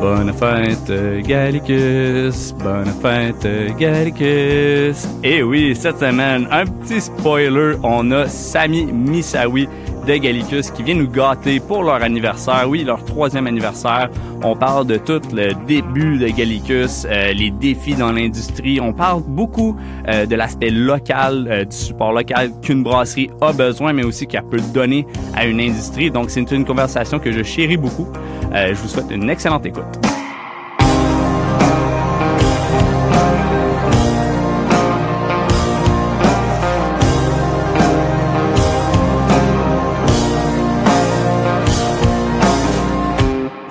Bonne 0.00 0.32
fête, 0.32 0.90
Gallicus! 1.26 2.54
Bonne 2.54 2.92
fête, 3.02 3.46
Gallicus! 3.78 5.06
Et 5.22 5.42
oui, 5.42 5.76
cette 5.76 5.98
semaine, 5.98 6.48
un 6.50 6.64
petit 6.64 7.02
spoiler, 7.02 7.74
on 7.82 8.10
a 8.10 8.26
Sami 8.26 8.86
Misawi 8.86 9.68
de 10.06 10.16
Gallicus 10.16 10.70
qui 10.70 10.82
vient 10.82 10.94
nous 10.94 11.08
gâter 11.08 11.60
pour 11.60 11.82
leur 11.82 12.02
anniversaire. 12.02 12.64
Oui, 12.68 12.84
leur 12.84 13.04
troisième 13.04 13.46
anniversaire. 13.46 14.10
On 14.42 14.56
parle 14.56 14.86
de 14.86 14.96
tout 14.96 15.20
le 15.32 15.52
début 15.66 16.18
de 16.18 16.28
Gallicus, 16.28 17.06
euh, 17.08 17.32
les 17.32 17.50
défis 17.50 17.94
dans 17.94 18.12
l'industrie. 18.12 18.80
On 18.80 18.92
parle 18.92 19.22
beaucoup 19.26 19.76
euh, 20.08 20.26
de 20.26 20.34
l'aspect 20.34 20.70
local, 20.70 21.46
euh, 21.50 21.64
du 21.64 21.76
support 21.76 22.12
local 22.12 22.50
qu'une 22.62 22.82
brasserie 22.82 23.30
a 23.40 23.52
besoin, 23.52 23.92
mais 23.92 24.04
aussi 24.04 24.26
qu'elle 24.26 24.44
peut 24.44 24.60
donner 24.72 25.06
à 25.34 25.46
une 25.46 25.60
industrie. 25.60 26.10
Donc, 26.10 26.30
c'est 26.30 26.50
une 26.50 26.64
conversation 26.64 27.18
que 27.18 27.32
je 27.32 27.42
chéris 27.42 27.76
beaucoup. 27.76 28.08
je 28.52 28.74
vous 28.74 28.88
souhaite 28.88 29.10
une 29.10 29.28
excellente 29.30 29.66
écoute. 29.66 30.09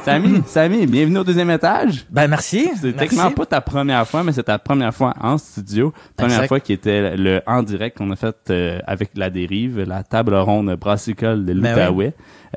Samy, 0.09 0.41
Samy, 0.47 0.87
bienvenue 0.87 1.19
au 1.19 1.23
deuxième 1.23 1.51
étage. 1.51 2.05
Ben 2.09 2.27
merci. 2.27 2.69
C'est 2.81 2.93
techniquement 2.93 3.31
pas 3.31 3.45
ta 3.45 3.61
première 3.61 4.07
fois, 4.07 4.23
mais 4.23 4.31
c'est 4.31 4.43
ta 4.43 4.57
première 4.57 4.93
fois 4.93 5.13
en 5.21 5.37
studio. 5.37 5.93
Première 6.17 6.45
fois 6.47 6.59
qui 6.59 6.73
était 6.73 7.15
le 7.15 7.41
en 7.45 7.61
direct 7.61 7.97
qu'on 7.97 8.09
a 8.11 8.15
fait 8.15 8.35
euh, 8.49 8.79
avec 8.87 9.11
la 9.15 9.29
dérive, 9.29 9.81
la 9.81 10.03
table 10.03 10.33
ronde 10.35 10.75
brassicole 10.75 11.45
de 11.45 11.53
ben 11.53 11.93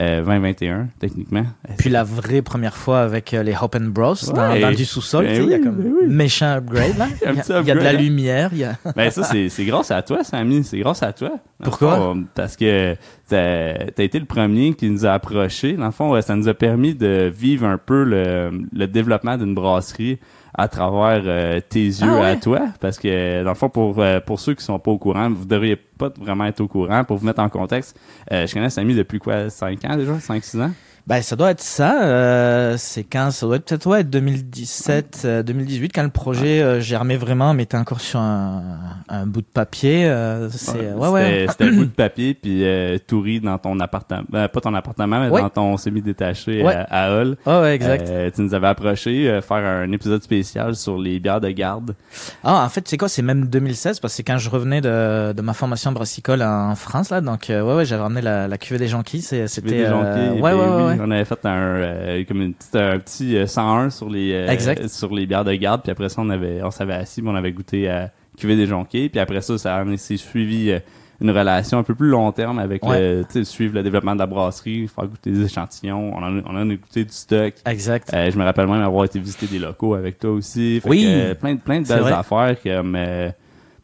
l'Outaouais. 0.01 0.23
2021, 0.23 0.75
euh, 0.75 0.85
techniquement. 0.99 1.45
Puis 1.79 1.91
la 1.91 2.05
vraie 2.05 2.43
première 2.43 2.77
fois 2.77 3.01
avec 3.01 3.35
euh, 3.35 3.43
les 3.43 3.55
Hop 3.61 3.75
and 3.75 3.87
Bros 3.87 4.15
dans, 4.35 4.75
du 4.75 4.85
sous-sol, 4.85 5.27
ben 5.27 5.43
il 5.43 5.51
y 5.51 5.55
a 5.55 5.59
comme 5.59 5.77
ben 5.77 6.09
méchant 6.09 6.57
upgrade 6.57 6.97
là. 6.99 7.09
Il 7.63 7.67
y, 7.67 7.71
a, 7.71 7.75
de 7.75 7.81
la 7.81 7.93
lumière. 7.93 8.53
Y 8.55 8.65
a... 8.65 8.77
ben 8.97 9.11
ça 9.11 9.23
c'est 9.25 9.65
grâce 9.65 9.91
à 9.91 10.03
toi, 10.03 10.25
Samy, 10.25 10.65
c'est 10.65 10.79
grâce 10.79 11.03
à 11.03 11.13
toi. 11.13 11.33
Pourquoi? 11.63 12.15
Parce 12.35 12.57
que 12.57 12.97
t'as 13.29 13.75
as 13.99 14.03
été 14.03 14.19
le 14.19 14.27
premier 14.27 14.75
qui 14.75 14.89
nous 14.91 15.07
a 15.07 15.13
approchés. 15.13 15.75
Dans 15.75 15.87
le 15.87 15.93
fond, 15.93 16.21
ça 16.21 16.35
nous 16.37 16.49
a 16.49 16.55
permis 16.55 16.95
de 16.95 17.31
vivre 17.35 17.67
un 17.67 17.79
peu 17.79 18.05
le, 18.05 18.51
le 18.73 18.87
développement 18.87 19.37
d'une 19.37 19.55
brasserie 19.55 20.19
à 20.55 20.69
travers 20.69 21.23
euh, 21.27 21.61
tes 21.67 21.85
yeux 21.85 22.21
ah 22.21 22.27
à 22.27 22.37
toi. 22.37 22.61
Parce 22.81 22.99
que 22.99 23.43
dans 23.43 23.51
le 23.51 23.57
fond 23.57 23.69
pour 23.69 23.99
euh, 23.99 24.21
pour 24.21 24.39
ceux 24.39 24.55
qui 24.55 24.65
sont 24.65 24.79
pas 24.79 24.91
au 24.91 24.99
courant 24.99 25.31
vous 25.31 25.45
devriez 25.45 25.77
pas 25.77 26.11
vraiment 26.21 26.45
être 26.47 26.61
au 26.61 26.69
courant. 26.69 27.05
Pour 27.05 27.17
vous 27.17 27.27
mettre 27.27 27.41
en 27.41 27.49
contexte 27.49 27.99
euh, 28.31 28.47
je 28.47 28.53
connais 28.53 28.71
Samy 28.71 28.95
depuis 28.95 29.19
quoi? 29.19 29.49
5 29.49 29.85
ans 29.85 29.97
déjà? 29.97 30.19
5 30.19 30.45
6 30.45 30.61
ans? 30.61 30.71
Ben, 31.09 31.21
ça 31.21 31.35
doit 31.35 31.51
être 31.51 31.61
ça. 31.61 32.05
Euh, 32.05 32.77
c'est 32.79 33.03
quand 33.03 33.33
ça 33.33 33.47
doit 33.47 33.57
être 33.57 33.65
peut-être 33.65 33.87
ouais, 33.87 34.05
2017, 34.05 35.27
2018 35.45 35.93
quand 35.93 36.05
le 36.05 36.11
projet 36.11 36.63
euh, 36.63 36.81
germait 36.81 37.17
vraiment, 37.17 37.55
mais 37.55 37.65
était 37.65 37.77
encore 37.77 38.01
sur 38.01 38.21
un, 38.21 38.63
un, 39.09 39.27
bout 39.27 39.41
de 39.41 39.47
papier. 39.47 40.07
Euh, 40.07 40.49
c'est 40.51 40.93
ouais, 40.93 41.09
ouais. 41.09 41.47
C'était 41.51 41.65
un 41.65 41.73
bout 41.73 41.85
de 41.87 41.91
papier 41.97 42.35
puis 42.35 42.65
euh, 42.65 42.99
tout 43.05 43.21
rit 43.21 43.41
dans 43.41 43.59
ton 43.59 43.81
appartement, 43.81 44.23
ben, 44.29 44.47
pas 44.47 44.61
ton 44.61 44.75
appartement, 44.75 45.21
mais 45.21 45.31
dans 45.31 45.51
ton 45.51 45.77
semi-détaché 45.77 46.65
à, 46.65 46.87
à 46.89 47.11
Hull. 47.11 47.37
Oh, 47.47 47.51
ouais, 47.63 47.75
exact. 47.75 48.09
tu 48.35 48.43
nous 48.43 48.55
avais 48.55 48.69
approché 48.69 49.41
faire 49.43 49.57
un 49.57 49.91
épisode 49.91 50.23
spécial 50.23 50.77
sur 50.77 50.99
les 50.99 51.19
bières 51.19 51.41
de 51.41 51.51
garde. 51.51 51.97
Ah, 52.45 52.65
en 52.65 52.69
fait, 52.69 52.87
c'est 52.87 52.97
quoi 52.97 53.09
C'est 53.09 53.23
même 53.23 53.47
2016 53.47 53.99
parce 53.99 54.13
que 54.13 54.17
c'est 54.19 54.23
quand 54.23 54.39
je 54.39 54.49
revenais 54.49 54.81
de, 54.81 55.33
de 55.33 55.43
ma 55.43 55.53
formation 55.53 55.91
brassicole 55.91 56.43
en 56.43 56.77
France 56.77 57.11
là, 57.11 57.21
donc 57.21 57.47
ouais, 57.49 57.61
ouais, 57.61 57.85
j'avais 57.85 58.03
ramené 58.03 58.21
la, 58.21 58.47
la 58.47 58.59
cuvée 58.59 58.79
des 58.79 58.89
jonquilles. 58.89 59.23
C'était 59.23 59.91
ouais, 59.91 60.41
ouais, 60.41 60.53
ouais. 60.53 60.92
On 61.01 61.11
avait 61.11 61.25
fait 61.25 61.45
un, 61.47 61.51
euh, 61.51 62.25
comme 62.25 62.43
une 62.43 62.55
petite, 62.55 62.77
un 62.77 62.99
petit 62.99 63.37
101 63.47 63.87
euh, 63.87 63.91
sur 63.91 64.09
les, 64.09 64.33
euh, 64.33 64.89
sur 64.89 65.15
les 65.15 65.27
bières 65.27 65.45
de 65.45 65.55
garde. 65.55 65.83
Puis 65.83 65.91
après 65.91 66.09
ça, 66.09 66.23
on 66.23 66.31
avait, 66.31 66.63
on 66.63 66.71
s'avait 66.71 66.95
assis, 66.95 67.23
on 67.25 67.35
avait 67.35 67.53
goûté 67.53 67.89
à 67.89 68.11
cuvée 68.37 68.57
des 68.57 68.67
jonqués. 68.67 69.09
Puis 69.09 69.21
après 69.21 69.41
ça, 69.41 69.59
ça 69.59 69.77
a 69.77 69.97
suivi 69.97 70.73
une 71.21 71.31
relation 71.31 71.79
un 71.79 71.83
peu 71.83 71.95
plus 71.95 72.09
long 72.09 72.33
terme 72.33 72.59
avec 72.59 72.83
le, 72.85 73.25
suivre 73.45 73.75
le 73.75 73.83
développement 73.83 74.15
de 74.15 74.21
la 74.21 74.27
brasserie, 74.27 74.89
faire 74.89 75.07
goûter 75.07 75.31
des 75.31 75.45
échantillons. 75.45 76.13
On 76.17 76.23
en, 76.23 76.39
on 76.39 76.57
en 76.57 76.71
a 76.71 76.75
goûté 76.75 77.05
du 77.05 77.13
stock. 77.13 77.55
Exact. 77.67 78.11
je 78.13 78.37
me 78.37 78.45
rappelle 78.45 78.67
même 78.67 78.83
avoir 78.83 79.05
été 79.05 79.19
visiter 79.19 79.47
des 79.47 79.59
locaux 79.59 79.95
avec 79.95 80.19
toi 80.19 80.31
aussi. 80.31 80.81
oui. 80.85 81.07
plein, 81.41 81.57
plein 81.57 81.81
de 81.81 81.87
belles 81.87 82.13
affaires 82.13 82.57
comme 82.63 82.97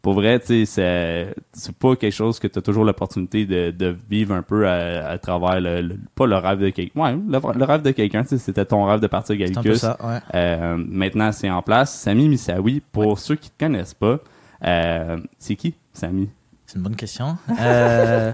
pour 0.01 0.13
vrai, 0.13 0.39
tu 0.39 0.65
sais, 0.65 1.33
c'est 1.51 1.75
pas 1.77 1.95
quelque 1.95 2.13
chose 2.13 2.39
que 2.39 2.47
tu 2.47 2.59
as 2.59 2.61
toujours 2.61 2.85
l'opportunité 2.85 3.45
de, 3.45 3.71
de, 3.71 3.95
vivre 4.09 4.33
un 4.33 4.41
peu 4.41 4.67
à, 4.67 5.17
travers 5.17 5.59
le, 5.59 5.97
pas 6.15 6.25
le 6.25 6.37
rêve 6.37 6.59
de 6.59 6.69
quelqu'un. 6.69 6.99
Ouais, 6.99 7.17
le, 7.27 7.63
rêve 7.65 7.81
de 7.81 7.91
quelqu'un, 7.91 8.23
c'était 8.23 8.65
ton 8.65 8.85
rêve 8.85 9.01
de 9.01 9.07
partir 9.07 9.35
Gallicus. 9.35 9.79
Ça, 9.79 9.97
ouais. 10.01 10.19
euh, 10.35 10.77
maintenant, 10.77 11.31
c'est 11.31 11.49
en 11.49 11.61
place. 11.61 11.93
Sami 11.93 12.29
Misawi, 12.29 12.81
pour 12.91 13.19
ceux 13.19 13.35
qui 13.35 13.49
te 13.49 13.63
connaissent 13.63 13.93
pas, 13.93 14.19
euh, 14.65 15.17
c'est 15.37 15.55
qui, 15.55 15.75
Sami? 15.93 16.29
C'est 16.65 16.77
une 16.77 16.83
bonne 16.83 16.95
question. 16.95 17.37
euh, 17.59 18.31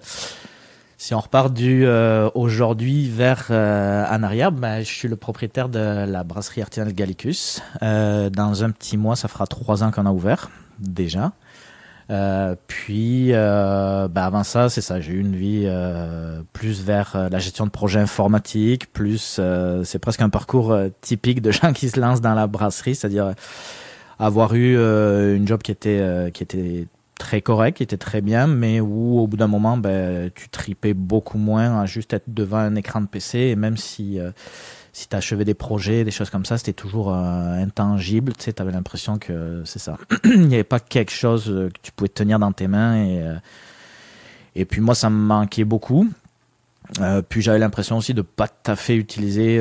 si 0.97 1.15
on 1.15 1.19
repart 1.19 1.51
du 1.51 1.87
aujourd'hui 2.35 3.09
vers 3.09 3.47
en 3.49 4.23
arrière, 4.23 4.51
ben, 4.51 4.79
je 4.81 4.91
suis 4.91 5.07
le 5.07 5.15
propriétaire 5.15 5.69
de 5.69 6.05
la 6.05 6.23
brasserie 6.23 6.61
artisanale 6.61 6.93
Gallicus. 6.93 7.61
Dans 7.81 8.63
un 8.63 8.69
petit 8.69 8.97
mois, 8.97 9.15
ça 9.15 9.27
fera 9.27 9.47
trois 9.47 9.83
ans 9.83 9.89
qu'on 9.89 10.05
a 10.05 10.11
ouvert 10.11 10.51
déjà. 10.79 11.31
Euh, 12.11 12.55
puis, 12.67 13.29
euh, 13.31 14.07
bah 14.07 14.25
avant 14.25 14.43
ça, 14.43 14.69
c'est 14.69 14.81
ça. 14.81 14.99
J'ai 15.01 15.13
eu 15.13 15.19
une 15.19 15.35
vie 15.35 15.63
euh, 15.65 16.41
plus 16.53 16.83
vers 16.83 17.15
euh, 17.15 17.29
la 17.29 17.39
gestion 17.39 17.65
de 17.65 17.71
projets 17.71 17.99
informatiques, 17.99 18.91
plus 18.93 19.37
euh, 19.39 19.83
c'est 19.83 19.99
presque 19.99 20.21
un 20.21 20.29
parcours 20.29 20.77
typique 21.01 21.41
de 21.41 21.51
gens 21.51 21.73
qui 21.73 21.89
se 21.89 21.99
lancent 21.99 22.21
dans 22.21 22.35
la 22.35 22.47
brasserie, 22.47 22.95
c'est-à-dire 22.95 23.33
avoir 24.19 24.53
eu 24.53 24.75
une 24.75 25.47
job 25.47 25.61
qui 25.61 25.71
était 25.71 26.31
qui 26.33 26.43
était 26.43 26.87
très 27.19 27.41
correct, 27.41 27.77
qui 27.77 27.83
était 27.83 27.97
très 27.97 28.21
bien, 28.21 28.47
mais 28.47 28.79
où 28.79 29.19
au 29.19 29.27
bout 29.27 29.37
d'un 29.37 29.47
moment, 29.47 29.77
ben, 29.77 30.29
tu 30.33 30.47
tripais 30.49 30.93
beaucoup 30.93 31.37
moins 31.37 31.81
à 31.81 31.85
juste 31.85 32.13
être 32.13 32.25
devant 32.27 32.57
un 32.57 32.75
écran 32.75 33.01
de 33.01 33.07
PC, 33.07 33.39
et 33.39 33.55
même 33.55 33.77
si 33.77 34.19
si 34.95 35.09
tu 35.09 35.15
achevais 35.17 35.43
des 35.43 35.53
projets, 35.53 36.05
des 36.05 36.11
choses 36.11 36.29
comme 36.29 36.45
ça, 36.45 36.57
c'était 36.57 36.71
toujours 36.71 37.13
euh, 37.13 37.61
intangible. 37.61 38.31
Tu 38.31 38.45
sais, 38.45 38.61
avais 38.61 38.71
l'impression 38.71 39.17
que 39.17 39.61
c'est 39.65 39.77
ça. 39.77 39.97
Il 40.23 40.47
n'y 40.47 40.55
avait 40.55 40.63
pas 40.63 40.79
quelque 40.79 41.11
chose 41.11 41.49
euh, 41.49 41.67
que 41.67 41.79
tu 41.81 41.91
pouvais 41.91 42.07
tenir 42.07 42.39
dans 42.39 42.53
tes 42.53 42.69
mains. 42.69 43.03
Et, 43.03 43.21
euh, 43.21 44.63
puis 44.63 44.79
moi, 44.79 44.95
ça 44.95 45.09
me 45.09 45.17
manquait 45.17 45.65
beaucoup. 45.65 46.07
puis 47.27 47.41
j'avais 47.41 47.59
l'impression 47.59 47.97
aussi 47.97 48.13
de 48.13 48.21
pas 48.21 48.47
tout 48.47 48.71
à 48.71 48.77
fait 48.77 48.95
utiliser 48.95 49.59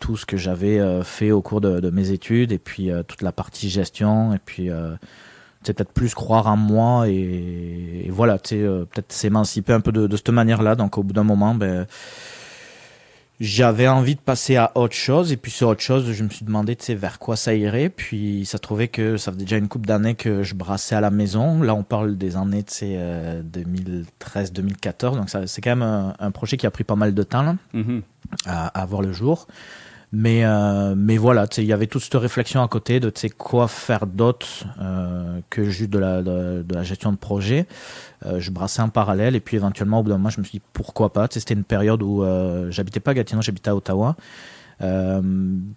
tout 0.00 0.16
ce 0.16 0.26
que 0.26 0.36
j'avais 0.36 0.80
fait 1.04 1.30
au 1.30 1.40
cours 1.40 1.60
de, 1.60 1.90
mes 1.90 2.10
études 2.10 2.50
et 2.50 2.58
puis 2.58 2.90
toute 3.06 3.22
la 3.22 3.30
partie 3.30 3.68
gestion 3.68 4.34
et 4.34 4.40
puis 4.44 4.70
c'est 5.62 5.74
peut-être 5.74 5.92
plus 5.92 6.14
croire 6.14 6.48
en 6.48 6.56
moi 6.56 7.06
et, 7.06 8.08
voilà 8.10 8.40
tu 8.40 8.56
sais 8.56 8.62
peut-être 8.90 9.12
s'émanciper 9.12 9.72
un 9.72 9.80
peu 9.80 9.92
de, 9.92 10.08
de 10.08 10.16
cette 10.16 10.30
manière-là 10.30 10.74
donc 10.74 10.98
au 10.98 11.04
bout 11.04 11.12
d'un 11.12 11.22
moment 11.22 11.54
ben 11.54 11.86
j'avais 13.40 13.88
envie 13.88 14.14
de 14.14 14.20
passer 14.20 14.56
à 14.56 14.70
autre 14.76 14.94
chose 14.94 15.32
et 15.32 15.36
puis 15.36 15.50
sur 15.50 15.68
autre 15.68 15.80
chose 15.80 16.12
je 16.12 16.22
me 16.22 16.28
suis 16.28 16.44
demandé 16.44 16.76
tu 16.76 16.84
sais 16.84 16.94
vers 16.94 17.18
quoi 17.18 17.36
ça 17.36 17.54
irait. 17.54 17.88
Puis 17.88 18.44
ça 18.46 18.58
trouvait 18.58 18.88
que 18.88 19.16
ça 19.16 19.32
faisait 19.32 19.44
déjà 19.44 19.56
une 19.56 19.68
coupe 19.68 19.86
d'années 19.86 20.14
que 20.14 20.42
je 20.42 20.54
brassais 20.54 20.94
à 20.94 21.00
la 21.00 21.10
maison. 21.10 21.62
Là 21.62 21.74
on 21.74 21.82
parle 21.82 22.16
des 22.16 22.36
années 22.36 22.62
tu 22.62 22.74
sais 22.74 22.98
2013 23.44 24.52
2014 24.52 25.16
donc 25.16 25.30
ça 25.30 25.46
c'est 25.46 25.60
quand 25.60 25.76
même 25.76 26.14
un, 26.18 26.30
projet 26.30 26.56
qui 26.56 26.66
a 26.66 26.70
pris 26.70 26.84
pas 26.84 26.96
mal 26.96 27.14
de 27.14 27.22
temps 27.22 27.42
là, 27.42 27.56
mm-hmm. 27.74 28.02
à, 28.46 28.66
à 28.80 28.86
voir 28.86 29.02
le 29.02 29.12
jour 29.12 29.46
mais 30.12 30.44
euh, 30.44 30.94
mais 30.94 31.16
voilà 31.16 31.46
il 31.56 31.64
y 31.64 31.72
avait 31.72 31.86
toute 31.86 32.02
cette 32.02 32.14
réflexion 32.14 32.62
à 32.62 32.68
côté 32.68 33.00
de 33.00 33.10
quoi 33.38 33.66
faire 33.66 34.06
d'autre 34.06 34.46
euh, 34.80 35.40
que 35.48 35.64
juste 35.64 35.88
de 35.88 35.98
la 35.98 36.22
de, 36.22 36.64
la 36.68 36.82
gestion 36.82 37.12
de 37.12 37.16
projet. 37.16 37.66
Euh, 38.26 38.38
je 38.38 38.50
brassais 38.50 38.82
en 38.82 38.90
parallèle 38.90 39.34
et 39.34 39.40
puis 39.40 39.56
éventuellement 39.56 40.00
au 40.00 40.02
bout 40.02 40.10
d'un 40.10 40.18
moment 40.18 40.28
je 40.28 40.40
me 40.40 40.44
suis 40.44 40.58
dit 40.58 40.64
pourquoi 40.74 41.14
pas? 41.14 41.28
C'était 41.30 41.54
une 41.54 41.64
période 41.64 42.02
où 42.02 42.22
euh, 42.22 42.70
j'habitais 42.70 43.00
pas 43.00 43.12
à 43.12 43.14
Gatineau 43.14 43.40
j'habitais 43.40 43.70
à 43.70 43.76
Ottawa. 43.76 44.16
Euh, 44.82 45.22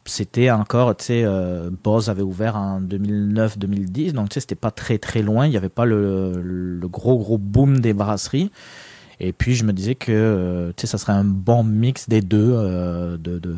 c'était 0.03 0.51
encore 0.51 0.97
tu 0.97 1.05
sais 1.05 1.23
euh, 1.23 1.69
Boz 1.83 2.09
avait 2.09 2.23
ouvert 2.23 2.55
en 2.55 2.81
2009 2.81 3.59
2010 3.59 4.13
donc 4.13 4.29
tu 4.29 4.33
sais 4.33 4.39
c'était 4.41 4.55
pas 4.55 4.71
très 4.71 4.97
très 4.97 5.21
loin. 5.21 5.47
Il 5.47 5.53
y 5.53 5.57
avait 5.57 5.69
pas 5.69 5.85
le, 5.85 6.41
le 6.41 6.87
gros 6.89 7.17
gros 7.17 7.37
boom 7.37 7.79
des 7.79 7.93
brasseries. 7.93 8.51
Et 9.21 9.31
puis 9.31 9.55
je 9.55 9.63
me 9.63 9.71
disais 9.71 9.95
que 9.95 10.73
tu 10.75 10.81
sais 10.81 10.87
ça 10.87 10.97
serait 10.97 11.13
un 11.13 11.23
bon 11.23 11.63
mix 11.63 12.09
des 12.09 12.19
deux 12.19 12.51
de, 13.17 13.39
de 13.39 13.55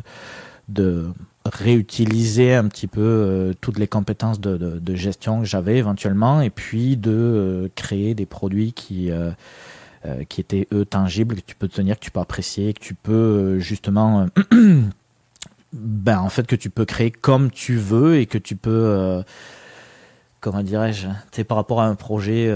de 0.67 1.13
réutiliser 1.45 2.53
un 2.53 2.67
petit 2.67 2.87
peu 2.87 3.01
euh, 3.01 3.53
toutes 3.61 3.79
les 3.79 3.87
compétences 3.87 4.39
de, 4.41 4.57
de, 4.57 4.95
gestion 4.95 5.39
que 5.39 5.45
j'avais 5.45 5.77
éventuellement 5.77 6.41
et 6.41 6.49
puis 6.49 6.97
de 6.97 7.11
euh, 7.11 7.67
créer 7.75 8.15
des 8.15 8.25
produits 8.25 8.73
qui 8.73 9.09
euh, 9.11 9.31
qui 10.29 10.41
étaient 10.41 10.67
eux 10.73 10.85
tangibles 10.85 11.35
que 11.35 11.41
tu 11.41 11.55
peux 11.55 11.67
tenir 11.67 11.95
que 11.95 12.03
tu 12.03 12.11
peux 12.11 12.19
apprécier 12.19 12.73
que 12.73 12.79
tu 12.79 12.93
peux 12.93 13.59
justement 13.59 14.27
ben 15.73 16.19
en 16.19 16.29
fait 16.29 16.45
que 16.47 16.55
tu 16.55 16.69
peux 16.69 16.85
créer 16.85 17.11
comme 17.11 17.49
tu 17.49 17.77
veux 17.77 18.17
et 18.17 18.25
que 18.25 18.37
tu 18.37 18.55
peux 18.55 19.23
comment 20.41 20.63
dirais-je 20.63 21.07
sais 21.31 21.43
par 21.43 21.57
rapport 21.57 21.81
à 21.81 21.87
un 21.87 21.95
projet 21.95 22.53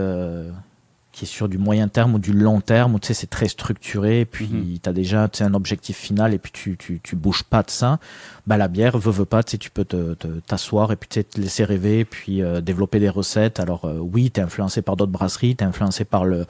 qui 1.12 1.26
est 1.26 1.28
sur 1.28 1.50
du 1.50 1.58
moyen 1.58 1.90
terme 1.90 2.16
ou 2.16 2.20
du 2.20 2.32
long 2.32 2.62
terme, 2.62 2.96
où 2.96 3.00
tu 3.00 3.08
sais, 3.08 3.14
c'est 3.14 3.30
très 3.30 3.50
structuré, 3.50 4.24
puis 4.24 4.48
Mhm. 4.48 4.80
tu 4.82 4.90
as 4.90 4.94
déjà 4.94 5.28
tu 5.28 5.40
sais, 5.40 5.44
un 5.44 5.54
objectif 5.54 5.98
final 5.98 6.34
et 6.34 6.38
puis 6.40 6.52
tu, 6.54 6.78
tu, 6.78 7.02
tu 7.04 7.16
bouges 7.18 7.44
pas 7.44 7.64
de 7.64 7.70
ça, 7.70 8.00
bah, 8.48 8.56
la 8.56 8.70
bière, 8.70 8.98
veut, 8.98 9.12
veut 9.12 9.26
pas, 9.26 9.44
tu 9.44 9.52
sais, 9.52 9.58
tu 9.58 9.70
peux 9.72 9.84
te, 9.84 10.14
te- 10.14 10.40
t'asseoir 10.48 10.92
et 10.94 10.96
puis 10.96 11.10
tu 11.10 11.20
sais, 11.20 11.24
te 11.26 11.40
laisser 11.42 11.66
rêver, 11.66 12.06
puis 12.06 12.42
euh, 12.42 12.62
développer 12.62 13.00
des 13.02 13.10
recettes. 13.10 13.60
Alors 13.60 13.84
euh, 13.86 13.98
oui, 14.00 14.32
tu 14.32 14.40
es 14.40 14.44
influencé 14.44 14.82
par 14.82 14.96
d'autres 14.96 15.12
brasseries, 15.12 15.56
tu 15.58 15.64
es 15.66 15.68
influencé 15.68 16.06
par 16.06 16.24
le, 16.24 16.46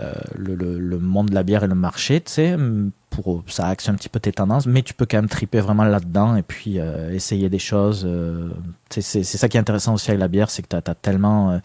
euh, 0.00 0.12
le, 0.34 0.54
le, 0.54 0.78
le 0.78 0.98
monde 0.98 1.28
de 1.28 1.34
la 1.34 1.42
bière 1.42 1.62
et 1.62 1.68
le 1.68 1.74
marché, 1.74 2.22
tu 2.22 2.32
sais, 2.32 2.56
pour, 3.10 3.42
ça 3.46 3.66
axe 3.68 3.88
un 3.90 3.94
petit 3.94 4.08
peu 4.08 4.20
tes 4.20 4.32
tendances, 4.32 4.66
mais 4.66 4.82
tu 4.82 4.94
peux 4.94 5.04
quand 5.04 5.18
même 5.18 5.28
triper 5.28 5.60
vraiment 5.60 5.84
là-dedans 5.84 6.36
et 6.36 6.42
puis 6.42 6.78
essayer 7.12 7.48
des 7.50 7.58
choses. 7.58 8.06
c'est 8.90 9.00
c'est 9.02 9.22
ça 9.24 9.48
qui 9.48 9.56
est 9.58 9.60
intéressant 9.60 9.92
aussi 9.94 10.10
avec 10.10 10.20
la 10.20 10.28
bière, 10.28 10.50
c'est 10.50 10.62
que 10.62 10.68
tu 10.68 10.76
as, 10.76 10.94
tellement... 10.94 11.60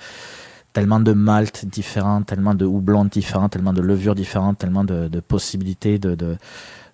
tellement 0.73 0.99
de 0.99 1.11
maltes 1.13 1.65
différents, 1.65 2.21
tellement 2.21 2.53
de 2.53 2.65
houblons 2.65 3.05
différents, 3.05 3.49
tellement 3.49 3.73
de 3.73 3.81
levures 3.81 4.15
différentes, 4.15 4.57
tellement 4.57 4.83
de, 4.83 5.07
de 5.07 5.19
possibilités 5.19 5.99
de, 5.99 6.15
de, 6.15 6.37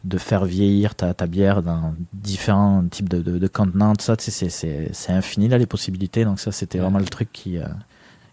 de 0.03 0.17
faire 0.17 0.45
vieillir 0.45 0.95
ta, 0.95 1.13
ta 1.13 1.27
bière 1.27 1.61
dans 1.61 1.93
différents 2.13 2.83
types 2.89 3.09
de, 3.09 3.21
de, 3.21 3.37
de 3.37 3.47
contenants, 3.47 3.93
tout 3.95 4.03
ça, 4.05 4.15
tu 4.17 4.25
sais, 4.25 4.31
c'est- 4.31 4.49
c'est 4.49 4.89
c'est 4.93 5.11
infini 5.11 5.47
là 5.47 5.57
les 5.57 5.65
possibilités. 5.67 6.25
Donc 6.25 6.39
ça, 6.39 6.51
c'était 6.51 6.79
vraiment 6.79 6.99
le 6.99 7.05
truc 7.05 7.29
qui, 7.31 7.57
euh, 7.57 7.65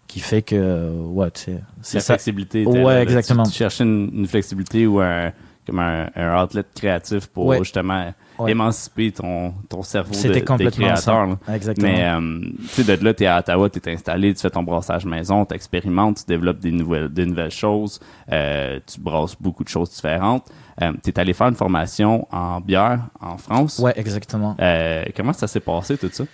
qui 0.07 0.19
fait 0.19 0.41
que, 0.41 0.55
euh, 0.55 0.99
ouais, 1.01 1.29
tu 1.31 1.41
sais, 1.43 1.61
c'est 1.81 1.97
La 1.97 2.01
ça. 2.01 2.13
flexibilité. 2.13 2.65
Ouais, 2.65 2.83
là. 2.83 2.95
Tu- 2.97 3.03
exactement. 3.03 3.43
Tu, 3.43 3.51
cherchais 3.51 3.83
une, 3.83 4.09
une 4.13 4.27
flexibilité 4.27 4.87
ou 4.87 4.99
un, 4.99 5.31
comme 5.67 5.79
un, 5.79 6.07
un 6.15 6.43
outlet 6.43 6.63
créatif 6.75 7.27
pour 7.27 7.45
Ouais. 7.47 7.59
justement 7.59 8.13
Ouais. 8.37 8.51
émanciper 8.51 9.11
ton, 9.11 9.53
ton 9.69 9.81
cerveau 9.81 10.11
de, 10.11 10.15
C'était 10.15 10.41
de 10.41 10.45
complètement 10.45 10.87
créateur. 10.87 11.25
là. 11.27 11.37
ça. 11.45 11.55
Exactement. 11.55 11.87
Mais 11.87 12.03
euh, 12.03 12.41
tu 12.73 12.83
sais, 12.83 12.97
de 12.97 13.03
là, 13.03 13.13
t'es 13.13 13.25
à 13.27 13.39
Ottawa, 13.39 13.69
t'es 13.69 13.91
installé, 13.91 14.33
tu 14.33 14.41
fais 14.41 14.49
ton 14.49 14.63
brassage 14.63 15.05
maison, 15.05 15.45
t'expérimentes, 15.45 16.17
tu 16.19 16.25
développes 16.27 16.59
des 16.59 16.71
nouvelles, 16.71 17.09
des 17.09 17.25
nouvelles 17.25 17.51
choses, 17.51 17.99
euh, 18.31 18.79
tu 18.85 18.99
brasses 18.99 19.35
beaucoup 19.39 19.63
de 19.63 19.69
choses 19.69 19.89
différentes. 19.91 20.47
Euh, 20.81 20.91
t'es 21.01 21.17
allé 21.19 21.33
faire 21.33 21.47
une 21.47 21.55
formation 21.55 22.27
en 22.31 22.59
bière 22.59 22.99
en 23.21 23.37
France. 23.37 23.79
Ouais, 23.79 23.93
exactement. 23.95 24.55
Euh, 24.59 25.05
comment 25.15 25.31
ça 25.33 25.47
s'est 25.47 25.61
passé 25.61 25.97
tout 25.97 26.09
ça? 26.11 26.25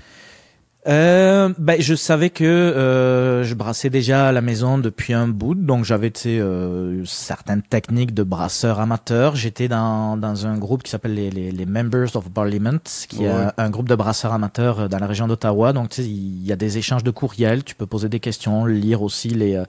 Euh, 0.88 1.54
ben, 1.60 1.80
je 1.80 1.94
savais 1.94 2.32
que 2.32 2.44
euh, 2.44 3.44
je 3.44 3.54
brassais 3.54 3.92
déjà 3.92 4.30
à 4.30 4.32
la 4.32 4.42
maison 4.42 4.80
depuis 4.80 5.14
un 5.14 5.28
bout, 5.28 5.54
donc 5.54 5.86
j'avais 5.86 6.12
euh, 6.26 7.04
certaines 7.06 7.62
techniques 7.62 8.16
de 8.16 8.24
brasseur 8.24 8.80
amateur. 8.80 9.36
J'étais 9.36 9.68
dans, 9.68 10.18
dans 10.18 10.48
un 10.48 10.58
groupe 10.58 10.82
qui 10.82 10.90
s'appelle 10.90 11.14
les, 11.14 11.30
les, 11.30 11.52
les 11.52 11.66
Members 11.68 12.16
of 12.16 12.32
Parliament, 12.32 12.80
qui 13.08 13.24
est 13.26 13.28
Ouais. 13.28 13.30
un, 13.30 13.54
un 13.58 13.70
groupe 13.70 13.90
de 13.90 13.96
brasseurs 13.96 14.34
amateurs 14.34 14.80
euh, 14.80 14.88
dans 14.88 14.98
la 14.98 15.06
région 15.06 15.28
d'Ottawa. 15.28 15.72
Donc 15.72 15.90
tu 15.90 16.02
sais, 16.02 16.08
il 16.10 16.44
y 16.44 16.52
a 16.52 16.56
des 16.56 16.80
échanges 16.80 17.04
de 17.04 17.12
courriels, 17.12 17.64
tu 17.64 17.76
peux 17.76 17.86
poser 17.86 18.10
des 18.10 18.20
questions, 18.20 18.66
lire 18.66 19.04
aussi 19.04 19.30
les, 19.30 19.56
euh, 19.58 19.66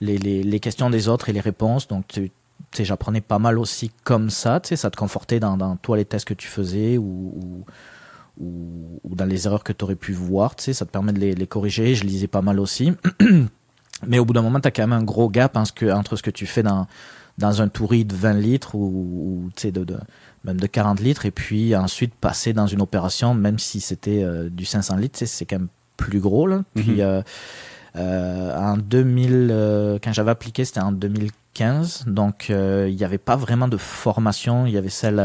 les, 0.00 0.18
les, 0.18 0.42
les 0.42 0.60
questions 0.60 0.90
des 0.90 1.08
autres 1.08 1.28
et 1.28 1.32
les 1.32 1.40
réponses. 1.40 1.86
Donc 1.86 2.06
tu 2.08 2.32
j'apprenais 2.84 3.20
pas 3.20 3.38
mal 3.38 3.60
aussi 3.60 3.92
comme 4.02 4.30
ça, 4.30 4.58
tu 4.58 4.70
sais, 4.70 4.76
ça 4.76 4.90
te 4.90 4.96
confortait 4.96 5.38
dans, 5.38 5.56
dans 5.56 5.76
toi 5.76 5.96
les 5.96 6.04
tests 6.04 6.26
que 6.26 6.34
tu 6.34 6.48
faisais 6.48 6.98
ou, 6.98 7.04
ou, 7.36 7.64
ou, 8.40 9.00
ou 9.04 9.14
dans 9.14 9.24
les 9.26 9.46
erreurs 9.46 9.64
que 9.64 9.72
tu 9.72 9.84
aurais 9.84 9.94
pu 9.96 10.12
voir, 10.12 10.56
tu 10.56 10.64
sais, 10.64 10.72
ça 10.72 10.84
te 10.84 10.90
permet 10.90 11.12
de 11.12 11.20
les, 11.20 11.34
les 11.34 11.46
corriger. 11.46 11.94
Je 11.94 12.04
lisais 12.04 12.26
pas 12.26 12.42
mal 12.42 12.58
aussi. 12.60 12.92
Mais 14.06 14.18
au 14.18 14.24
bout 14.24 14.32
d'un 14.32 14.42
moment, 14.42 14.60
tu 14.60 14.68
as 14.68 14.70
quand 14.70 14.82
même 14.82 14.92
un 14.92 15.02
gros 15.04 15.28
gap 15.30 15.56
hein, 15.56 15.64
ce 15.64 15.72
que- 15.72 15.90
entre 15.92 16.16
ce 16.16 16.22
que 16.22 16.30
tu 16.30 16.46
fais 16.46 16.62
dans, 16.62 16.86
dans 17.38 17.62
un 17.62 17.68
touris 17.68 18.04
de 18.04 18.14
20 18.14 18.34
litres 18.34 18.74
ou, 18.74 18.80
ou, 19.46 19.50
de, 19.70 19.84
de, 19.84 19.96
même 20.44 20.60
de 20.60 20.66
40 20.66 21.00
litres, 21.00 21.26
et 21.26 21.30
puis 21.30 21.74
ensuite 21.76 22.12
passer 22.14 22.52
dans 22.52 22.66
une 22.66 22.82
opération, 22.82 23.34
même 23.34 23.58
si 23.58 23.80
c'était 23.80 24.22
euh, 24.22 24.48
du 24.50 24.64
500 24.64 24.96
litres, 24.96 25.20
c'est 25.24 25.44
quand 25.46 25.58
même 25.58 25.68
plus 25.96 26.20
gros. 26.20 26.46
Là. 26.46 26.62
Puis 26.74 26.90
Mhm. 26.96 27.00
euh, 27.00 27.22
euh, 27.96 28.58
en 28.58 28.76
2000, 28.76 29.48
euh, 29.52 29.98
quand 30.02 30.12
j'avais 30.12 30.32
appliqué, 30.32 30.64
c'était 30.64 30.80
en 30.80 30.90
2015, 30.92 32.04
donc 32.08 32.48
euh, 32.50 32.88
il 32.90 32.96
n'y 32.96 33.04
avait 33.04 33.18
pas 33.18 33.36
vraiment 33.36 33.68
de 33.68 33.76
formation. 33.76 34.66
Il 34.66 34.72
y 34.72 34.76
avait 34.78 34.88
celle 34.90 35.20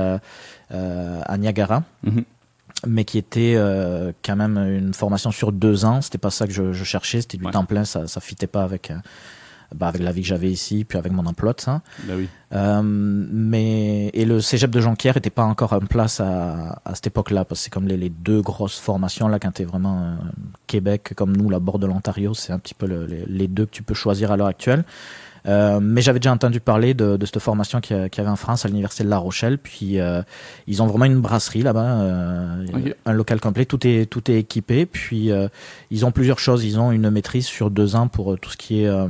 à 0.70 1.38
Niagara 1.38 1.84
Mhm. 2.04 2.24
Mais 2.88 3.04
qui 3.04 3.18
était 3.18 3.56
euh, 3.58 4.12
quand 4.24 4.36
même 4.36 4.58
une 4.58 4.94
formation 4.94 5.32
sur 5.32 5.52
deux 5.52 5.86
ans. 5.86 6.02
C'était 6.02 6.18
pas 6.18 6.30
ça 6.32 6.48
que 6.48 6.54
je, 6.54 6.72
je 6.74 6.84
cherchais, 6.84 7.22
c'était 7.22 7.38
du 7.38 7.46
Ouais. 7.46 7.52
temps 7.52 7.66
plein, 7.66 7.84
ça 7.86 8.08
ça 8.08 8.22
fitait 8.22 8.48
pas 8.48 8.64
avec 8.64 8.90
euh, 8.92 8.96
bah, 9.76 9.88
avec 9.88 10.02
la 10.02 10.12
vie 10.12 10.22
que 10.22 10.28
j'avais 10.28 10.50
ici, 10.52 10.84
puis 10.84 10.98
avec 10.98 11.12
mon 11.12 11.26
emploi 11.28 11.54
de 11.54 11.62
ça. 11.62 11.82
Ben 12.06 12.16
oui. 12.18 12.28
Euh, 12.54 12.82
mais 12.84 14.08
et 14.14 14.26
le 14.26 14.42
cégep 14.42 14.72
de 14.72 14.82
Jonquière 14.82 15.16
était 15.18 15.30
pas 15.30 15.44
encore 15.44 15.74
en 15.74 15.80
place 15.82 16.20
à, 16.20 16.82
à 16.86 16.96
cette 16.96 17.08
époque-là, 17.08 17.46
parce 17.46 17.60
que 17.60 17.64
c'est 17.66 17.70
comme 17.70 17.88
les, 17.88 17.98
les 17.98 18.10
deux 18.10 18.42
grosses 18.42 18.80
formations 18.80 19.28
là 19.28 19.38
quand 19.40 19.52
t'es 19.52 19.66
vraiment 19.66 20.02
euh, 20.02 20.16
Québec 20.66 21.14
comme 21.16 21.36
nous, 21.38 21.50
la 21.50 21.60
bord 21.60 21.78
de 21.80 21.86
l'Ontario, 21.86 22.34
c'est 22.34 22.52
un 22.54 22.58
petit 22.60 22.74
peu 22.74 22.88
le- 22.88 23.06
les, 23.06 23.26
les 23.28 23.48
deux 23.48 23.66
que 23.66 23.72
tu 23.72 23.84
peux 23.84 23.94
choisir 23.94 24.32
à 24.32 24.38
l'heure 24.38 24.48
actuelle. 24.48 24.84
Euh, 25.48 25.80
mais 25.82 26.02
j'avais 26.02 26.20
déjà 26.20 26.32
entendu 26.34 26.60
parler 26.60 26.94
de, 26.94 27.18
de 27.18 27.26
cette 27.26 27.40
formation 27.40 27.80
qu'il 27.82 27.96
y 28.06 28.10
qu'il 28.10 28.22
y 28.22 28.22
avait 28.22 28.32
en 28.32 28.36
France 28.36 28.66
à 28.66 28.68
l'université 28.68 29.04
de 29.04 29.10
La 29.10 29.18
Rochelle. 29.18 29.58
Puis 29.58 30.00
euh, 30.00 30.22
ils 30.68 30.82
ont 30.84 30.88
vraiment 30.88 31.06
une 31.06 31.22
brasserie 31.22 31.62
là-bas, 31.62 32.02
euh, 32.02 32.66
un 33.06 33.14
local 33.14 33.40
complet. 33.40 33.66
Tout 33.66 33.86
est 33.88 34.06
tout 34.10 34.30
est 34.30 34.36
équipé. 34.40 34.86
Puis 34.86 35.32
euh, 35.32 35.48
ils 35.92 36.06
ont 36.06 36.12
plusieurs 36.12 36.40
choses. 36.40 36.66
Ils 36.66 36.80
ont 36.80 36.92
une 36.92 37.10
maîtrise 37.10 37.46
sur 37.46 37.72
deux 37.72 37.96
ans 37.96 38.08
pour 38.08 38.34
euh, 38.34 38.38
tout 38.38 38.50
ce 38.50 38.58
qui 38.58 38.84
est 38.84 38.88
euh, 38.88 39.08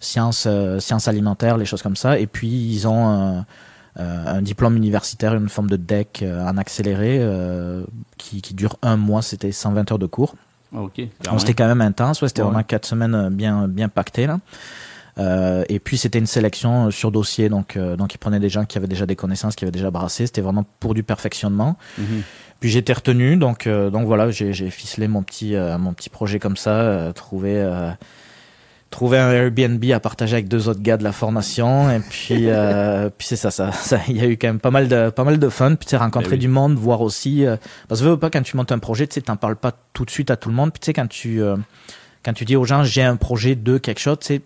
sciences 0.00 0.44
euh, 0.46 0.78
sciences 0.80 1.08
alimentaires, 1.08 1.56
les 1.56 1.64
choses 1.66 1.82
comme 1.82 1.96
ça. 1.96 2.18
Et 2.18 2.26
puis 2.26 2.48
ils 2.48 2.86
ont 2.88 3.08
un, 3.08 3.46
euh, 3.98 4.24
un 4.38 4.42
diplôme 4.42 4.76
universitaire, 4.76 5.34
une 5.34 5.48
forme 5.48 5.68
de 5.68 5.76
DEC 5.76 6.20
euh, 6.22 6.46
en 6.46 6.56
accéléré 6.58 7.18
euh, 7.20 7.82
qui, 8.18 8.40
qui 8.40 8.54
dure 8.54 8.76
un 8.82 8.96
mois. 8.96 9.20
C'était 9.22 9.52
120 9.52 9.90
heures 9.92 9.98
de 9.98 10.06
cours. 10.06 10.36
OK. 10.72 10.92
quand 10.96 11.02
Donc, 11.24 11.30
même. 11.32 11.38
C'était 11.40 11.54
quand 11.54 11.66
même 11.66 11.80
intense, 11.80 12.22
ouais, 12.22 12.28
c'était 12.28 12.42
Ouais. 12.42 12.48
vraiment 12.48 12.62
quatre 12.62 12.86
semaines 12.86 13.28
bien 13.30 13.66
bien 13.66 13.88
pactées 13.88 14.28
là. 14.28 14.38
Euh, 15.18 15.64
et 15.68 15.78
puis 15.80 15.98
c'était 15.98 16.18
une 16.18 16.26
sélection 16.26 16.86
euh, 16.86 16.90
sur 16.90 17.10
dossier, 17.10 17.48
donc 17.48 17.76
euh, 17.76 17.96
donc 17.96 18.14
ils 18.14 18.18
prenaient 18.18 18.40
des 18.40 18.48
gens 18.48 18.64
qui 18.64 18.78
avaient 18.78 18.86
déjà 18.86 19.06
des 19.06 19.16
connaissances, 19.16 19.56
qui 19.56 19.64
avaient 19.64 19.72
déjà 19.72 19.90
brassé. 19.90 20.26
C'était 20.26 20.40
vraiment 20.40 20.64
pour 20.78 20.94
du 20.94 21.02
perfectionnement. 21.02 21.76
Mhm. 21.98 22.22
Puis 22.60 22.76
été 22.76 22.92
retenu, 22.92 23.36
donc 23.36 23.66
euh, 23.66 23.88
donc 23.88 24.06
voilà, 24.06 24.30
j'ai 24.30 24.52
ficelé 24.70 25.08
mon 25.08 25.22
petit 25.22 25.56
euh, 25.56 25.78
mon 25.78 25.94
petit 25.94 26.10
projet 26.10 26.38
comme 26.38 26.58
ça, 26.58 26.72
euh, 26.72 27.12
trouver 27.12 27.56
euh, 27.56 27.90
trouver 28.90 29.18
un 29.18 29.30
Airbnb 29.30 29.82
à 29.92 30.00
partager 30.00 30.34
avec 30.34 30.48
deux 30.48 30.68
autres 30.68 30.82
gars 30.82 30.98
de 30.98 31.04
la 31.04 31.12
formation, 31.12 31.90
et 31.90 32.00
puis 32.00 32.50
euh, 32.50 33.08
puis 33.18 33.28
c'est 33.28 33.36
ça, 33.36 33.50
ça 33.50 33.72
ça 33.72 34.00
il 34.08 34.16
y 34.18 34.20
a 34.20 34.26
eu 34.26 34.36
quand 34.36 34.48
même 34.48 34.60
pas 34.60 34.70
mal 34.70 34.88
de 34.88 35.08
pas 35.08 35.24
mal 35.24 35.38
de 35.38 35.48
fun, 35.48 35.74
puis 35.74 35.86
tu 35.86 35.90
sais 35.90 35.96
rencontrer 35.96 36.32
Ben 36.32 36.36
oui. 36.36 36.40
du 36.40 36.48
monde, 36.48 36.74
voir 36.74 37.00
aussi 37.00 37.46
euh, 37.46 37.56
parce 37.88 38.02
que 38.02 38.06
veux 38.06 38.18
pas 38.18 38.28
quand 38.28 38.42
tu 38.42 38.58
montes 38.58 38.72
un 38.72 38.78
projet, 38.78 39.06
tu 39.06 39.14
sais 39.14 39.22
t'en 39.22 39.36
parles 39.36 39.56
pas 39.56 39.72
tout 39.94 40.04
de 40.04 40.10
suite 40.10 40.30
à 40.30 40.36
tout 40.36 40.50
le 40.50 40.54
monde, 40.54 40.70
puis 40.70 40.80
tu 40.80 40.86
sais 40.86 40.92
quand 40.92 41.08
tu 41.08 41.40
euh, 41.40 41.56
quand 42.22 42.34
tu 42.34 42.44
dis 42.44 42.56
aux 42.56 42.64
gens 42.66 42.84
j'ai 42.84 43.02
un 43.02 43.16
projet 43.16 43.54
de 43.54 43.78
quelque 43.78 44.00
chose, 44.00 44.18
tu 44.20 44.26
sais 44.26 44.42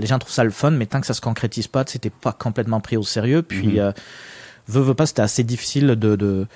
les 0.00 0.06
gens 0.06 0.18
trouvent 0.18 0.32
ça 0.32 0.44
le 0.44 0.50
fun, 0.50 0.70
mais 0.70 0.86
tant 0.86 1.00
que 1.00 1.06
ça 1.06 1.14
se 1.14 1.20
concrétise 1.20 1.66
pas, 1.68 1.84
t'es 1.84 2.10
pas 2.10 2.32
complètement 2.32 2.80
pris 2.80 2.96
au 2.96 3.02
sérieux. 3.02 3.42
Puis, 3.42 3.68
Mhm. 3.74 3.78
euh, 3.78 3.92
veux, 4.68 4.80
veux 4.82 4.94
pas, 4.94 5.06
c'était 5.06 5.22
assez 5.22 5.44
difficile 5.44 5.86
de, 5.88 5.94
de, 6.16 6.46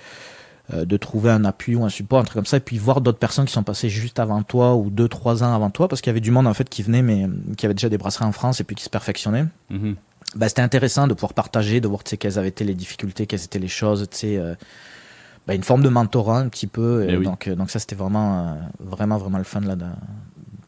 euh, 0.73 0.85
de 0.85 0.97
trouver 0.97 1.31
un 1.31 1.45
appui 1.45 1.75
ou 1.77 1.85
un 1.85 1.89
support, 1.89 2.21
un 2.21 2.25
truc 2.25 2.35
comme 2.37 2.47
ça, 2.47 2.57
et 2.57 2.61
puis 2.61 2.79
voir 2.79 3.01
d'autres 3.01 3.19
personnes 3.19 3.45
qui 3.45 3.53
sont 3.53 3.63
passées 3.63 3.89
juste 3.91 4.19
avant 4.19 4.43
toi 4.43 4.75
ou 4.77 4.89
deux, 4.91 5.09
trois 5.09 5.43
ans 5.45 5.55
avant 5.55 5.71
toi, 5.71 5.89
parce 5.89 6.01
qu'il 6.01 6.11
y 6.11 6.13
avait 6.13 6.21
du 6.21 6.31
monde 6.31 6.47
en 6.47 6.55
fait 6.55 6.69
qui 6.69 6.83
venait, 6.83 7.03
mais 7.03 7.29
qui 7.57 7.67
avait 7.67 7.75
déjà 7.75 7.89
des 7.89 7.99
brasseries 7.99 8.25
en 8.25 8.33
France 8.33 8.61
et 8.61 8.65
puis 8.65 8.75
qui 8.77 8.85
se 8.85 8.91
perfectionnaient. 8.91 9.45
Mhm. 9.71 9.97
Bah, 10.37 10.49
c'était 10.49 10.63
intéressant 10.63 11.07
de 11.07 11.15
pouvoir 11.15 11.35
partager, 11.35 11.81
de 11.81 11.87
voir 11.89 12.03
quelles 12.03 12.39
avaient 12.39 12.49
été 12.49 12.65
les 12.65 12.75
difficultés, 12.75 13.27
quelles 13.27 13.45
étaient 13.45 13.59
les 13.61 13.69
choses, 13.69 14.09
tu 14.11 14.17
sais, 14.17 14.37
euh, 14.39 14.55
bah, 15.47 15.55
une 15.55 15.63
forme 15.63 15.83
de 15.83 15.89
mentorat 15.91 16.39
un 16.39 16.49
petit 16.49 16.67
peu. 16.67 17.05
Et 17.05 17.13
Eh 17.13 17.17
oui. 17.19 17.25
donc, 17.27 17.47
euh, 17.47 17.55
donc 17.55 17.71
ça, 17.71 17.79
c'était 17.79 17.95
vraiment, 17.95 18.49
euh, 18.49 18.53
vraiment, 18.81 19.19
vraiment 19.19 19.39
le 19.39 19.45
fun 19.45 19.61
là, 19.61 19.77
de, 19.77 19.85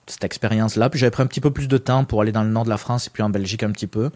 cette 0.07 0.25
expérience-là. 0.25 0.89
Puis 0.91 0.99
j'avais 0.99 1.11
pris 1.11 1.23
un 1.23 1.27
petit 1.27 1.41
peu 1.41 1.51
plus 1.51 1.69
de 1.69 1.79
temps 1.79 2.05
pour 2.05 2.23
aller 2.23 2.33
dans 2.33 2.43
le 2.45 2.51
nord 2.51 2.65
de 2.65 2.71
la 2.71 2.77
France 2.77 3.07
et 3.07 3.11
puis 3.11 3.23
en 3.23 3.31
Belgique 3.31 3.63
un 3.63 3.71
petit 3.71 3.87
peu. 3.87 4.11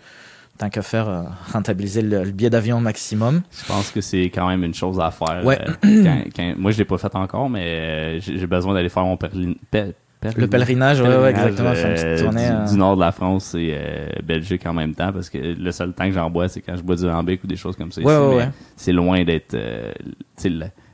Tant 0.58 0.68
qu'à 0.68 0.82
faire, 0.82 1.08
euh, 1.08 1.22
rentabiliser 1.52 2.02
le, 2.02 2.22
le 2.22 2.30
billet 2.32 2.50
d'avion 2.50 2.76
au 2.76 2.80
maximum. 2.80 3.40
Je 3.62 3.66
pense 3.66 3.90
que 3.90 4.00
c'est 4.02 4.24
quand 4.24 4.46
même 4.46 4.62
une 4.62 4.74
chose 4.74 5.00
à 5.00 5.10
faire. 5.10 5.42
Ouais. 5.44 5.58
euh, 5.84 6.04
quand- 6.04 6.22
quand- 6.36 6.54
moi, 6.58 6.70
je 6.70 6.78
l'ai 6.78 6.84
pas 6.84 6.98
fait 6.98 7.14
encore, 7.16 7.48
mais 7.48 7.64
euh, 7.64 8.20
j'ai 8.20 8.46
besoin 8.46 8.74
d'aller 8.74 8.90
faire 8.90 9.04
mon 9.04 9.16
perlin- 9.16 9.54
pe- 9.70 9.94
Le 10.36 10.46
pèlerinage, 10.48 11.00
ouais, 11.00 11.08
ouais, 11.08 11.32
pèlerinage, 11.32 11.46
exactement. 11.48 11.74
faire 11.74 11.86
une 11.88 11.94
petite 11.94 12.06
euh, 12.06 12.22
tournée. 12.24 12.46
du, 12.46 12.52
euh, 12.52 12.64
du 12.66 12.76
nord 12.76 12.94
de 12.96 13.00
la 13.00 13.10
France 13.12 13.54
et 13.54 13.74
Belgique 14.22 14.66
en 14.66 14.74
même 14.74 14.94
temps, 14.94 15.12
parce 15.14 15.30
que 15.30 15.38
le 15.38 15.72
seul 15.72 15.94
temps 15.94 16.04
que 16.04 16.12
j'en 16.12 16.28
bois, 16.28 16.46
c'est 16.48 16.60
quand 16.60 16.76
je 16.76 16.82
bois 16.82 16.96
du 16.96 17.06
lambic 17.06 17.42
ou 17.42 17.46
des 17.46 17.56
choses 17.56 17.74
comme 17.76 17.90
ça. 17.90 18.02
Ouais, 18.02 18.36
ouais. 18.36 18.48
C'est 18.76 18.92
loin 18.92 19.24
d'être 19.24 19.56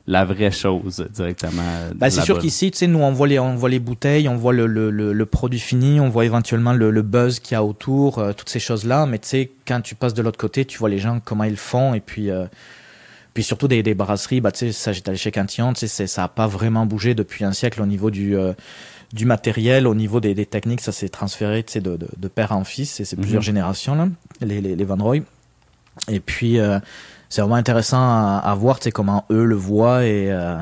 la, 0.06 0.24
vraie 0.24 0.50
chose 0.50 1.06
directement. 1.12 1.62
Bah, 1.94 2.10
c'est 2.10 2.22
sûr 2.22 2.38
qu'ici, 2.38 2.70
tu 2.70 2.78
sais, 2.78 2.86
nous, 2.86 3.00
on 3.00 3.12
voit 3.12 3.26
les, 3.28 3.38
on 3.38 3.54
voit 3.56 3.68
les 3.68 3.78
bouteilles, 3.80 4.28
on 4.28 4.36
voit 4.36 4.52
le, 4.52 4.66
le, 4.66 4.90
le, 4.90 5.12
le 5.12 5.26
produit 5.26 5.58
fini, 5.60 6.00
on 6.00 6.08
voit 6.08 6.24
éventuellement 6.24 6.72
le, 6.72 6.90
le 6.90 7.02
buzz 7.02 7.40
qu'il 7.40 7.54
y 7.54 7.56
a 7.56 7.64
autour, 7.64 8.18
euh, 8.18 8.32
toutes 8.32 8.48
ces 8.48 8.60
choses-là. 8.60 9.06
Mais 9.06 9.18
tu 9.18 9.28
sais, 9.28 9.50
quand 9.66 9.80
tu 9.80 9.94
passes 9.94 10.14
de 10.14 10.22
l'autre 10.22 10.38
côté, 10.38 10.64
tu 10.64 10.78
vois 10.78 10.88
les 10.88 10.98
gens, 10.98 11.20
comment 11.24 11.44
ils 11.44 11.56
font. 11.56 11.94
Et 11.94 12.00
puis, 12.00 12.30
euh, 12.30 12.46
puis 13.34 13.42
surtout 13.42 13.68
des, 13.68 13.82
des 13.82 13.94
brasseries, 13.94 14.40
bah, 14.40 14.52
tu 14.52 14.58
sais, 14.66 14.72
ça, 14.72 14.92
j'étais 14.92 15.10
allé 15.10 15.18
chez 15.18 15.30
Cantillon, 15.32 15.72
tu 15.72 15.86
sais, 15.88 16.06
ça 16.06 16.24
a 16.24 16.28
pas 16.28 16.46
vraiment 16.46 16.86
bougé 16.86 17.14
depuis 17.14 17.44
un 17.44 17.52
siècle 17.52 17.82
au 17.82 17.86
niveau 17.86 18.10
du, 18.10 18.36
euh, 18.36 18.52
du 19.12 19.26
matériel, 19.26 19.86
au 19.86 19.94
niveau 19.94 20.20
des, 20.20 20.34
des 20.34 20.46
techniques, 20.46 20.80
ça 20.80 20.92
s'est 20.92 21.08
transféré, 21.10 21.62
tu 21.62 21.72
sais, 21.74 21.80
de, 21.80 21.96
de, 21.96 22.08
de 22.16 22.28
père 22.28 22.52
en 22.52 22.64
fils, 22.64 22.98
et 23.00 23.04
c'est 23.04 23.16
plusieurs 23.16 23.42
Mhm. 23.42 23.46
générations, 23.46 23.94
là, 23.94 24.08
les, 24.40 24.60
les, 24.60 24.74
les 24.76 24.84
Van 24.84 24.96
Roy. 24.96 25.18
Et 26.08 26.20
puis, 26.20 26.58
c'est 27.28 27.40
vraiment 27.40 27.56
intéressant 27.56 27.98
à, 27.98 28.40
à 28.44 28.54
voir, 28.54 28.78
tu 28.78 28.84
sais, 28.84 28.92
comment 28.92 29.24
eux 29.30 29.44
le 29.44 29.56
voient 29.56 30.04
et, 30.04 30.30
euh, 30.30 30.58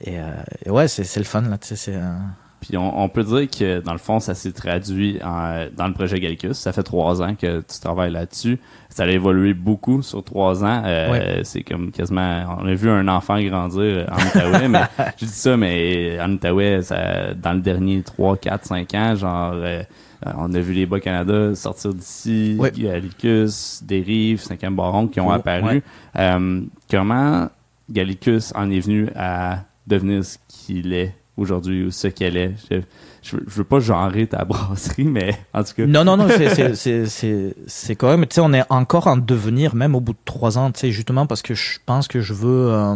et, 0.00 0.18
euh, 0.18 0.30
et 0.64 0.70
ouais, 0.70 0.88
c'est 0.88 1.04
c'est 1.04 1.20
le 1.20 1.26
fun 1.26 1.42
là, 1.42 1.58
tu 1.58 1.68
sais, 1.68 1.76
c'est 1.76 1.96
euh, 1.96 2.16
puis 2.60 2.76
on, 2.76 3.08
peut 3.08 3.24
dire 3.24 3.48
que 3.48 3.80
dans 3.80 3.92
le 3.92 3.98
fond, 3.98 4.20
ça 4.20 4.34
s'est 4.34 4.52
traduit 4.52 5.18
dans 5.18 5.86
le 5.86 5.92
projet 5.94 6.20
Gallicus. 6.20 6.58
Ça 6.58 6.72
fait 6.72 6.82
trois 6.82 7.22
ans 7.22 7.34
que 7.34 7.60
tu 7.60 7.80
travailles 7.80 8.12
là-dessus. 8.12 8.58
Ça 8.90 9.04
a 9.04 9.06
évolué 9.06 9.54
beaucoup 9.54 10.02
sur 10.02 10.22
trois 10.22 10.62
ans. 10.62 10.82
Euh, 10.84 11.40
c'est 11.42 11.62
comme 11.62 11.90
quasiment, 11.90 12.58
on 12.60 12.66
a 12.66 12.74
vu 12.74 12.90
un 12.90 13.08
enfant 13.08 13.40
grandir 13.40 14.06
en 14.12 14.16
Outaouais, 14.16 14.68
mais 14.68 14.82
je 15.16 15.24
dis 15.24 15.32
ça, 15.32 15.56
mais 15.56 16.20
en 16.20 16.32
Outaouais, 16.32 16.82
ça, 16.82 17.32
dans 17.32 17.54
le 17.54 17.60
dernier 17.60 18.02
trois, 18.02 18.36
quatre, 18.36 18.66
cinq 18.66 18.94
ans, 18.94 19.14
genre, 19.14 19.52
euh, 19.54 19.82
on 20.24 20.52
a 20.52 20.60
vu 20.60 20.72
les 20.72 20.86
Bas-Canada 20.86 21.54
sortir 21.54 21.94
d'ici, 21.94 22.58
Gallicus, 22.76 23.82
Dérive, 23.82 24.40
Cinquième 24.40 24.76
Baron 24.76 25.08
qui 25.08 25.20
ont 25.20 25.30
apparu. 25.30 25.82
Euh, 26.16 26.62
comment 26.90 27.48
Gallicus 27.90 28.52
en 28.54 28.70
est 28.70 28.80
venu 28.80 29.08
à 29.16 29.64
devenir 29.86 30.24
ce 30.24 30.38
qu'il 30.48 30.92
est 30.92 31.14
aujourd'hui 31.36 31.84
ou 31.84 31.90
ce 31.90 32.08
qu'elle 32.08 32.36
est? 32.36 32.54
Je, 32.70 32.80
je, 33.22 33.36
veux 33.56 33.64
pas 33.64 33.80
genrer 33.80 34.26
ta 34.26 34.44
brasserie, 34.46 35.04
mais 35.04 35.34
en 35.54 35.64
tout 35.64 35.74
cas. 35.74 35.86
Non, 35.86 36.04
non, 36.04 36.16
non, 36.16 36.28
c'est 36.28 37.96
quand 37.96 38.10
même, 38.10 38.26
tu 38.26 38.34
sais, 38.34 38.40
on 38.40 38.52
est 38.52 38.64
encore 38.68 39.06
en 39.06 39.16
devenir, 39.16 39.74
même 39.74 39.94
au 39.94 40.00
bout 40.00 40.12
de 40.12 40.18
trois 40.24 40.58
ans, 40.58 40.70
tu 40.70 40.80
sais, 40.80 40.90
justement 40.90 41.26
parce 41.26 41.42
que 41.42 41.54
je 41.54 41.78
pense 41.86 42.08
que 42.08 42.20
je 42.20 42.34
veux, 42.34 42.72
euh, 42.72 42.94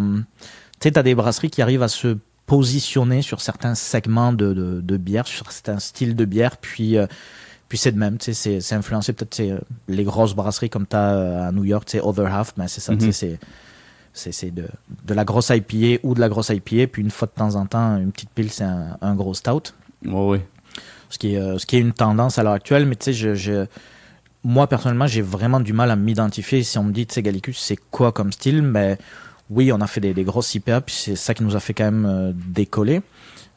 tu 0.81 0.88
sais, 0.88 0.93
t'as 0.93 1.02
des 1.02 1.14
brasseries 1.14 1.50
qui 1.50 1.62
arrivent 1.62 1.83
à 1.83 1.88
se 1.88 2.19
positionner 2.47 3.23
sur 3.23 3.41
certains 3.41 3.75
segments 3.75 4.33
de, 4.33 4.53
de, 4.53 4.97
bière, 4.97 5.27
sur 5.27 5.51
certains 5.51 5.79
styles 5.79 6.15
de 6.15 6.25
bière, 6.25 6.57
puis, 6.59 6.99
euh, 6.99 7.07
puis 7.69 7.79
c'est 7.79 7.93
de 7.93 7.99
même, 7.99 8.19
tu 8.19 8.35
sais, 8.35 8.61
c'est 8.61 8.75
influencé 8.75 9.13
peut-être, 9.13 9.65
les 9.89 10.05
grosses 10.05 10.35
brasseries 10.35 10.71
comme 10.71 10.87
t'as 10.87 11.15
euh, 11.15 11.49
à 11.49 11.53
New 11.53 11.65
York, 11.65 11.87
tu 11.87 11.99
sais, 11.99 12.05
Other 12.05 12.27
Half, 12.27 12.55
mais 12.57 12.69
c'est 12.69 12.81
ça, 12.81 12.95
tu 12.95 13.13
sais, 13.13 13.27
mm-hmm. 13.27 13.39
c'est 14.13 14.33
c'est 14.33 14.55
de, 14.55 14.69
de 15.05 15.15
la 15.15 15.25
grosse 15.25 15.51
IPA 15.51 16.01
ou 16.05 16.15
de 16.15 16.21
la 16.21 16.29
grosse 16.29 16.51
IPA, 16.51 16.87
puis 16.87 17.03
une 17.03 17.11
fois 17.11 17.27
de 17.27 17.33
temps 17.33 17.57
en 17.57 17.67
temps, 17.67 17.97
une 17.97 18.13
petite 18.13 18.31
pile, 18.31 18.51
c'est 18.51 18.65
un, 18.65 19.15
gros 19.15 19.35
stout. 19.35 19.75
oui. 20.05 20.39
Ce 21.11 21.19
qui, 21.19 21.35
est, 21.35 21.39
euh, 21.39 21.59
ce 21.59 21.67
qui 21.67 21.77
est 21.77 21.81
une 21.81 21.93
tendance 21.93 22.39
à 22.39 22.43
l'heure 22.43 22.55
actuelle, 22.55 22.87
mais 22.87 22.97
tu 22.97 23.05
sais, 23.05 23.13
je, 23.13 23.35
je, 23.35 23.67
moi 24.43 24.67
personnellement, 24.67 25.07
j'ai 25.07 25.23
vraiment 25.23 25.61
du 25.61 25.73
mal 25.73 25.91
à 25.91 25.97
m'identifier. 25.97 26.63
Si 26.63 26.77
on 26.77 26.85
me 26.85 26.93
dit, 26.93 27.07
tu 27.07 27.15
sais, 27.15 27.23
Gallicus, 27.23 27.59
c'est 27.59 27.79
quoi 27.91 28.11
comme 28.13 28.33
style? 28.33 28.63
Mais 28.63 28.99
oui, 29.51 29.73
on 29.73 29.81
a 29.81 29.87
fait 29.87 30.01
des, 30.01 30.15
des 30.15 30.25
grosses 30.25 30.55
IPA, 30.55 30.81
puis 30.83 30.95
c'est 30.95 31.17
ça 31.17 31.35
qui 31.35 31.43
nous 31.43 31.57
a 31.57 31.61
fait 31.61 31.75
quand 31.75 31.85
même 31.85 32.07
euh, 32.07 32.33
décoller 32.35 33.03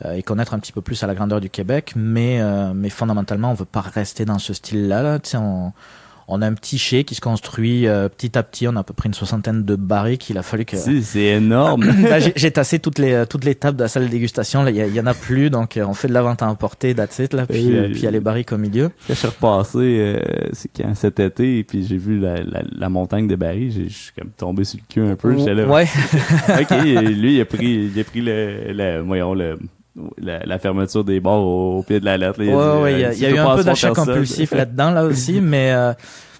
euh, 0.06 0.13
et 0.13 0.24
connaître 0.24 0.53
un 0.53 0.60
petit 0.60 0.72
peu 0.72 0.82
plus 0.82 1.01
à 1.03 1.08
la 1.08 1.15
grandeur 1.15 1.41
du 1.41 1.50
Québec. 1.50 1.94
Mais, 1.96 2.41
mais 2.74 2.89
fondamentalement, 2.89 3.51
on 3.51 3.56
veut 3.56 3.65
pas 3.65 3.82
rester 3.82 4.25
dans 4.25 4.39
ce 4.39 4.53
style-là. 4.53 5.01
Là. 5.01 5.20
On 6.29 6.41
a 6.41 6.48
un 6.48 6.53
petit 6.53 6.77
chai 6.77 7.03
qui 7.05 7.15
se 7.15 7.22
construit 7.22 7.88
euh, 7.88 8.10
petit 8.10 8.38
à 8.38 8.43
petit. 8.43 8.67
On 8.67 8.75
a 8.75 8.81
à 8.81 8.84
peu 8.84 8.93
près 8.93 9.07
une 9.07 9.13
soixantaine 9.13 9.63
de 9.63 9.75
barriques. 9.75 10.29
Il 10.29 10.38
a 10.38 10.43
fallu 10.43 10.65
que. 10.65 10.75
Si, 10.75 11.03
c'est 11.03 11.25
énorme. 11.25 11.86
Bah, 12.07 12.19
j'ai 12.19 12.51
tassé 12.51 12.79
toutes 12.79 13.00
les 13.00 13.25
toutes 13.29 13.43
les 13.43 13.55
tables 13.55 13.77
de 13.77 13.84
la 13.84 13.88
salle 13.88 14.05
de 14.05 14.10
dégustation. 14.10 14.65
il 14.67 14.75
y, 14.75 15.00
en 15.00 15.05
a 15.05 15.13
plus, 15.13 15.50
donc 15.50 15.75
euh, 15.75 15.86
on 15.86 15.93
fait 15.93 16.07
de 16.07 16.13
la 16.13 16.22
vente 16.22 16.41
à 16.41 16.48
emporter, 16.48 16.96
that's 16.96 17.19
it, 17.19 17.34
là. 17.34 17.46
Puis 17.46 17.75
euh, 17.75 17.89
puis 17.89 18.00
il 18.00 18.03
y 18.03 18.07
a 18.07 18.12
les 18.12 18.19
barriques 18.19 18.51
au 18.51 18.57
milieu. 18.57 18.89
Quand 19.07 19.13
je 19.13 19.19
suis 19.19 19.27
repassé, 19.27 20.22
c'est 20.53 20.69
quand 20.75 20.96
cet 20.96 21.19
été, 21.19 21.60
et 21.60 21.63
puis 21.63 21.86
j'ai 21.86 21.98
vu 21.98 22.19
la, 22.19 22.36
la, 22.43 22.89
montagne 22.89 23.27
de 23.27 23.36
barils, 23.36 23.89
je 23.89 23.93
suis 23.93 24.12
comme 24.17 24.29
tombé 24.29 24.63
sur 24.63 24.79
le 24.79 24.93
cul 24.93 25.10
un 25.10 25.15
peu. 25.15 25.34
Là, 25.34 25.67
ouais. 25.67 25.88
ok, 26.62 26.72
lui 26.81 27.36
il 27.36 27.41
a 27.41 27.46
pris 27.46 27.91
il 27.93 28.00
a 28.00 28.03
pris 28.03 28.22
le, 28.22 28.72
le 28.72 29.01
voyons 29.01 29.34
le 29.34 29.57
la, 30.17 30.59
fermeture 30.59 31.03
des 31.03 31.19
bars 31.19 31.39
au, 31.39 31.83
pied 31.83 31.99
de 31.99 32.05
la 32.05 32.17
lettre. 32.17 32.41
Il 32.41 32.53
ouais, 32.53 32.93
il 32.93 32.99
y 32.99 33.05
a, 33.05 33.13
y 33.13 33.25
a 33.25 33.29
eu 33.29 33.37
un 33.37 33.55
peu 33.55 33.63
d'achat 33.63 33.91
compulsif 33.91 34.51
là-dedans, 34.53 34.91
là 34.91 35.05
aussi, 35.05 35.41
mais 35.41 35.71
euh, 35.73 35.93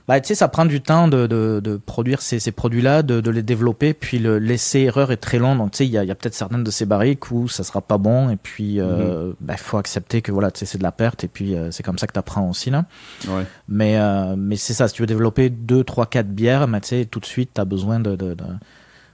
bah, 0.08 0.22
tu 0.22 0.30
sais, 0.30 0.36
ça 0.36 0.48
prend 0.48 0.66
du 0.66 0.80
temps 0.80 1.10
de, 1.10 1.28
de, 1.28 1.60
de 1.62 1.76
produire 1.76 2.22
ces, 2.22 2.40
ces 2.40 2.54
produits-là, 2.54 3.04
de, 3.04 3.20
de 3.20 3.30
les 3.30 3.44
développer, 3.44 3.94
puis 3.94 4.20
le 4.20 4.40
l'essai 4.40 4.82
erreur 4.82 5.12
est 5.12 5.18
très 5.18 5.38
long. 5.38 5.58
Donc, 5.58 5.72
tu 5.72 5.80
sais, 5.80 5.86
il 5.86 5.92
y 5.92 5.98
a, 5.98 6.06
y 6.06 6.12
a 6.12 6.16
peut-être 6.16 6.34
certaines 6.34 6.64
de 6.64 6.72
ces 6.72 6.86
barriques 6.86 7.30
où 7.32 7.50
ça 7.50 7.66
sera 7.66 7.82
pas 7.82 7.98
bon, 7.98 8.30
et 8.30 8.38
puis 8.38 8.80
euh, 8.80 9.34
bah, 9.42 9.58
faut 9.58 9.78
accepter 9.78 10.22
que 10.22 10.32
voilà, 10.32 10.50
tu 10.50 10.60
sais, 10.60 10.66
c'est 10.66 10.78
de 10.78 10.84
la 10.84 10.94
perte, 10.94 11.26
et 11.26 11.28
puis 11.28 11.56
euh, 11.56 11.72
c'est 11.72 11.84
comme 11.84 11.98
ça 11.98 12.08
que 12.08 12.14
tu 12.14 12.20
apprends 12.20 12.50
aussi 12.50 12.70
là. 12.70 12.86
Ouais. 13.28 13.44
Mais 13.68 13.98
euh, 13.98 14.36
mais 14.38 14.56
c'est 14.56 14.74
ça, 14.74 14.88
si 14.88 14.94
tu 14.94 15.02
veux 15.02 15.08
développer 15.08 15.50
deux, 15.50 15.84
trois, 15.84 16.06
quatre 16.06 16.30
bières, 16.30 16.70
bah, 16.70 16.80
tu 16.80 16.88
sais, 16.88 17.06
tout 17.06 17.20
de 17.20 17.26
suite, 17.26 17.52
tu 17.56 17.60
as 17.60 17.66
besoin 17.66 18.00
de, 18.00 18.16
de, 18.16 18.34
de 18.34 18.46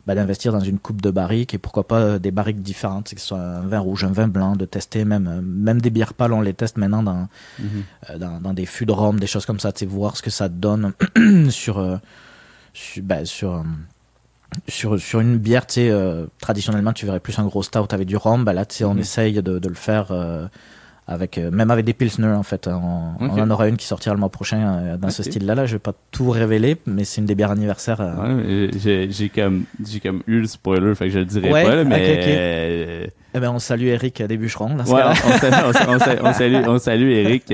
bah, 0.06 0.16
d'investir 0.16 0.52
dans 0.52 0.60
une 0.60 0.80
coupe 0.80 1.02
de 1.02 1.12
barriques 1.12 1.54
et 1.54 1.58
pourquoi 1.58 1.88
pas 1.88 2.00
euh, 2.00 2.20
des 2.20 2.32
barriques 2.32 2.62
différentes, 2.62 3.14
que 3.14 3.22
ce 3.22 3.28
soit 3.28 3.40
un 3.40 3.62
vin 3.62 3.80
rouge, 3.80 4.04
un 4.04 4.12
vin 4.12 4.28
blanc, 4.28 4.56
de 4.56 4.66
tester 4.66 5.06
même 5.06 5.28
euh, 5.28 5.42
même 5.42 5.80
des 5.80 5.90
bières 5.90 6.14
pâles, 6.14 6.34
on 6.34 6.42
les 6.42 6.54
teste 6.54 6.78
maintenant 6.78 7.04
dans 7.04 7.28
mhm. 7.60 7.84
euh, 8.10 8.18
dans, 8.18 8.42
dans, 8.42 8.54
des 8.54 8.66
fûts 8.66 8.86
de 8.86 8.92
rhum, 8.92 9.20
des 9.20 9.28
choses 9.28 9.46
comme 9.46 9.60
ça, 9.60 9.72
sais, 9.74 9.86
voir 9.86 10.18
ce 10.18 10.22
que 10.22 10.30
ça 10.30 10.50
donne 10.50 10.94
sur 11.50 12.00
sur, 12.74 13.04
bah, 13.04 13.26
sur 13.26 13.64
sur, 14.68 15.00
sur 15.00 15.20
une 15.20 15.38
bière, 15.38 15.66
tu 15.66 15.74
sais, 15.74 15.92
traditionnellement, 16.40 16.94
tu 16.94 17.08
verrais 17.08 17.20
plus 17.20 17.40
un 17.40 17.46
gros 17.46 17.64
stout 17.64 17.88
avec 17.92 18.08
du 18.08 18.18
rhum. 18.18 18.44
Bah 18.44 18.54
là, 18.54 18.68
tu 18.68 18.76
sais, 18.76 18.84
on 18.84 18.94
mhm. 18.94 19.00
essaye 19.00 19.34
de, 19.42 19.58
de 19.58 19.68
le 19.68 19.74
faire 19.74 20.12
avec 21.08 21.38
euh, 21.38 21.52
même 21.52 21.70
avec 21.70 21.86
des 21.86 21.94
pilsner 21.94 22.28
en 22.28 22.44
fait 22.44 22.68
on, 22.68 23.14
on, 23.20 23.40
en 23.40 23.50
aura 23.50 23.68
une 23.68 23.76
qui 23.76 23.86
sortira 23.86 24.16
le 24.16 24.20
mois 24.20 24.30
prochain 24.30 24.58
euh, 24.58 24.98
dans 24.98 25.10
ce 25.10 25.22
style 25.24 25.46
là 25.46 25.54
là 25.54 25.66
je 25.66 25.74
vais 25.74 25.80
pas 25.80 25.94
tout 26.12 26.30
révéler 26.30 26.78
mais 26.86 27.04
c'est 27.04 27.20
une 27.20 27.28
des 27.28 27.36
bières 27.36 27.52
anniversaires 27.52 28.00
euh. 28.00 28.70
ouais, 28.70 29.08
j'ai 29.10 29.30
comme 29.30 29.66
j'ai 29.86 30.00
comme 30.00 30.24
eu 30.28 30.40
le 30.40 30.48
spoiler 30.48 30.96
fait 30.96 31.06
que 31.06 31.12
je 31.12 31.20
le 31.20 31.26
dirai 31.26 31.50
pas 31.50 31.84
mais 31.84 33.10
eh 33.36 33.40
ben 33.40 33.50
on 33.50 33.60
salue 33.60 33.88
Eric 33.88 34.22
des 34.22 34.38
bûcherons 34.38 34.76
là, 34.76 34.84
ouais, 34.84 35.02
on, 35.26 35.38
salue, 35.40 35.54
on, 35.66 36.34
salue, 36.34 36.68
on, 36.68 36.78
salue, 36.78 37.10
Eric 37.10 37.46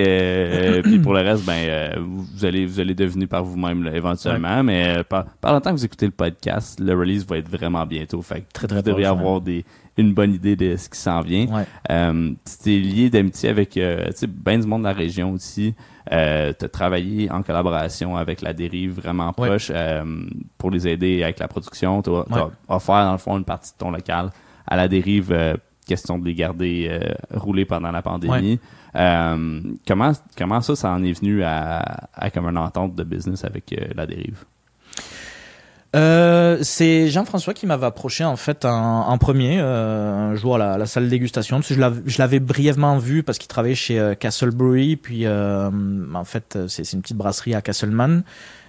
puis 0.84 1.00
pour 1.00 1.14
le 1.14 1.22
reste 1.22 1.46
ben 1.46 1.96
vous 2.00 2.46
allez 2.46 2.66
vous 2.66 2.80
allez 2.80 2.94
deviner 2.94 3.26
par 3.26 3.44
vous-même 3.44 3.90
éventuellement 3.94 4.62
mais 4.62 5.04
par, 5.08 5.26
par 5.42 5.56
le 5.56 5.62
temps 5.62 5.72
que 5.72 5.78
vous 5.78 5.86
écoutez 5.86 6.06
le 6.06 6.12
podcast 6.12 6.80
le 6.80 6.94
release 6.94 7.26
va 7.26 7.38
être 7.38 7.50
vraiment 7.50 7.86
bientôt 7.86 8.22
fait 8.22 8.44
très 8.54 8.68
très 8.68 8.78
vous 8.78 8.84
devriez 8.84 9.08
avoir 9.08 9.42
des 9.42 9.66
une 10.00 10.14
bonne 10.14 10.34
idée 10.34 10.56
de 10.56 10.76
ce 10.76 10.90
qui 10.90 10.98
s'en 10.98 11.22
vient. 11.22 11.48
Ouais. 11.48 11.66
Euh, 11.92 12.32
tu 12.64 12.80
lié 12.80 13.10
d'amitié 13.10 13.50
avec 13.50 13.78
euh, 13.78 14.10
bien 14.28 14.60
du 14.60 14.68
monde 14.68 14.82
de 14.82 14.88
la 14.88 14.94
région 14.94 15.34
aussi. 15.34 15.76
Euh, 16.12 16.54
tu 16.58 16.66
as 16.66 16.70
travaillé 16.70 17.30
en 17.30 17.44
collaboration 17.44 18.16
avec 18.16 18.42
la 18.42 18.54
dérive 18.54 18.94
vraiment 18.94 19.32
proche 19.34 19.72
euh, 19.74 20.26
pour 20.58 20.72
les 20.72 20.88
aider 20.88 21.24
avec 21.24 21.40
la 21.40 21.48
production. 21.48 22.02
Tu 22.02 22.10
as, 22.10 22.50
offert 22.68 23.04
dans 23.06 23.12
le 23.12 23.18
fond 23.18 23.38
une 23.38 23.46
partie 23.46 23.74
de 23.74 23.78
ton 23.78 23.92
local 23.92 24.32
à 24.66 24.76
la 24.76 24.88
dérive, 24.88 25.36
question 25.86 26.18
de 26.18 26.26
les 26.26 26.34
garder 26.34 27.00
rouler 27.34 27.66
pendant 27.66 27.92
la 27.92 28.02
pandémie. 28.02 28.60
comment, 28.94 30.12
comment 30.38 30.62
ça, 30.62 30.76
ça 30.76 30.92
en 30.92 31.04
est 31.04 31.20
venu 31.20 31.44
à, 31.44 32.08
à 32.14 32.30
comme 32.30 32.46
une 32.46 32.58
entente 32.58 32.96
de 32.96 33.04
business 33.04 33.44
avec 33.44 33.76
la 33.96 34.06
dérive? 34.06 34.46
Euh, 35.96 36.60
c'est 36.62 37.08
Jean-François 37.08 37.56
qui 37.56 37.66
m'avait 37.66 37.88
approché 37.88 38.24
en 38.24 38.36
fait 38.36 38.64
en, 38.64 39.18
premier 39.18 39.58
euh, 39.60 40.32
un 40.32 40.36
jour 40.36 40.56
à 40.56 40.78
la, 40.78 40.86
salle 40.86 41.06
de 41.06 41.10
dégustation. 41.10 41.62
Je 41.62 42.18
l'avais 42.20 42.40
brièvement 42.40 42.98
vu 42.98 43.24
parce 43.24 43.40
qu'il 43.40 43.48
travaillait 43.48 43.76
chez 43.76 44.00
euh, 44.00 44.14
Castle 44.14 44.52
Brewery, 44.52 44.98
puis 44.98 45.28
en 45.28 46.24
fait 46.26 46.58
c'est 46.68 46.94
une 46.94 47.02
petite 47.02 47.18
brasserie 47.18 47.56
à 47.56 47.62
Castleman. 47.62 48.24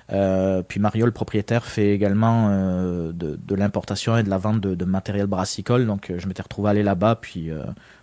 puis 0.08 0.80
Mario, 0.80 1.04
le 1.04 1.12
propriétaire, 1.12 1.66
fait 1.66 1.90
également 1.90 2.48
de, 3.12 3.54
l'importation 3.54 4.16
et 4.16 4.22
de 4.22 4.30
la 4.30 4.38
vente 4.38 4.60
de, 4.60 4.84
matériel 4.86 5.26
brassicole. 5.26 5.86
Donc 5.86 6.10
je 6.16 6.26
m'étais 6.26 6.42
retrouvé 6.42 6.70
aller 6.70 6.82
là-bas, 6.82 7.16
puis 7.20 7.50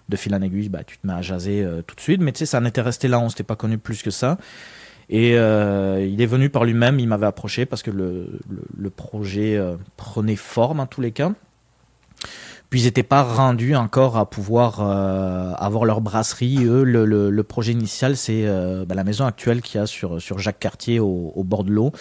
de 0.10 0.16
fil 0.16 0.36
en 0.36 0.42
aiguille, 0.42 0.70
bah, 0.70 0.84
tu 0.86 1.00
te 1.00 1.08
mets 1.08 1.14
à 1.14 1.24
jaser 1.24 1.68
tout 1.88 1.96
de 1.96 2.02
suite. 2.02 2.22
Mais 2.22 2.34
tu 2.34 2.40
sais, 2.40 2.46
ça 2.46 2.60
en 2.60 2.66
était 2.66 2.82
resté 2.82 3.08
là, 3.08 3.20
on 3.20 3.30
s'était 3.30 3.44
pas 3.44 3.56
connu 3.56 3.80
plus 3.80 4.04
que 4.04 4.12
ça. 4.12 4.38
Et 5.10 5.38
euh, 5.38 6.06
il 6.06 6.22
est 6.22 6.26
venu 6.26 6.50
par 6.50 6.66
lui-même, 6.66 7.00
il 7.00 7.08
m'avait 7.08 7.26
approché 7.26 7.66
parce 7.66 7.82
que 7.82 7.92
le, 7.92 8.40
le, 8.78 8.90
projet 8.90 9.56
euh, 9.56 9.78
prenait 9.96 10.36
forme 10.36 10.82
en 10.82 10.86
tous 10.86 11.00
les 11.00 11.12
cas. 11.12 11.32
Puis 12.70 12.82
ils 12.82 12.86
n'étaient 12.86 13.04
pas 13.04 13.24
rendus 13.24 13.78
encore 13.78 14.18
à 14.18 14.30
pouvoir 14.30 14.82
euh, 14.82 15.54
avoir 15.54 15.86
leur 15.86 16.02
brasserie. 16.02 16.66
Eux, 16.66 16.84
le, 16.84 17.06
le, 17.06 17.44
projet 17.44 17.72
initial, 17.72 18.18
c'est 18.18 18.46
bah, 18.86 18.96
la 18.96 19.06
maison 19.06 19.26
actuelle 19.26 19.62
qu'il 19.62 19.80
y 19.80 19.82
a 19.82 19.86
sur, 19.86 20.22
sur 20.22 20.40
Jacques 20.40 20.60
Cartier 20.60 21.00
au, 21.00 21.44
bord 21.46 21.64
de 21.64 21.72
l'eau 21.72 21.94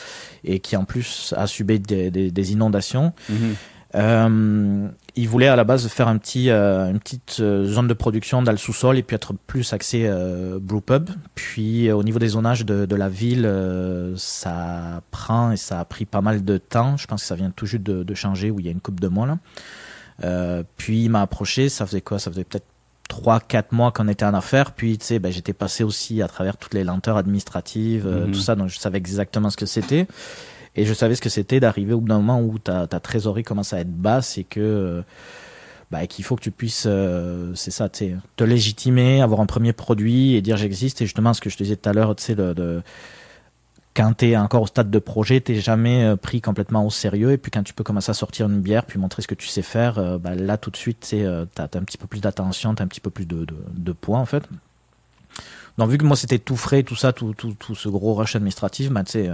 et 0.42 0.58
qui 0.58 0.76
en 0.76 0.84
plus 0.84 1.32
a 1.36 1.46
subi 1.46 1.78
des, 1.78 2.10
des, 2.10 2.32
des 2.32 2.52
inondations. 2.52 3.12
Mhm. 3.28 3.54
Euh, 3.96 4.88
il 5.18 5.28
voulait 5.28 5.48
à 5.48 5.56
la 5.56 5.64
base 5.64 5.88
faire 5.88 6.08
un 6.08 6.18
petit, 6.18 6.50
euh, 6.50 6.90
une 6.90 7.00
petite 7.00 7.38
euh, 7.40 7.64
zone 7.64 7.88
de 7.88 7.94
production 7.94 8.42
dans 8.42 8.50
le 8.50 8.58
sous-sol 8.58 8.98
et 8.98 9.02
puis 9.02 9.16
être 9.16 9.32
plus 9.46 9.72
axé 9.72 10.04
euh, 10.04 10.58
brewpub. 10.60 11.08
Puis 11.34 11.90
au 11.90 12.02
niveau 12.02 12.18
des 12.18 12.28
zonages 12.28 12.66
de, 12.66 12.84
de 12.84 12.96
la 12.96 13.08
ville, 13.08 13.50
ça 14.16 15.00
prend 15.10 15.52
et 15.52 15.56
ça 15.56 15.80
a 15.80 15.84
pris 15.86 16.04
pas 16.04 16.20
mal 16.20 16.44
de 16.44 16.58
temps. 16.58 16.98
Je 16.98 17.06
pense 17.06 17.22
que 17.22 17.26
ça 17.26 17.34
vient 17.34 17.50
tout 17.50 17.66
juste 17.66 17.82
de, 17.82 18.02
de 18.02 18.14
changer 18.14 18.50
où 18.50 18.60
il 18.60 18.66
y 18.66 18.68
a 18.68 18.72
une 18.72 18.80
coupe 18.80 19.00
de 19.00 19.08
mois 19.08 19.26
là. 19.26 20.62
puis 20.76 21.04
il 21.04 21.08
m'a 21.08 21.22
approché, 21.22 21.70
ça 21.70 21.86
faisait 21.86 22.02
quoi? 22.02 22.18
Ça 22.18 22.30
faisait 22.30 22.44
peut-être 22.44 22.66
3-4 23.08 23.66
mois 23.70 23.92
qu'on 23.92 24.08
était 24.08 24.26
en 24.26 24.34
affaires. 24.34 24.72
Puis 24.72 24.98
tu 24.98 25.06
sais, 25.06 25.18
ben, 25.18 25.32
j'étais 25.32 25.54
passé 25.54 25.82
aussi 25.82 26.20
à 26.20 26.28
travers 26.28 26.58
toutes 26.58 26.74
les 26.74 26.84
lenteurs 26.84 27.16
administratives, 27.16 28.06
mm-hmm. 28.06 28.32
tout 28.32 28.40
ça, 28.40 28.54
donc 28.54 28.68
je 28.68 28.78
savais 28.78 28.98
exactement 28.98 29.48
ce 29.48 29.56
que 29.56 29.66
c'était. 29.66 30.06
Et 30.76 30.84
je 30.84 30.94
savais 30.94 31.14
ce 31.14 31.20
que 31.20 31.28
c'était 31.28 31.60
d'arriver 31.60 31.94
au 31.94 32.00
bout 32.00 32.08
d'un 32.08 32.20
moment 32.20 32.40
où 32.40 32.58
ta, 32.58 32.86
ta 32.86 33.00
trésorerie 33.00 33.42
commence 33.42 33.72
à 33.72 33.80
être 33.80 33.92
basse 33.92 34.38
et 34.38 34.44
que 34.44 35.02
bah, 35.90 36.06
qu'il 36.06 36.24
faut 36.24 36.34
que 36.34 36.42
tu 36.42 36.50
puisses, 36.50 36.84
euh, 36.86 37.54
c'est 37.54 37.70
ça, 37.70 37.88
te 37.88 38.44
légitimer, 38.44 39.22
avoir 39.22 39.40
un 39.40 39.46
premier 39.46 39.72
produit 39.72 40.34
et 40.34 40.42
dire 40.42 40.56
j'existe. 40.56 41.00
Et 41.00 41.06
justement, 41.06 41.32
ce 41.32 41.40
que 41.40 41.48
je 41.48 41.56
te 41.56 41.62
disais 41.62 41.76
tout 41.76 41.88
à 41.88 41.92
l'heure, 41.92 42.16
tu 42.16 42.24
sais, 42.24 42.36
quand 43.94 44.12
tu 44.18 44.26
es 44.26 44.36
encore 44.36 44.62
au 44.62 44.66
stade 44.66 44.90
de 44.90 44.98
projet, 44.98 45.40
tu 45.40 45.54
jamais 45.60 46.04
euh, 46.04 46.16
pris 46.16 46.40
complètement 46.40 46.84
au 46.84 46.90
sérieux. 46.90 47.30
Et 47.32 47.38
puis 47.38 47.50
quand 47.50 47.62
tu 47.62 47.72
peux 47.72 47.84
commencer 47.84 48.10
à 48.10 48.14
sortir 48.14 48.46
une 48.46 48.60
bière, 48.60 48.84
puis 48.84 48.98
montrer 48.98 49.22
ce 49.22 49.28
que 49.28 49.34
tu 49.34 49.46
sais 49.46 49.62
faire, 49.62 49.98
euh, 49.98 50.18
bah, 50.18 50.34
là 50.34 50.58
tout 50.58 50.70
de 50.70 50.76
suite, 50.76 51.06
tu 51.08 51.24
as, 51.24 51.62
un 51.62 51.66
petit 51.84 51.98
peu 51.98 52.08
plus 52.08 52.20
d'attention, 52.20 52.74
tu 52.74 52.82
as 52.82 52.84
un 52.84 52.88
petit 52.88 53.00
peu 53.00 53.10
plus 53.10 53.26
de, 53.26 53.46
de, 53.46 53.92
poids 53.92 54.18
en 54.18 54.26
fait. 54.26 54.42
Donc 55.78 55.90
vu 55.90 55.98
que 55.98 56.04
moi 56.04 56.16
c'était 56.16 56.38
tout 56.38 56.56
frais, 56.56 56.82
tout 56.82 56.96
ça, 56.96 57.12
tout, 57.12 57.32
tout, 57.32 57.54
tout 57.54 57.74
ce 57.74 57.88
gros 57.88 58.14
rush 58.14 58.34
administratif, 58.34 58.90
bah, 58.90 59.04
tu 59.04 59.12
sais, 59.12 59.30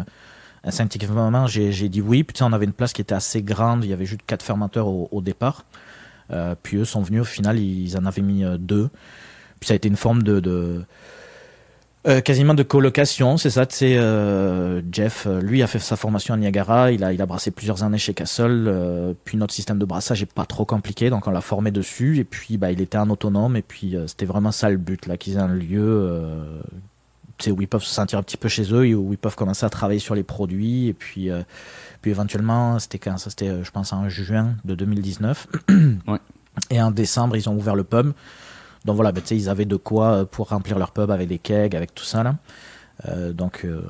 instinctivement 0.65 1.47
j'ai 1.47 1.89
dit 1.89 2.01
oui. 2.01 2.25
Puis 2.25 2.43
on 2.43 2.53
avait 2.53 2.65
une 2.65 2.73
place 2.73 2.93
qui 2.93 3.01
était 3.01 3.15
assez 3.15 3.43
grande, 3.43 3.85
il 3.85 3.91
y 3.91 3.93
avait 3.93 4.07
juste 4.07 4.23
quatre 4.27 4.43
fermenteurs 4.43 4.89
au, 4.89 5.21
départ. 5.21 5.65
puis 6.63 6.77
eux 6.77 6.85
sont 6.85 7.03
venus 7.03 7.23
au 7.23 7.25
final, 7.25 7.59
ils 7.59 7.97
en 7.97 8.07
avaient 8.07 8.23
mis 8.23 8.45
deux. 8.59 8.91
Puis 9.61 9.69
ça 9.69 9.75
a 9.75 9.77
été 9.77 9.89
une 9.89 9.97
forme 9.97 10.23
de, 10.23 10.85
euh, 12.09 12.21
quasiment 12.21 12.55
de 12.55 12.65
colocation, 12.65 13.37
c'est 13.37 13.51
ça. 13.51 13.65
C'est 13.69 13.97
euh, 13.97 14.83
Jeff, 14.91 15.27
euh, 15.29 15.41
lui 15.41 15.63
a 15.63 15.69
fait 15.69 15.79
sa 15.79 15.95
formation 15.95 16.35
à 16.35 16.37
Niagara, 16.37 16.91
il 16.91 17.05
a 17.05 17.13
il 17.13 17.23
a 17.23 17.27
brassé 17.27 17.53
plusieurs 17.53 17.85
années 17.85 17.99
chez 17.99 18.13
Castle. 18.13 18.65
Euh, 18.67 19.15
puis 19.25 19.37
notre 19.37 19.55
système 19.55 19.79
de 19.79 19.85
brassage 19.85 20.21
est 20.21 20.33
pas 20.33 20.45
trop 20.45 20.65
compliqué, 20.65 21.11
donc 21.11 21.29
on 21.29 21.31
l'a 21.31 21.41
formé 21.41 21.71
dessus. 21.71 22.19
Et 22.19 22.25
puis 22.25 22.59
bah 22.59 22.73
il 22.73 22.81
était 22.81 22.99
en 22.99 23.09
autonome 23.09 23.57
et 23.57 23.63
puis 23.63 23.95
c'était 24.09 24.27
vraiment 24.27 24.51
ça 24.51 24.69
le 24.69 24.79
but 24.79 25.07
là, 25.07 25.17
qu'ils 25.17 25.35
aient 25.35 25.39
un 25.39 25.55
lieu, 25.55 26.19
où 27.51 27.61
ils 27.61 27.69
peuvent 27.69 27.83
se 27.83 27.93
sentir 27.93 28.19
un 28.19 28.23
petit 28.23 28.37
peu 28.37 28.49
chez 28.49 28.73
eux 28.73 28.87
et 28.87 28.95
où 28.95 29.13
ils 29.13 29.19
peuvent 29.19 29.37
commencer 29.37 29.67
à 29.67 29.71
travailler 29.71 30.01
sur 30.01 30.15
les 30.15 30.23
produits. 30.23 30.89
Et 30.89 30.93
puis 30.93 31.31
puis 32.01 32.11
éventuellement 32.11 32.79
c'était 32.79 32.99
quand 32.99 33.17
ça 33.19 33.31
c'était 33.31 33.65
je 33.65 33.71
pense 33.71 33.93
en 33.93 34.09
juin 34.09 34.55
de 34.65 34.75
2019. 34.75 35.47
ouais. 36.07 36.19
Et 36.71 36.81
en 36.81 36.91
décembre 36.91 37.37
ils 37.37 37.49
ont 37.49 37.57
ouvert 37.57 37.75
le 37.75 37.85
pub. 37.85 38.13
Donc 38.85 38.97
voilà, 38.97 39.13
ben, 39.13 39.23
ils 39.31 39.49
avaient 39.49 39.65
de 39.65 39.77
quoi 39.77 40.13
euh, 40.13 40.25
pour 40.25 40.49
remplir 40.49 40.79
leur 40.79 40.91
pub 40.91 41.11
avec 41.11 41.29
des 41.29 41.39
kegs, 41.39 41.77
avec 41.77 41.95
tout 41.95 42.05
ça 42.05 42.23
là. 42.23 42.37
Euh, 43.09 43.33
donc, 43.33 43.65
euh, 43.65 43.83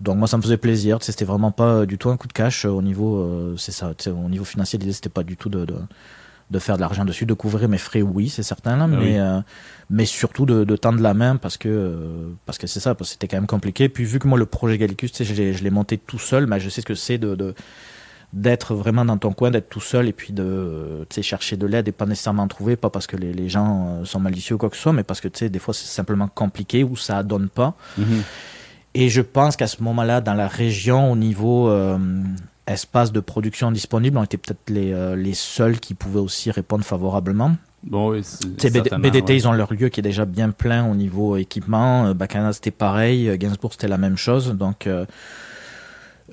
donc 0.00 0.16
moi 0.16 0.26
ça 0.26 0.36
me 0.36 0.42
faisait 0.42 0.56
plaisir. 0.56 0.98
C'était 1.00 1.24
vraiment 1.24 1.50
pas 1.50 1.86
du 1.86 1.98
tout 1.98 2.10
un 2.10 2.16
coup 2.16 2.28
de 2.28 2.32
cash 2.32 2.64
au 2.64 2.82
niveau, 2.82 3.56
c'est 3.56 3.72
ça. 3.72 3.92
Au 4.06 4.28
niveau 4.28 4.44
financier, 4.44 4.78
l'idée 4.78 4.92
c'était 4.92 5.08
pas 5.08 5.22
du 5.22 5.36
tout 5.36 5.48
de, 5.48 5.64
de, 5.64 5.76
de, 6.50 6.58
faire 6.58 6.76
de 6.76 6.80
l'argent 6.80 7.04
dessus, 7.04 7.26
de 7.26 7.34
couvrir 7.34 7.68
mes 7.68 7.78
frais, 7.78 8.02
oui, 8.02 8.28
c'est 8.28 8.42
certain 8.42 8.76
là, 8.76 8.84
ah 8.84 8.86
mais 8.86 9.18
mais 9.90 10.04
surtout 10.04 10.44
de, 10.44 10.64
de, 10.64 10.76
tendre 10.76 11.00
la 11.00 11.14
main 11.14 11.36
parce 11.36 11.56
que 11.56 12.30
parce 12.44 12.58
que 12.58 12.66
c'est 12.66 12.80
ça, 12.80 12.94
parce 12.94 13.10
que 13.10 13.12
c'était 13.14 13.28
quand 13.28 13.38
même 13.38 13.46
compliqué. 13.46 13.88
Puis 13.88 14.04
vu 14.04 14.18
que 14.18 14.28
moi 14.28 14.38
le 14.38 14.46
projet 14.46 14.76
Gallicus, 14.76 15.22
je 15.22 15.62
l'ai 15.62 15.70
monté 15.70 15.96
tout 15.98 16.18
seul, 16.18 16.46
mais 16.46 16.60
je 16.60 16.68
sais 16.68 16.80
ce 16.80 16.86
que 16.86 16.94
c'est 16.94 17.18
de, 17.18 17.34
de 17.34 17.54
d'être 18.32 18.74
vraiment 18.74 19.04
dans 19.04 19.16
ton 19.16 19.32
coin, 19.32 19.50
d'être 19.50 19.70
tout 19.70 19.80
seul 19.80 20.06
et 20.06 20.12
puis 20.12 20.32
de 20.32 21.06
chercher 21.22 21.56
de 21.56 21.66
l'aide 21.66 21.88
et 21.88 21.92
pas 21.92 22.06
nécessairement 22.06 22.42
en 22.42 22.48
trouver, 22.48 22.76
pas 22.76 22.90
parce 22.90 23.06
que 23.06 23.16
les, 23.16 23.32
les, 23.32 23.48
gens 23.48 24.00
euh, 24.00 24.04
sont 24.04 24.20
malicieux 24.20 24.56
ou 24.56 24.58
quoi 24.58 24.68
que 24.68 24.76
ce 24.76 24.82
soit, 24.82 24.92
mais 24.92 25.02
parce 25.02 25.20
que 25.20 25.28
des 25.46 25.58
fois 25.58 25.72
c'est 25.72 25.86
simplement 25.86 26.28
compliqué 26.28 26.84
ou 26.84 26.96
ça 26.96 27.22
donne 27.22 27.48
pas. 27.48 27.74
Mhm. 27.96 28.22
Et 28.94 29.08
je 29.08 29.20
pense 29.20 29.56
qu'à 29.56 29.66
ce 29.66 29.82
moment-là, 29.82 30.20
dans 30.20 30.34
la 30.34 30.48
région, 30.48 31.12
au 31.12 31.16
niveau 31.16 31.68
euh, 31.68 31.98
espace 32.72 33.12
de 33.12 33.20
production 33.20 33.70
disponible, 33.72 34.18
on 34.18 34.24
était 34.24 34.36
peut-être 34.36 34.70
les, 34.70 34.92
euh, 34.92 35.16
les 35.16 35.34
seuls 35.34 35.80
qui 35.80 35.94
pouvaient 35.94 36.20
aussi 36.20 36.50
répondre 36.50 36.84
favorablement. 36.84 37.56
Bon, 37.84 38.10
oui, 38.10 38.22
BDT, 38.98 39.36
ils 39.36 39.46
ont 39.46 39.52
leur 39.52 39.72
lieu 39.72 39.88
qui 39.88 40.00
est 40.00 40.02
déjà 40.02 40.24
bien 40.24 40.50
plein 40.50 40.84
au 40.90 40.94
niveau 40.96 41.36
équipement. 41.36 42.12
Bacana, 42.12 42.52
c'était 42.52 42.72
pareil. 42.72 43.38
Gainsbourg, 43.38 43.72
c'était 43.72 43.86
la 43.86 43.98
même 43.98 44.16
chose. 44.16 44.52
Donc, 44.54 44.88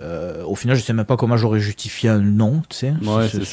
euh, 0.02 0.44
au 0.44 0.56
final, 0.56 0.76
je 0.76 0.82
sais 0.82 0.92
même 0.92 1.06
pas 1.06 1.16
comment 1.16 1.38
j'aurais 1.38 1.62
justifié 1.62 2.10
un 2.10 2.20
nom, 2.20 2.62
tu 2.70 2.78
sais. 2.78 2.94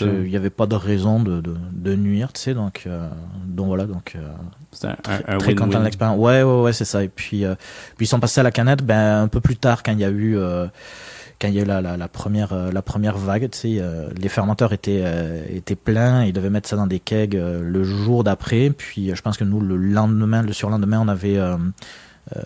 Il 0.00 0.28
n'y 0.28 0.36
avait 0.36 0.50
pas 0.50 0.66
de 0.66 0.74
raison 0.74 1.20
de, 1.20 1.40
de, 1.40 1.54
de 1.72 1.94
nuire, 1.94 2.32
tu 2.32 2.40
sais. 2.40 2.54
Donc, 2.54 2.84
euh, 2.86 3.08
donc 3.46 3.66
voilà, 3.66 3.84
donc. 3.84 4.14
Euh, 4.16 4.28
c'est 4.72 4.88
un, 4.88 4.96
un, 5.28 5.38
très 5.38 5.54
content 5.54 5.78
de 5.78 5.84
l'expérience. 5.84 6.18
Ouais, 6.18 6.42
ouais, 6.42 6.62
ouais, 6.62 6.72
c'est 6.72 6.84
ça. 6.84 7.04
Et 7.04 7.08
puis, 7.08 7.44
euh, 7.44 7.54
puis 7.96 8.06
ils 8.06 8.08
sont 8.08 8.20
passés 8.20 8.40
à 8.40 8.42
la 8.42 8.50
canette, 8.50 8.82
ben 8.82 9.22
un 9.22 9.28
peu 9.28 9.40
plus 9.40 9.56
tard 9.56 9.82
quand 9.82 9.92
il 9.92 10.00
y 10.00 10.04
a 10.04 10.10
eu. 10.10 10.36
Quand 11.42 11.48
il 11.48 11.54
y 11.54 11.58
a 11.58 11.62
eu 11.62 11.66
la, 11.66 11.82
la, 11.82 11.96
la 11.96 12.08
première 12.08 12.54
la 12.54 12.82
première 12.82 13.18
vague, 13.18 13.50
tu 13.50 13.58
sais, 13.58 13.82
les 14.16 14.28
fermenteurs 14.28 14.72
étaient 14.72 15.02
étaient 15.50 15.74
pleins, 15.74 16.24
ils 16.24 16.32
devaient 16.32 16.50
mettre 16.50 16.68
ça 16.68 16.76
dans 16.76 16.86
des 16.86 17.00
kegs 17.00 17.34
le 17.34 17.84
jour 17.84 18.22
d'après. 18.22 18.70
Puis 18.70 19.10
je 19.14 19.20
pense 19.20 19.36
que 19.36 19.44
nous 19.44 19.60
le 19.60 19.76
lendemain, 19.76 20.42
le 20.42 20.52
surlendemain, 20.52 21.00
on 21.00 21.08
avait 21.08 21.38
euh, 22.36 22.40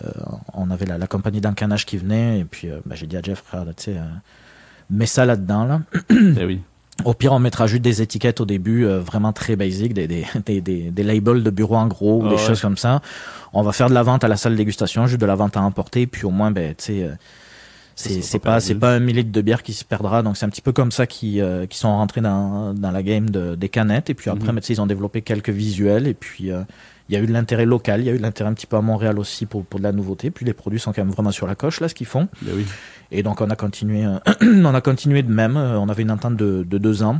on 0.53 0.71
avait 0.71 0.85
la, 0.85 1.07
compagnie 1.07 1.39
d'encanage 1.39 1.85
qui 1.85 1.97
venait, 1.97 2.39
et 2.39 2.45
puis 2.45 2.69
euh, 2.69 2.79
bah, 2.85 2.95
j'ai 2.95 3.05
dit 3.05 3.15
à 3.15 3.21
Jeff, 3.21 3.43
frère, 3.45 3.63
tu 3.77 3.83
sais, 3.83 3.97
euh, 3.97 4.03
mets 4.89 5.05
ça 5.05 5.25
là-dedans. 5.25 5.65
Là. 5.65 5.81
Eh 6.09 6.45
oui. 6.45 6.61
Au 7.05 7.13
pire, 7.13 7.31
on 7.31 7.39
mettra 7.39 7.67
juste 7.67 7.83
des 7.83 8.01
étiquettes 8.01 8.41
au 8.41 8.45
début, 8.45 8.85
vraiment 8.85 9.31
très 9.31 9.55
basiques, 9.55 9.93
des, 9.93 10.07
des, 10.45 10.61
des, 10.61 10.61
des, 10.89 11.03
labels 11.03 11.43
de 11.43 11.49
bureau 11.51 11.75
en 11.75 11.85
gros, 11.85 12.23
ou 12.23 12.29
des 12.29 12.39
choses 12.39 12.59
comme 12.59 12.77
ça. 12.77 13.01
On 13.53 13.61
va 13.61 13.71
faire 13.71 13.87
de 13.87 13.93
la 13.93 14.01
vente 14.01 14.23
à 14.23 14.27
la 14.27 14.35
salle 14.35 14.53
de 14.53 14.57
dégustation, 14.57 15.05
juste 15.05 15.21
de 15.21 15.25
la 15.27 15.35
vente 15.35 15.57
à 15.57 15.61
emporter, 15.61 16.07
puis 16.07 16.25
au 16.25 16.31
moins, 16.31 16.49
ben, 16.49 16.73
tu 16.75 16.85
sais, 16.85 17.09
c'est 17.99 18.39
pas 18.39 18.59
c'est 18.59 18.75
pas 18.75 18.93
un 18.93 18.99
millilitre 18.99 19.31
de 19.31 19.41
bière 19.41 19.63
qui 19.63 19.73
se 19.73 19.83
perdra 19.83 20.21
donc 20.21 20.37
c'est 20.37 20.45
un 20.45 20.49
petit 20.49 20.61
peu 20.61 20.71
comme 20.71 20.91
ça 20.91 21.07
qui 21.07 21.41
qui 21.69 21.77
sont 21.77 21.89
rentrés 21.89 22.21
dans 22.21 22.73
dans 22.73 22.91
la 22.91 23.03
game 23.03 23.29
de, 23.29 23.55
des 23.55 23.69
canettes 23.69 24.09
et 24.09 24.13
puis 24.13 24.29
après 24.29 24.53
mm 24.53 24.59
ils 24.69 24.81
ont 24.81 24.87
développé 24.87 25.21
quelques 25.21 25.49
visuels 25.49 26.07
et 26.07 26.13
puis 26.13 26.51
il 27.09 27.15
y 27.15 27.17
a 27.17 27.21
eu 27.21 27.27
de 27.27 27.31
l'intérêt 27.31 27.65
local, 27.65 28.01
il 28.01 28.07
y 28.07 28.09
a 28.09 28.13
eu 28.13 28.17
de 28.17 28.21
l'intérêt 28.21 28.49
un 28.49 28.53
petit 28.53 28.67
peu 28.67 28.75
à 28.75 28.81
Montréal 28.81 29.17
aussi 29.19 29.45
pour, 29.45 29.65
pour 29.65 29.79
de 29.79 29.83
la 29.83 29.91
nouveauté. 29.91 30.29
Puis 30.29 30.45
les 30.45 30.53
produits 30.53 30.79
sont 30.79 30.91
quand 30.91 31.03
même 31.03 31.13
vraiment 31.13 31.31
sur 31.31 31.47
la 31.47 31.55
coche, 31.55 31.79
là, 31.79 31.87
ce 31.87 31.95
qu'ils 31.95 32.07
font. 32.07 32.27
Ben 32.41 32.53
oui. 32.55 32.65
Et 33.11 33.23
donc 33.23 33.39
on 33.39 33.49
a 33.49 33.55
continué, 33.55 34.05
euh, 34.05 34.17
on 34.41 34.73
a 34.73 34.81
continué 34.81 35.23
de 35.23 35.31
même. 35.31 35.55
Euh, 35.55 35.79
on 35.79 35.87
avait 35.87 36.03
une 36.03 36.11
entente 36.11 36.35
de, 36.35 36.63
de 36.63 36.77
deux 36.77 37.03
ans. 37.03 37.19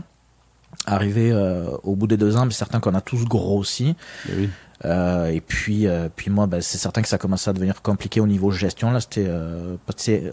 Arrivé 0.86 1.32
euh, 1.32 1.70
au 1.84 1.96
bout 1.96 2.08
des 2.08 2.18
deux 2.18 2.36
ans, 2.36 2.46
mais 2.46 2.52
certain 2.52 2.80
qu'on 2.80 2.94
a 2.94 3.02
tous 3.02 3.24
grossi. 3.26 3.96
Ben 4.28 4.36
oui. 4.38 4.50
Euh, 4.86 5.28
et 5.28 5.42
puis, 5.42 5.88
euh, 5.88 6.08
puis 6.16 6.30
moi, 6.30 6.46
ben, 6.46 6.62
c'est 6.62 6.78
certain 6.78 7.02
que 7.02 7.08
ça 7.08 7.18
commençait 7.18 7.50
à 7.50 7.54
devenir 7.54 7.82
compliqué 7.82 8.20
au 8.20 8.28
niveau 8.28 8.52
gestion. 8.52 8.92
Là, 8.92 9.02
c'était 9.02 9.26
euh, 9.28 9.76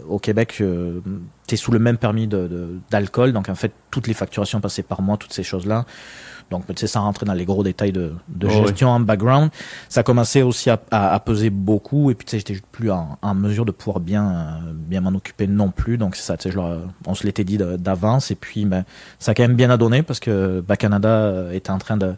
au 0.07 0.19
Québec, 0.19 0.57
euh, 0.61 1.01
tu 1.47 1.55
es 1.55 1.57
sous 1.57 1.71
le 1.71 1.79
même 1.79 1.97
permis 1.97 2.27
d'alcool, 2.27 3.29
de, 3.29 3.33
donc 3.33 3.49
en 3.49 3.55
fait, 3.55 3.71
toutes 3.89 4.07
les 4.07 4.13
facturations 4.13 4.61
passaient 4.61 4.83
par 4.83 5.01
moi, 5.01 5.17
toutes 5.17 5.33
ces 5.33 5.43
choses-là. 5.43 5.85
Donc, 6.51 6.67
tu 6.67 6.73
sais, 6.75 6.85
sans 6.85 7.01
rentrer 7.01 7.25
dans 7.25 7.33
les 7.33 7.45
gros 7.45 7.63
détails 7.63 7.91
de, 7.91 8.13
de 8.27 8.45
oh, 8.47 8.67
gestion 8.67 8.89
en 8.89 8.99
background, 8.99 9.49
ça 9.89 10.03
commençait 10.03 10.43
aussi 10.43 10.69
à, 10.69 10.79
à, 10.91 11.19
peser 11.19 11.49
beaucoup. 11.49 12.11
Et 12.11 12.15
puis, 12.15 12.25
tu 12.25 12.31
sais, 12.31 12.37
j'étais 12.37 12.61
plus 12.71 12.91
en, 12.91 13.17
en, 13.23 13.33
mesure 13.33 13.65
de 13.65 13.71
pouvoir 13.71 13.99
bien, 13.99 14.29
euh, 14.29 14.71
bien 14.73 15.01
m'en 15.01 15.09
occuper 15.09 15.47
non 15.47 15.71
plus. 15.71 15.97
Donc, 15.97 16.15
c'est 16.15 16.21
ça, 16.21 16.37
tu 16.37 16.51
sais, 16.51 16.57
on 17.07 17.15
se 17.15 17.23
l'était 17.23 17.43
dit 17.43 17.57
d'avance. 17.57 18.29
Et 18.29 18.35
puis, 18.35 18.65
ben, 18.65 18.85
ça 19.17 19.31
a 19.31 19.33
quand 19.33 19.41
même 19.41 19.55
bien 19.55 19.71
à 19.71 19.77
donner 19.77 20.03
parce 20.03 20.19
que 20.19 20.61
bah, 20.61 20.77
Canada 20.77 21.47
était 21.51 21.71
en 21.71 21.79
train 21.79 21.97
de, 21.97 22.13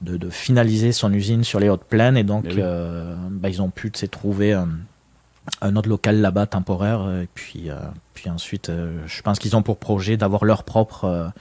de, 0.00 0.16
de, 0.16 0.30
finaliser 0.30 0.92
son 0.92 1.12
usine 1.12 1.44
sur 1.44 1.60
les 1.60 1.68
hautes 1.68 1.84
plaines. 1.84 2.16
Et 2.16 2.24
donc, 2.24 2.44
eh 2.48 2.56
euh, 2.58 3.14
bah, 3.30 3.48
ils 3.48 3.62
ont 3.62 3.70
pu, 3.70 3.90
trouver 3.90 4.52
un, 4.52 4.68
un 5.60 5.76
autre 5.76 5.88
local 5.88 6.20
là-bas 6.20 6.46
temporaire. 6.46 7.08
Et 7.22 7.28
puis, 7.34 7.68
puis 8.14 8.30
ensuite, 8.30 8.70
je 9.06 9.22
pense 9.22 9.38
qu'ils 9.38 9.56
ont 9.56 9.62
pour 9.62 9.78
projet 9.78 10.16
d'avoir 10.16 10.44
leur 10.44 10.64
propre 10.64 11.32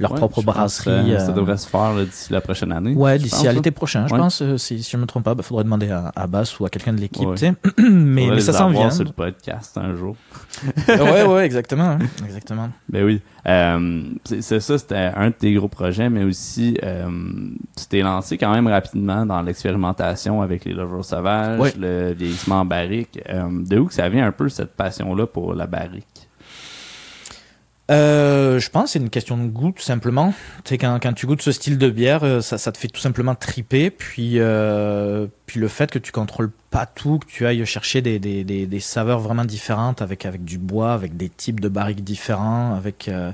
leur 0.00 0.14
propre 0.14 0.42
brasserie. 0.42 1.14
Ça, 1.18 1.32
devrait 1.32 1.56
se 1.56 1.68
faire 1.68 1.94
d'ici 1.94 2.32
la 2.32 2.40
prochaine 2.40 2.72
année. 2.72 2.94
Ouais, 2.94 3.18
d'ici 3.18 3.46
à 3.46 3.52
l'été 3.52 3.70
prochain, 3.70 4.06
je 4.06 4.14
pense. 4.14 4.42
Euh, 4.42 4.56
si, 4.56 4.82
si 4.82 4.90
je 4.90 4.96
ne 4.96 5.02
me 5.02 5.06
trompe 5.06 5.24
pas, 5.24 5.32
il 5.32 5.36
bah, 5.36 5.42
faudrait 5.42 5.64
demander 5.64 5.90
à, 5.90 6.10
à 6.16 6.26
Bass 6.26 6.58
ou 6.58 6.64
à 6.64 6.70
quelqu'un 6.70 6.92
de 6.92 7.00
l'équipe. 7.00 7.28
mais, 7.78 8.28
mais 8.30 8.40
ça 8.40 8.52
s'en 8.52 8.70
vient. 8.70 8.90
sur 8.90 9.04
le 9.04 9.12
podcast 9.12 9.78
un 9.78 9.94
jour. 9.94 10.16
ouais, 10.88 11.24
ouais, 11.24 11.44
exactement. 11.44 11.90
Hein. 11.90 11.98
exactement. 12.24 12.70
Ben 12.88 13.04
oui. 13.04 13.20
Euh, 13.46 14.02
c'est 14.24 14.60
ça, 14.60 14.78
c'était 14.78 15.10
un 15.14 15.28
de 15.28 15.34
tes 15.34 15.52
gros 15.54 15.68
projets, 15.68 16.10
mais 16.10 16.24
aussi, 16.24 16.76
euh, 16.82 17.08
tu 17.76 17.86
t'es 17.88 18.00
lancé 18.00 18.36
quand 18.36 18.52
même 18.52 18.66
rapidement 18.66 19.24
dans 19.24 19.42
l'expérimentation 19.42 20.42
avec 20.42 20.64
les 20.64 20.72
lovers 20.72 21.04
sauvages, 21.04 21.74
le 21.76 22.12
vieillissement 22.12 22.60
en 22.60 22.64
barrique. 22.64 23.20
Euh, 23.28 23.48
de 23.50 23.78
où 23.78 23.86
que 23.86 23.94
ça 23.94 24.08
vient 24.08 24.26
un 24.26 24.32
peu 24.32 24.48
cette 24.48 24.74
passion-là 24.74 25.26
pour 25.26 25.54
la 25.54 25.66
barrique? 25.66 26.19
Euh, 27.90 28.60
je 28.60 28.70
pense 28.70 28.84
que 28.84 28.90
c'est 28.90 28.98
une 29.00 29.10
question 29.10 29.36
de 29.36 29.48
goût 29.48 29.72
tout 29.72 29.82
simplement. 29.82 30.32
Tu 30.64 30.70
sais, 30.70 30.78
quand, 30.78 30.98
quand 31.02 31.12
tu 31.12 31.26
goûtes 31.26 31.42
ce 31.42 31.50
style 31.50 31.76
de 31.76 31.90
bière, 31.90 32.22
euh, 32.22 32.40
ça, 32.40 32.56
ça 32.56 32.70
te 32.70 32.78
fait 32.78 32.88
tout 32.88 33.00
simplement 33.00 33.34
triper. 33.34 33.90
Puis, 33.90 34.34
euh, 34.38 35.26
puis 35.46 35.58
le 35.58 35.66
fait 35.66 35.90
que 35.90 35.98
tu 35.98 36.12
contrôles 36.12 36.52
pas 36.70 36.86
tout, 36.86 37.18
que 37.18 37.26
tu 37.26 37.46
ailles 37.46 37.64
chercher 37.66 38.00
des, 38.00 38.20
des, 38.20 38.44
des, 38.44 38.66
des, 38.66 38.80
saveurs 38.80 39.18
vraiment 39.18 39.44
différentes 39.44 40.02
avec, 40.02 40.24
avec 40.24 40.44
du 40.44 40.58
bois, 40.58 40.92
avec 40.92 41.16
des 41.16 41.28
types 41.28 41.58
de 41.58 41.68
barriques 41.68 42.04
différents, 42.04 42.74
avec, 42.74 43.08
euh, 43.08 43.32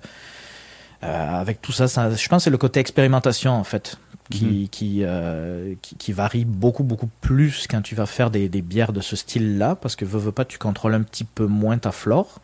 euh 1.02 1.40
avec 1.40 1.60
tout 1.60 1.72
ça, 1.72 1.86
ça, 1.86 2.10
je 2.10 2.28
pense 2.28 2.40
que 2.40 2.44
c'est 2.44 2.50
le 2.50 2.58
côté 2.58 2.80
expérimentation 2.80 3.52
en 3.52 3.64
fait. 3.64 3.98
Qui, 4.28 4.44
mhm. 4.44 4.68
qui, 4.70 4.98
euh, 5.02 5.74
qui, 5.82 5.94
qui, 5.94 6.12
varie 6.12 6.44
beaucoup 6.44 6.82
beaucoup 6.82 7.08
plus 7.20 7.68
quand 7.70 7.80
tu 7.80 7.94
vas 7.94 8.06
faire 8.06 8.32
des, 8.32 8.48
des 8.48 8.60
bières 8.60 8.92
de 8.92 9.00
ce 9.00 9.14
style-là 9.14 9.76
parce 9.76 9.94
que 9.94 10.04
veux, 10.04 10.18
veux 10.18 10.32
pas 10.32 10.44
tu 10.44 10.58
contrôles 10.58 10.94
un 10.94 11.02
petit 11.02 11.22
peu 11.22 11.46
moins 11.46 11.78
ta 11.78 11.92
flore 11.92 12.40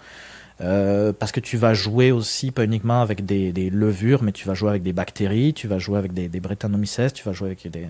euh, 0.60 1.12
parce 1.12 1.32
que 1.32 1.40
tu 1.40 1.56
vas 1.56 1.74
jouer 1.74 2.12
aussi 2.12 2.50
pas 2.50 2.64
uniquement 2.64 3.02
avec 3.02 3.24
des, 3.24 3.52
des, 3.52 3.70
levures, 3.70 4.22
mais 4.22 4.32
tu 4.32 4.46
vas 4.46 4.54
jouer 4.54 4.70
avec 4.70 4.82
des 4.82 4.92
bactéries, 4.92 5.54
tu 5.54 5.66
vas 5.66 5.78
jouer 5.78 5.98
avec 5.98 6.12
des, 6.12 6.28
des 6.28 6.40
Brettanomyces, 6.40 7.00
tu 7.14 7.24
vas 7.24 7.32
jouer 7.32 7.48
avec 7.48 7.70
des, 7.70 7.88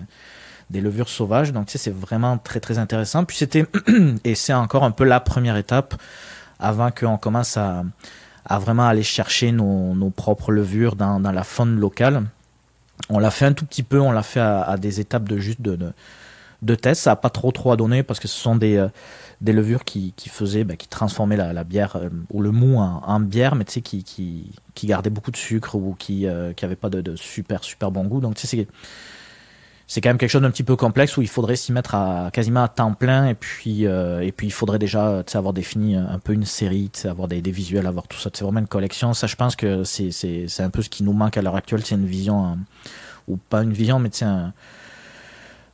des 0.69 0.81
levures 0.81 1.09
sauvages. 1.09 1.53
Donc 1.53 1.67
tu 1.67 1.73
sais, 1.73 1.77
c'est 1.77 1.93
vraiment 1.93 2.37
très 2.37 2.59
très 2.59 2.77
intéressant. 2.79 3.25
Puis 3.25 3.37
c'était 3.37 3.65
et 4.23 4.35
c'est 4.35 4.53
encore 4.53 4.83
un 4.83 4.91
peu 4.91 5.03
la 5.03 5.19
première 5.19 5.57
étape 5.57 5.95
avant 6.59 6.91
qu'on 6.91 7.17
commence 7.17 7.57
à, 7.57 7.83
à 8.45 8.59
vraiment 8.59 8.87
aller 8.87 9.03
chercher 9.03 9.51
nos, 9.51 9.93
nos 9.93 10.09
propres 10.09 10.51
levures 10.51 10.95
dans, 10.95 11.19
dans, 11.19 11.31
la 11.31 11.43
faune 11.43 11.79
locale. 11.79 12.23
On 13.09 13.19
l'a 13.19 13.31
fait 13.31 13.45
un 13.45 13.53
tout 13.53 13.65
petit 13.65 13.83
peu, 13.83 13.99
on 13.99 14.11
l'a 14.11 14.23
fait 14.23 14.39
à, 14.39 14.61
à, 14.61 14.77
des 14.77 14.99
étapes 14.99 15.27
de 15.27 15.37
juste 15.37 15.61
de, 15.61 15.75
de 15.75 15.91
de 16.63 16.75
tests. 16.75 17.03
Ça 17.03 17.11
n'a 17.11 17.15
pas 17.15 17.29
trop 17.29 17.51
trop 17.51 17.71
à 17.71 17.75
donner 17.75 18.03
parce 18.03 18.19
que 18.19 18.27
ce 18.27 18.39
sont 18.39 18.55
des, 18.55 18.87
des 19.43 19.53
levures 19.53 19.83
qui, 19.83 20.13
qui 20.15 20.29
faisaient, 20.29 20.63
bah, 20.63 20.75
qui 20.75 20.87
transformaient 20.87 21.37
la, 21.37 21.63
bière 21.63 21.97
ou 22.31 22.41
le 22.41 22.51
mou 22.51 22.79
en, 22.79 23.19
bière, 23.19 23.55
mais 23.55 23.65
tu 23.65 23.73
sais, 23.73 23.81
qui, 23.81 24.03
qui, 24.03 24.51
qui 24.73 24.87
gardaient 24.87 25.09
beaucoup 25.09 25.31
de 25.31 25.37
sucre 25.37 25.75
ou 25.75 25.95
qui 25.99 26.25
n'avaient 26.25 26.75
pas 26.75 26.89
de, 26.89 27.01
de, 27.01 27.15
super 27.15 27.63
super 27.63 27.91
bon 27.91 28.05
goût. 28.05 28.21
Donc 28.21 28.35
tu 28.35 28.47
sais, 28.47 28.57
c'est 28.57 28.67
c'est 29.85 30.01
quand 30.01 30.09
même 30.09 30.17
quelque 30.17 30.29
chose 30.29 30.41
d'un 30.41 30.49
petit 30.49 30.63
peu 30.63 30.75
complexe 30.75 31.17
où 31.17 31.21
il 31.21 31.27
faudrait 31.27 31.55
s'y 31.55 31.71
mettre 31.71 31.93
à 31.93 32.31
quasiment 32.31 32.63
à 32.63 32.67
temps 32.67 32.93
plein 32.93 33.27
et 33.27 33.35
puis 33.35 33.85
euh, 33.85 34.21
et 34.21 34.31
puis 34.31 34.47
il 34.47 34.51
faudrait 34.51 34.79
déjà 34.79 35.23
avoir 35.33 35.53
défini 35.53 35.95
un 35.95 36.19
peu 36.19 36.33
une 36.33 36.45
série, 36.45 36.89
avoir 37.03 37.27
des, 37.27 37.41
des, 37.41 37.51
visuels, 37.51 37.85
avoir 37.85 38.07
tout 38.07 38.17
ça. 38.17 38.29
C'est 38.33 38.43
vraiment 38.43 38.59
une 38.59 38.67
collection. 38.67 39.13
Ça, 39.13 39.27
je 39.27 39.35
pense 39.35 39.55
que 39.55 39.83
c'est 39.83 40.11
c'est 40.11 40.63
un 40.63 40.69
peu 40.69 40.81
ce 40.81 40.89
qui 40.89 41.03
nous 41.03 41.13
manque 41.13 41.37
à 41.37 41.41
l'heure 41.41 41.55
actuelle, 41.55 41.85
c'est 41.85 41.95
une 41.95 42.05
vision 42.05 42.45
hein, 42.45 42.57
ou 43.27 43.37
pas 43.37 43.61
une 43.61 43.73
vision, 43.73 43.99
mais 43.99 44.09
c'est 44.11 44.25
un 44.25 44.53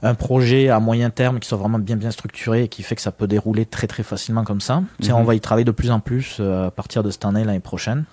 un 0.02 0.14
projet 0.14 0.70
à 0.70 0.80
moyen 0.80 1.10
terme 1.10 1.40
qui 1.40 1.48
soit 1.48 1.58
vraiment 1.58 1.80
bien 1.80 1.98
bien 1.98 2.12
structuré 2.12 2.64
et 2.64 2.68
qui 2.70 2.84
fait 2.84 2.96
que 2.96 3.02
ça 3.02 3.12
peut 3.12 3.28
dérouler 3.28 3.66
très 3.66 3.88
très 3.88 4.04
facilement 4.04 4.44
comme 4.44 4.62
ça. 4.62 4.82
On 5.12 5.24
va 5.24 5.36
y 5.36 5.42
travailler 5.42 5.66
de 5.66 5.72
plus 5.72 5.92
en 5.92 6.00
plus 6.00 6.38
euh, 6.40 6.68
à 6.68 6.72
partir 6.72 7.04
de 7.04 7.12
cette 7.12 7.26
année 7.26 7.44
l'année 7.44 7.60
prochaine. 7.60 8.06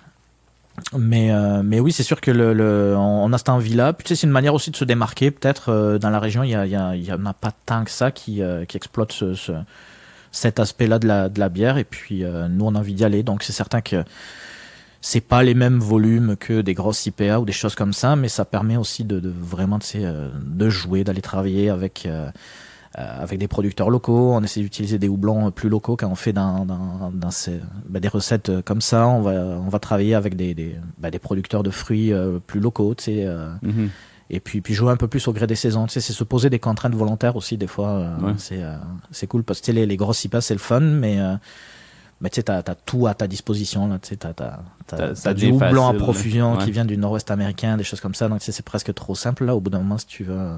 Mais, 0.93 1.31
euh, 1.31 1.63
mais 1.63 1.79
oui, 1.79 1.91
c'est 1.91 2.03
sûr 2.03 2.21
que 2.21 2.29
le, 2.29 2.53
le, 2.53 2.93
on 2.95 3.33
a 3.33 3.37
cette 3.39 3.49
envie-là. 3.49 3.93
Puis 3.93 4.03
tu 4.03 4.09
sais, 4.09 4.21
c'est 4.21 4.27
une 4.27 4.33
manière 4.33 4.53
aussi 4.53 4.69
de 4.69 4.75
se 4.75 4.85
démarquer. 4.85 5.31
Peut-être 5.31 5.71
euh, 5.71 5.97
dans 5.97 6.11
la 6.11 6.19
région, 6.19 6.43
il 6.43 6.51
y, 6.51 6.55
a, 6.55 6.65
il, 6.65 7.01
y 7.01 7.05
y 7.05 7.11
en 7.11 7.25
a 7.25 7.33
pas 7.33 7.51
tant 7.65 7.83
que 7.83 7.89
ça 7.89 8.11
qui, 8.11 8.43
euh, 8.43 8.63
qui 8.65 8.77
exploite 8.77 9.11
ce, 9.11 9.33
ce, 9.33 9.53
cet 10.31 10.59
aspect-là 10.59 10.99
de 10.99 11.07
la, 11.07 11.29
de 11.29 11.39
la 11.39 11.49
bière. 11.49 11.77
Et 11.77 11.83
puis 11.83 12.23
nous, 12.23 12.65
on 12.65 12.75
a 12.75 12.79
envie 12.79 12.93
d'y 12.93 13.03
aller. 13.03 13.23
Donc 13.23 13.41
c'est 13.41 13.53
certain 13.53 13.81
que 13.81 14.03
c'est 15.01 15.21
pas 15.21 15.43
les 15.43 15.53
mêmes 15.53 15.79
volumes 15.79 16.35
que 16.35 16.61
des 16.61 16.73
grosses 16.73 17.05
IPA 17.05 17.39
ou 17.39 17.45
des 17.45 17.51
choses 17.53 17.75
comme 17.75 17.93
ça, 17.93 18.15
mais 18.15 18.29
ça 18.29 18.45
permet 18.45 18.77
aussi 18.77 19.03
de, 19.03 19.19
de 19.19 19.29
vraiment 19.29 19.79
de 19.79 20.69
jouer, 20.69 21.03
d'aller 21.03 21.21
travailler 21.21 21.69
avec 21.69 22.07
euh, 22.97 23.21
avec 23.21 23.37
des 23.37 23.47
producteurs 23.47 23.91
locaux. 23.91 24.33
On 24.33 24.41
essaie 24.41 24.61
d'utiliser 24.61 24.97
des 24.97 25.07
houblons 25.07 25.51
plus 25.51 25.69
locaux 25.69 25.95
quand 25.95 26.07
on 26.07 26.15
fait 26.15 26.33
dans, 26.33 26.65
dans, 26.65 27.11
dans 27.13 27.29
ces, 27.29 27.59
bah, 27.87 27.99
des 27.99 28.07
recettes 28.07 28.51
comme 28.61 28.81
ça. 28.81 29.07
On 29.07 29.21
va, 29.21 29.31
on 29.33 29.69
va 29.69 29.77
travailler 29.77 30.15
avec 30.15 30.35
des, 30.35 30.55
des, 30.55 30.75
bah, 30.97 31.11
des 31.11 31.19
producteurs 31.19 31.61
de 31.61 31.69
fruits 31.69 32.11
euh, 32.11 32.39
plus 32.39 32.59
locaux, 32.59 32.95
tu 32.95 33.03
sais. 33.03 33.25
Euh, 33.25 33.49
mm-hmm. 33.63 33.89
Et 34.31 34.39
puis, 34.39 34.61
puis 34.61 34.73
jouer 34.73 34.91
un 34.91 34.97
peu 34.97 35.07
plus 35.07 35.27
au 35.27 35.33
gré 35.33 35.45
des 35.45 35.55
saisons. 35.55 35.85
Tu 35.85 35.93
sais, 35.93 36.01
c'est 36.01 36.11
se 36.11 36.23
poser 36.23 36.49
des 36.49 36.59
contraintes 36.59 36.95
volontaires 36.95 37.35
aussi, 37.35 37.55
des 37.55 37.67
fois. 37.67 38.17
C'est, 38.37 38.61
c'est 39.09 39.25
cool 39.25 39.43
parce 39.43 39.61
que 39.61 39.71
les, 39.71 39.85
les 39.85 39.95
grosses 39.95 40.25
IPA, 40.25 40.41
c'est 40.41 40.53
le 40.53 40.59
fun, 40.59 40.81
mais 40.81 41.17
mais 42.21 42.29
tu 42.29 42.35
sais, 42.35 42.43
t'as, 42.43 42.59
as 42.59 42.75
tout 42.75 43.07
à 43.07 43.13
ta 43.13 43.27
disposition. 43.27 43.87
Là, 43.87 43.99
tu 43.99 44.09
sais, 44.09 44.17
t'as, 44.17 44.33
t'as, 44.33 44.59
t'as, 44.87 45.33
du 45.33 45.51
houblon 45.51 45.87
à 45.87 45.93
profusion 45.93 46.57
qui 46.57 46.71
vient 46.71 46.85
du 46.85 46.97
nord-ouest 46.97 47.29
américain, 47.31 47.77
des 47.77 47.83
choses 47.83 48.01
comme 48.01 48.15
ça. 48.15 48.27
Donc, 48.27 48.41
c'est 48.41 48.65
presque 48.65 48.93
trop 48.93 49.15
simple, 49.15 49.45
là, 49.45 49.55
au 49.55 49.59
bout 49.59 49.69
d'un 49.69 49.79
moment, 49.79 49.97
si 49.97 50.07
tu 50.07 50.23
veux 50.23 50.55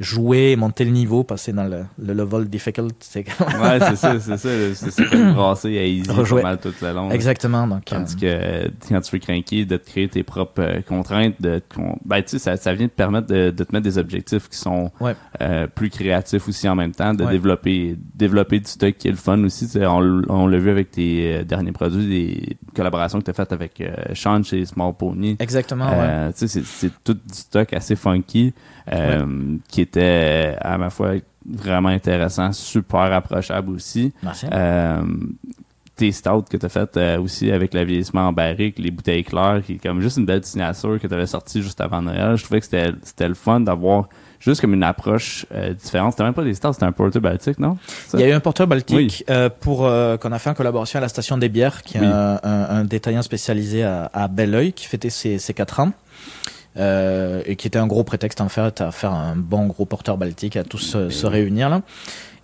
jouer, 0.00 0.54
monter 0.54 0.84
le 0.84 0.92
niveau, 0.92 1.24
passer 1.24 1.52
dans 1.52 1.64
le, 1.64 1.84
le 1.98 2.14
level 2.14 2.48
difficult. 2.48 2.94
C'est 3.00 3.26
ouais, 3.40 3.78
c'est 3.80 3.96
ça, 3.96 4.20
c'est 4.20 4.36
ça. 4.36 4.48
C'est 4.74 4.90
ça 4.90 5.04
comme 5.04 5.32
brasser 5.34 5.76
à 5.76 5.84
easy 5.84 6.06
pas 6.06 6.42
mal 6.42 6.58
toute 6.58 6.80
la 6.80 6.92
longue. 6.92 7.12
Exactement. 7.12 7.66
Donc, 7.66 7.84
Tandis 7.84 8.14
euh, 8.22 8.68
que 8.68 8.88
quand 8.88 9.00
tu 9.00 9.12
veux 9.12 9.18
craquer, 9.18 9.64
de 9.64 9.76
te 9.76 9.90
créer 9.90 10.08
tes 10.08 10.22
propres 10.22 10.62
euh, 10.62 10.80
contraintes, 10.82 11.34
de 11.40 11.60
ben, 12.04 12.22
tu 12.22 12.28
sais, 12.30 12.38
ça, 12.38 12.56
ça 12.56 12.74
vient 12.74 12.86
te 12.86 12.92
permettre 12.92 13.26
de, 13.26 13.50
de, 13.50 13.64
te 13.64 13.72
mettre 13.72 13.84
des 13.84 13.98
objectifs 13.98 14.48
qui 14.48 14.56
sont 14.56 14.92
euh, 15.40 15.66
plus 15.66 15.90
créatifs 15.90 16.46
aussi 16.48 16.68
en 16.68 16.76
même 16.76 16.92
temps, 16.92 17.12
de 17.14 17.24
développer 17.24 17.96
développer 18.14 18.60
du 18.60 18.70
stock 18.70 18.94
qui 18.96 19.08
est 19.08 19.12
le 19.12 19.16
fun 19.16 19.42
aussi. 19.42 19.68
On, 19.76 20.22
on 20.28 20.46
l'a 20.46 20.58
vu 20.58 20.70
avec 20.70 20.92
tes 20.92 21.44
derniers 21.44 21.72
produits, 21.72 22.06
des 22.06 22.56
collaborations 22.74 23.18
que 23.18 23.24
tu 23.24 23.30
as 23.30 23.34
faites 23.34 23.52
avec 23.52 23.82
Sean 24.14 24.44
chez 24.44 24.64
Small 24.64 24.94
Pony. 24.96 25.36
Exactement, 25.40 25.90
ouais. 25.90 26.32
Tu 26.34 26.46
sais, 26.46 26.62
c'est 26.64 26.92
tout 27.02 27.14
du 27.14 27.34
stock 27.34 27.72
assez 27.72 27.96
funky. 27.96 28.54
Euh, 28.92 29.56
qui 29.68 29.82
était 29.82 30.56
à 30.60 30.78
ma 30.78 30.90
foi 30.90 31.14
vraiment 31.46 31.88
intéressant, 31.88 32.52
super 32.52 33.12
approchable 33.12 33.70
aussi. 33.70 34.12
Euh, 34.52 35.02
tes 35.96 36.12
stouts 36.12 36.44
que 36.48 36.56
tu 36.56 36.64
as 36.64 36.68
fait 36.68 36.96
euh, 36.96 37.20
aussi 37.20 37.50
avec 37.50 37.74
le 37.74 37.84
vieillissement 37.84 38.28
en 38.28 38.32
barrique, 38.32 38.78
les 38.78 38.90
bouteilles 38.90 39.24
claires, 39.24 39.62
qui 39.64 39.74
est 39.74 39.78
comme 39.78 40.00
juste 40.00 40.16
une 40.16 40.26
belle 40.26 40.44
signature 40.44 40.98
que 41.00 41.06
tu 41.06 41.12
avais 41.12 41.26
sortie 41.26 41.60
juste 41.60 41.80
avant 41.80 42.00
Noël. 42.00 42.36
Je 42.36 42.44
trouvais 42.44 42.60
que 42.60 42.66
c'était 42.66 43.28
le 43.28 43.34
fun 43.34 43.60
d'avoir 43.60 44.08
juste 44.38 44.60
comme 44.60 44.74
une 44.74 44.84
approche 44.84 45.44
différente. 45.80 46.12
C'était 46.12 46.22
même 46.22 46.34
pas 46.34 46.44
des 46.44 46.54
stouts, 46.54 46.72
c'était 46.72 46.86
un 46.86 46.92
porteur 46.92 47.20
baltique, 47.20 47.58
non? 47.58 47.76
Il 48.14 48.20
y 48.20 48.22
a 48.22 48.28
eu 48.28 48.32
un 48.32 48.40
porteur 48.40 48.68
baltique 48.68 49.24
pour 49.60 49.78
qu'on 49.78 50.32
a 50.32 50.38
fait 50.38 50.50
en 50.50 50.54
collaboration 50.54 50.98
à 50.98 51.00
la 51.00 51.08
station 51.08 51.36
des 51.36 51.48
bières, 51.48 51.82
qui 51.82 51.98
est 51.98 52.02
un, 52.04 52.84
détaillant 52.84 53.22
spécialisé 53.22 53.82
à, 53.82 54.08
à 54.12 54.28
Belleuil, 54.28 54.72
qui 54.72 54.86
fêtait 54.86 55.10
ses, 55.10 55.38
ses 55.38 55.52
4 55.52 55.80
ans. 55.80 55.92
Euh, 56.78 57.42
et 57.44 57.56
qui 57.56 57.66
était 57.66 57.78
un 57.78 57.88
gros 57.88 58.04
prétexte 58.04 58.40
en 58.40 58.48
fait 58.48 58.80
à 58.80 58.92
faire 58.92 59.12
un 59.12 59.34
bon 59.34 59.66
gros 59.66 59.84
porteur 59.84 60.16
baltique, 60.16 60.56
à 60.56 60.62
tous 60.62 60.96
se, 61.08 61.26
réunir 61.26 61.68
là. 61.70 61.82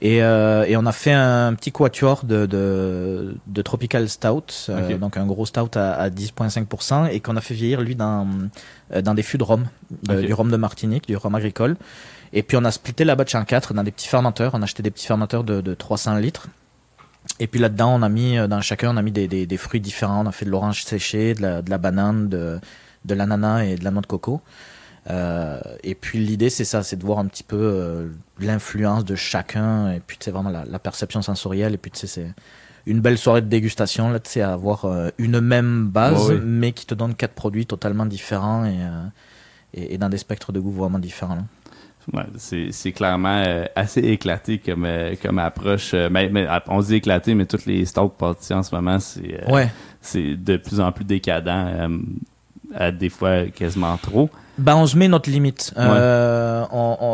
Et, 0.00 0.22
euh, 0.22 0.64
et, 0.64 0.76
on 0.76 0.84
a 0.86 0.92
fait 0.92 1.12
un 1.12 1.54
petit 1.54 1.70
quatuor 1.70 2.24
de, 2.24 2.44
de, 2.44 3.36
de 3.46 3.62
Tropical 3.62 4.08
Stout, 4.08 4.68
euh, 4.68 4.98
donc 4.98 5.16
un 5.16 5.24
gros 5.24 5.46
stout 5.46 5.78
à, 5.78 5.92
à 5.92 6.10
10,5%, 6.10 7.10
et 7.10 7.20
qu'on 7.20 7.36
a 7.36 7.40
fait 7.40 7.54
vieillir 7.54 7.80
lui 7.80 7.94
dans, 7.94 8.28
euh, 8.92 9.00
dans 9.00 9.14
des 9.14 9.22
fûts 9.22 9.38
de 9.38 9.44
rhum, 9.44 9.66
du 10.08 10.34
rhum 10.34 10.50
de 10.50 10.56
Martinique, 10.56 11.06
du 11.06 11.16
rhum 11.16 11.34
agricole. 11.34 11.76
Et 12.32 12.42
puis 12.42 12.56
on 12.56 12.64
a 12.64 12.72
splitté 12.72 13.04
la 13.04 13.14
batch 13.14 13.34
en 13.34 13.44
quatre 13.44 13.72
dans 13.72 13.84
des 13.84 13.92
petits 13.92 14.08
fermenteurs, 14.08 14.52
on 14.54 14.60
a 14.60 14.64
acheté 14.64 14.82
des 14.82 14.90
petits 14.90 15.06
fermenteurs 15.06 15.44
de, 15.44 15.60
de 15.60 15.74
300 15.74 16.16
litres. 16.16 16.48
Et 17.40 17.46
puis 17.46 17.60
là-dedans, 17.60 17.94
on 17.94 18.02
a 18.02 18.08
mis, 18.08 18.36
dans 18.48 18.60
chacun, 18.60 18.92
on 18.92 18.98
a 18.98 19.02
mis 19.02 19.12
des, 19.12 19.28
des, 19.28 19.46
des 19.46 19.56
fruits 19.56 19.80
différents. 19.80 20.22
On 20.22 20.28
a 20.28 20.32
fait 20.32 20.44
de 20.44 20.50
l'orange 20.50 20.84
séché, 20.84 21.32
de 21.32 21.40
la, 21.40 21.62
de 21.62 21.70
la 21.70 21.78
banane, 21.78 22.28
de, 22.28 22.60
de 23.04 23.14
l'ananas 23.14 23.64
et 23.64 23.76
de 23.76 23.84
la 23.84 23.90
noix 23.90 24.02
de 24.02 24.06
coco. 24.06 24.40
Euh, 25.10 25.60
et 25.82 25.94
puis 25.94 26.18
l'idée 26.18 26.48
c'est 26.48 26.64
ça, 26.64 26.82
c'est 26.82 26.96
de 26.96 27.04
voir 27.04 27.18
un 27.18 27.26
petit 27.26 27.42
peu 27.42 27.58
euh, 27.60 28.08
l'influence 28.40 29.04
de 29.04 29.14
chacun 29.14 29.92
et 29.92 30.00
puis 30.00 30.16
c'est 30.18 30.30
vraiment 30.30 30.50
la, 30.50 30.78
perception 30.78 31.20
sensorielle 31.20 31.74
et 31.74 31.76
puis 31.76 31.90
c'est 31.92 32.32
une 32.86 33.00
belle 33.00 33.18
soirée 33.18 33.42
de 33.42 33.46
dégustation 33.46 34.08
là, 34.08 34.18
tu 34.18 34.40
avoir 34.40 34.86
euh, 34.86 35.10
une 35.18 35.40
même 35.40 35.88
base 35.88 36.32
mais 36.42 36.72
qui 36.72 36.86
te 36.86 36.94
donne 36.94 37.14
quatre 37.14 37.34
produits 37.34 37.66
totalement 37.66 38.06
différents 38.06 38.64
et, 38.64 38.78
et, 39.74 39.98
dans 39.98 40.08
des 40.08 40.18
spectres 40.18 40.52
de 40.52 40.60
goût 40.60 40.72
vraiment 40.72 40.98
différents. 40.98 41.44
Ouais, 42.12 42.24
c'est 42.36 42.92
clairement 42.92 43.42
assez 43.76 44.00
éclaté 44.00 44.58
comme, 44.58 44.86
comme 45.22 45.38
approche. 45.38 45.94
Mais, 45.94 46.28
mais, 46.28 46.46
on 46.66 46.80
dit 46.80 46.96
éclaté, 46.96 47.34
mais 47.34 47.46
toutes 47.46 47.64
les 47.64 47.86
stocks 47.86 48.14
parties 48.18 48.52
en 48.52 48.62
ce 48.62 48.74
moment, 48.74 48.98
c'est 49.00 49.50
ouais. 49.50 49.70
c'est 50.02 50.36
de 50.36 50.58
plus 50.58 50.80
en 50.80 50.92
plus 50.92 51.06
décadent 51.06 51.88
à 52.74 52.90
des 52.90 53.08
fois 53.08 53.46
quasiment 53.46 53.96
trop. 53.96 54.30
Ben, 54.56 54.76
on 54.76 54.86
se 54.86 54.96
met 54.96 55.08
notre 55.08 55.30
limite. 55.30 55.72
Il 55.76 55.82
euh, 55.82 56.64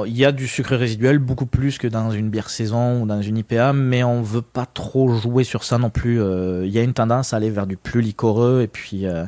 y 0.07 0.25
a 0.25 0.33
du 0.33 0.47
sucre 0.47 0.77
résiduel, 0.77 1.19
beaucoup 1.19 1.47
plus 1.47 1.79
que 1.79 1.89
dans 1.89 2.11
une 2.11 2.29
bière 2.29 2.51
saison 2.51 3.03
ou 3.03 3.07
dans 3.07 3.23
une 3.23 3.39
IPA, 3.39 3.73
mais 3.73 4.05
on 4.05 4.21
veut 4.21 4.43
pas 4.43 4.67
trop 4.67 5.15
jouer 5.15 5.45
sur 5.45 5.65
ça 5.65 5.79
non 5.79 5.89
plus. 5.89 6.17
Il 6.17 6.21
euh, 6.21 6.67
y 6.67 6.79
a 6.79 6.83
une 6.83 6.93
tendance 6.93 7.33
à 7.33 7.39
aller 7.39 7.51
vers 7.51 7.67
du 7.67 7.77
plus 7.77 8.03
liquoreux 8.03 8.61
et 8.63 8.67
puis 8.67 9.07
euh, 9.07 9.25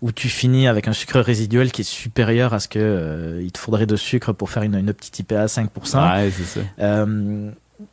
où 0.00 0.12
tu 0.12 0.28
finis 0.28 0.66
avec 0.66 0.88
un 0.88 0.94
sucre 0.94 1.20
résiduel 1.20 1.72
qui 1.72 1.82
est 1.82 1.84
supérieur 1.84 2.54
à 2.54 2.60
ce 2.60 2.68
que 2.68 3.38
il 3.42 3.52
te 3.52 3.58
faudrait 3.58 3.86
de 3.86 3.96
sucre 3.96 4.32
pour 4.32 4.48
faire 4.48 4.62
une, 4.62 4.74
une 4.74 4.92
petite 4.94 5.18
IPA 5.18 5.42
à 5.42 5.46
5%. 5.46 5.66
Ouais, 5.66 6.30
c'est 6.30 6.60
ça 6.60 7.06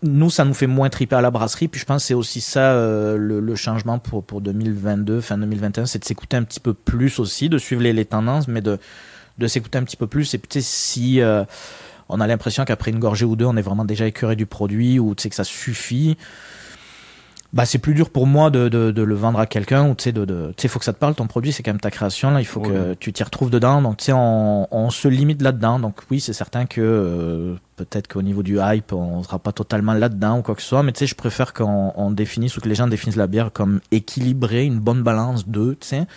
nous, 0.03 0.29
ça 0.29 0.45
nous 0.45 0.53
fait 0.53 0.67
moins 0.67 0.89
triper 0.89 1.15
à 1.15 1.21
la 1.21 1.31
brasserie. 1.31 1.67
Puis 1.67 1.79
je 1.79 1.85
pense 1.85 2.03
que 2.03 2.07
c'est 2.07 2.13
aussi 2.13 2.41
ça 2.41 2.73
euh, 2.73 3.17
le, 3.17 3.55
changement 3.55 3.99
pour, 3.99 4.23
pour 4.23 4.41
2022, 4.41 5.21
fin 5.21 5.37
2021, 5.37 5.85
c'est 5.85 5.99
de 5.99 6.05
s'écouter 6.05 6.37
un 6.37 6.43
petit 6.43 6.59
peu 6.59 6.73
plus 6.73 7.19
aussi, 7.19 7.49
de 7.49 7.57
suivre 7.57 7.81
les, 7.81 7.93
les 7.93 8.05
tendances, 8.05 8.47
mais 8.47 8.61
de, 8.61 8.77
de 9.37 9.47
s'écouter 9.47 9.77
un 9.77 9.83
petit 9.83 9.97
peu 9.97 10.07
plus. 10.07 10.33
Et 10.33 10.37
peut-être 10.37 10.63
si 10.63 11.21
euh, 11.21 11.43
on 12.07 12.19
a 12.19 12.27
l'impression 12.27 12.65
qu'après 12.65 12.91
une 12.91 12.99
gorgée 12.99 13.25
ou 13.25 13.35
deux, 13.35 13.45
on 13.45 13.57
est 13.57 13.61
vraiment 13.61 13.85
déjà 13.85 14.05
écœuré 14.05 14.35
du 14.35 14.45
produit 14.45 14.99
ou 14.99 15.15
tu 15.15 15.23
sais 15.23 15.29
que 15.29 15.35
ça 15.35 15.43
suffit 15.43 16.17
bah 17.51 17.65
c'est 17.65 17.79
plus 17.79 17.95
dur 17.95 18.09
pour 18.09 18.27
moi 18.27 18.51
de, 18.51 18.69
de, 18.69 18.91
de 18.91 19.01
le 19.01 19.15
vendre 19.15 19.39
à 19.39 19.47
quelqu'un 19.47 19.89
ou 19.89 19.95
tu 19.95 20.03
sais 20.03 20.11
de, 20.11 20.23
de 20.23 20.53
tu 20.55 20.61
sais 20.61 20.67
faut 20.67 20.77
que 20.77 20.85
ça 20.85 20.93
te 20.93 20.99
parle 20.99 21.15
ton 21.15 21.25
produit 21.25 21.51
c'est 21.51 21.63
quand 21.63 21.71
même 21.71 21.79
ta 21.79 21.89
création 21.89 22.29
là 22.29 22.41
il 22.41 22.45
faut 22.45 22.59
que 22.59 22.93
tu 22.93 23.11
t'y 23.11 23.23
retrouves 23.23 23.49
dedans 23.49 23.81
donc 23.81 23.97
tu 23.97 24.05
sais 24.05 24.13
on, 24.13 24.67
on 24.71 24.89
se 24.91 25.07
limite 25.07 25.41
là 25.41 25.51
dedans 25.51 25.79
donc 25.79 25.95
oui 26.11 26.19
c'est 26.19 26.33
certain 26.33 26.67
que 26.67 26.81
euh, 26.81 27.55
peut-être 27.85 28.07
qu'au 28.07 28.21
niveau 28.21 28.43
du 28.43 28.59
hype 28.61 28.93
on 28.93 29.23
sera 29.23 29.39
pas 29.39 29.51
totalement 29.51 29.93
là 29.93 30.09
dedans 30.09 30.39
ou 30.39 30.41
quoi 30.41 30.55
que 30.55 30.61
ce 30.61 30.67
soit 30.67 30.83
mais 30.83 30.91
tu 30.91 30.99
sais 30.99 31.07
je 31.07 31.15
préfère 31.15 31.53
qu'on 31.53 31.91
on 31.95 32.11
définisse 32.11 32.57
ou 32.57 32.61
que 32.61 32.69
les 32.69 32.75
gens 32.75 32.87
définissent 32.87 33.15
la 33.17 33.27
bière 33.27 33.51
comme 33.51 33.79
équilibrée 33.91 34.65
une 34.65 34.79
bonne 34.79 35.03
balance 35.03 35.47
de 35.47 35.77
tu 35.79 35.87
sais 35.87 36.07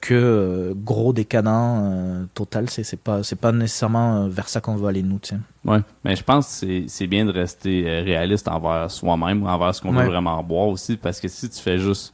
que 0.00 0.14
euh, 0.14 0.74
gros 0.74 1.12
décadent 1.12 1.46
euh, 1.48 2.24
total 2.34 2.68
c'est 2.70 2.84
c'est 2.84 3.00
pas 3.00 3.22
c'est 3.22 3.36
pas 3.36 3.52
nécessairement 3.52 4.28
vers 4.28 4.48
ça 4.48 4.60
qu'on 4.60 4.76
veut 4.76 4.88
aller 4.88 5.02
nous 5.02 5.18
tu 5.18 5.30
sais. 5.30 5.40
Oui, 5.64 5.78
mais 6.04 6.16
je 6.16 6.24
pense 6.24 6.60
que 6.60 6.84
c'est 6.88 7.06
bien 7.06 7.24
de 7.24 7.32
rester 7.32 7.84
euh, 7.86 8.02
réaliste 8.02 8.48
envers 8.48 8.90
soi-même, 8.90 9.46
envers 9.46 9.74
ce 9.74 9.80
qu'on 9.80 9.92
veut 9.92 10.06
vraiment 10.06 10.42
boire 10.42 10.68
aussi, 10.68 10.96
parce 10.96 11.20
que 11.20 11.28
si 11.28 11.48
tu 11.48 11.60
fais 11.60 11.78
juste 11.78 12.12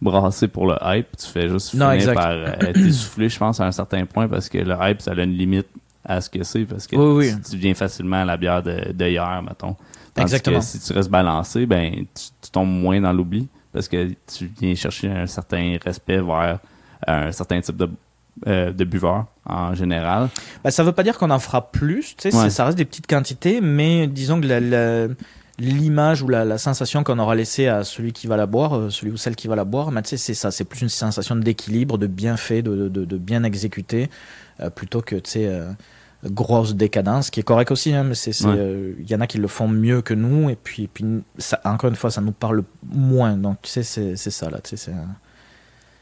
brasser 0.00 0.46
pour 0.46 0.66
le 0.66 0.76
hype, 0.82 1.16
tu 1.16 1.26
fais 1.26 1.48
juste 1.48 1.70
finir 1.70 2.14
par 2.14 2.30
euh, 2.30 2.72
t'essouffler, 2.72 3.28
je 3.28 3.38
pense, 3.38 3.60
à 3.60 3.66
un 3.66 3.72
certain 3.72 4.06
point, 4.06 4.28
parce 4.28 4.48
que 4.48 4.58
le 4.58 4.76
hype, 4.80 5.00
ça 5.00 5.10
a 5.10 5.22
une 5.22 5.32
limite 5.32 5.66
à 6.04 6.20
ce 6.20 6.30
que 6.30 6.42
c'est, 6.42 6.64
parce 6.64 6.86
que 6.86 7.48
tu, 7.50 7.56
viens 7.56 7.74
facilement 7.74 8.22
à 8.22 8.24
la 8.24 8.36
bière 8.36 8.62
de, 8.62 8.92
de 8.92 9.06
hier, 9.06 9.42
mettons. 9.42 9.76
Exactement. 10.16 10.60
que 10.60 10.64
si 10.64 10.78
tu 10.78 10.92
restes 10.92 11.10
balancé, 11.10 11.66
ben 11.66 12.04
tu, 12.14 12.50
tombes 12.50 12.68
moins 12.68 13.00
dans 13.00 13.12
l'oubli, 13.12 13.48
parce 13.72 13.88
que 13.88 14.10
tu 14.32 14.50
viens 14.60 14.74
chercher 14.74 15.10
un 15.10 15.26
certain 15.26 15.76
respect 15.82 16.20
vers 16.20 16.60
un 17.06 17.32
certain 17.32 17.60
type 17.60 17.76
de 17.76 17.88
de 18.46 18.84
buveurs 18.84 19.26
en 19.46 19.74
général. 19.74 20.28
Bah, 20.64 20.72
ça 20.72 20.82
veut 20.82 20.92
pas 20.92 21.04
dire 21.04 21.16
qu'on 21.16 21.30
en 21.30 21.38
fera 21.38 21.70
plus, 21.70 22.16
tu 22.16 22.30
sais, 22.30 22.50
ça 22.50 22.64
reste 22.64 22.76
des 22.76 22.84
petites 22.84 23.06
quantités, 23.06 23.60
mais 23.60 24.08
disons 24.08 24.40
que 24.40 24.46
la, 24.46 25.08
l'image 25.58 26.22
ou 26.22 26.28
la, 26.28 26.58
sensation 26.58 27.04
qu'on 27.04 27.18
aura 27.18 27.34
laissée 27.34 27.68
à 27.68 27.84
celui 27.84 28.12
qui 28.12 28.26
va 28.26 28.36
la 28.36 28.46
boire, 28.46 28.90
celui 28.90 29.12
ou 29.12 29.16
celle 29.16 29.36
qui 29.36 29.48
va 29.48 29.56
la 29.56 29.64
boire, 29.64 29.90
bah, 29.92 30.00
c'est 30.04 30.16
ça, 30.16 30.50
c'est 30.50 30.64
plus 30.64 30.82
une 30.82 30.88
sensation 30.88 31.36
d'équilibre, 31.36 31.98
de 31.98 32.06
bien 32.06 32.36
fait, 32.36 32.62
de, 32.62 32.88
de, 32.88 33.04
de 33.04 33.18
bien 33.18 33.44
exécuté, 33.44 34.10
plutôt 34.74 35.00
que 35.00 35.16
tu 35.16 35.30
sais 35.30 35.50
grosse 36.30 36.74
décadence, 36.74 37.30
qui 37.30 37.40
est 37.40 37.44
correct 37.44 37.70
aussi, 37.70 37.92
hein, 37.92 38.04
mais 38.04 38.14
il 38.14 38.46
euh, 38.46 38.92
y 39.08 39.14
en 39.14 39.20
a 39.20 39.26
qui 39.26 39.38
le 39.38 39.48
font 39.48 39.68
mieux 39.68 40.02
que 40.02 40.14
nous, 40.14 40.50
et 40.50 40.56
puis, 40.56 40.88
puis 40.92 41.04
ça, 41.38 41.60
encore 41.64 41.90
une 41.90 41.96
fois, 41.96 42.10
ça 42.10 42.20
nous 42.20 42.32
parle 42.32 42.62
moins. 42.82 43.36
Donc, 43.36 43.58
tu 43.62 43.70
sais, 43.70 43.82
c'est, 43.82 44.16
ça, 44.16 44.50
là, 44.50 44.58
c'est... 44.62 44.90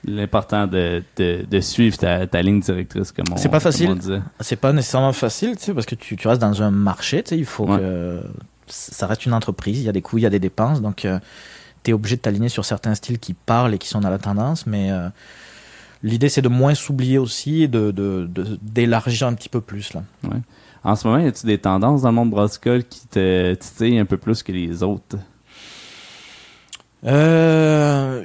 L'important 0.04 0.66
de, 0.66 1.02
de, 1.16 1.44
de, 1.48 1.60
suivre 1.60 1.96
ta, 1.96 2.26
ta, 2.26 2.42
ligne 2.42 2.60
directrice, 2.60 3.12
comme 3.12 3.26
on 3.32 3.36
C'est 3.36 3.48
pas 3.48 3.60
facile. 3.60 3.96
C'est 4.40 4.56
pas 4.56 4.72
nécessairement 4.72 5.12
facile, 5.12 5.56
tu 5.56 5.64
sais, 5.64 5.74
parce 5.74 5.86
que 5.86 5.94
tu, 5.94 6.16
tu 6.16 6.26
restes 6.26 6.40
dans 6.40 6.60
un 6.60 6.72
marché, 6.72 7.22
tu 7.22 7.30
sais, 7.30 7.38
il 7.38 7.44
faut 7.44 7.66
que 7.66 8.20
ça 8.72 9.06
reste 9.06 9.26
une 9.26 9.34
entreprise, 9.34 9.78
il 9.78 9.84
y 9.84 9.88
a 9.88 9.92
des 9.92 10.02
coûts, 10.02 10.18
il 10.18 10.22
y 10.22 10.26
a 10.26 10.30
des 10.30 10.40
dépenses, 10.40 10.80
donc 10.80 11.04
euh, 11.04 11.18
tu 11.84 11.90
es 11.90 11.94
obligé 11.94 12.16
de 12.16 12.22
t'aligner 12.22 12.48
sur 12.48 12.64
certains 12.64 12.94
styles 12.94 13.18
qui 13.18 13.34
parlent 13.34 13.74
et 13.74 13.78
qui 13.78 13.88
sont 13.88 14.00
dans 14.00 14.10
la 14.10 14.18
tendance, 14.18 14.66
mais 14.66 14.90
euh, 14.90 15.08
L'idée, 16.02 16.28
c'est 16.28 16.42
de 16.42 16.48
moins 16.48 16.74
s'oublier 16.74 17.18
aussi 17.18 17.62
et 17.62 17.68
de, 17.68 18.28
d'élargir 18.60 19.28
un 19.28 19.34
petit 19.34 19.48
peu 19.48 19.60
plus. 19.60 19.94
Là. 19.94 20.02
Ouais. 20.24 20.40
En 20.82 20.96
ce 20.96 21.06
moment, 21.06 21.22
y 21.22 21.28
a-t-il 21.28 21.46
des 21.46 21.58
tendances 21.58 22.02
dans 22.02 22.08
le 22.08 22.14
monde 22.16 22.30
brassicole 22.30 22.82
qui 22.84 23.06
te 23.06 23.54
titillent 23.54 24.00
un 24.00 24.04
peu 24.04 24.16
plus 24.16 24.42
que 24.42 24.50
les 24.50 24.82
autres? 24.82 25.16
Euh, 27.04 28.24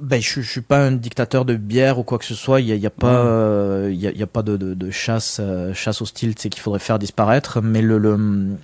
ben, 0.00 0.20
je, 0.20 0.40
ne 0.40 0.44
suis 0.44 0.62
pas 0.62 0.78
un 0.78 0.92
dictateur 0.92 1.44
de 1.44 1.56
bière 1.56 1.98
ou 1.98 2.04
quoi 2.04 2.18
que 2.18 2.24
ce 2.24 2.34
soit. 2.34 2.60
Il 2.62 2.66
n'y 2.66 2.72
a, 2.72 2.76
y 2.76 2.86
a, 2.86 2.90
pas, 2.90 3.86
il 3.90 4.00
y 4.00 4.22
a, 4.22 4.26
pas 4.26 4.42
de, 4.42 4.90
chasse, 4.90 5.40
euh, 5.42 5.74
chasse 5.74 6.00
au 6.00 6.06
style 6.06 6.34
qu'il 6.34 6.58
faudrait 6.58 6.80
faire 6.80 6.98
disparaître. 6.98 7.60
Mais 7.60 7.82
le, 7.82 7.98
le 7.98 8.56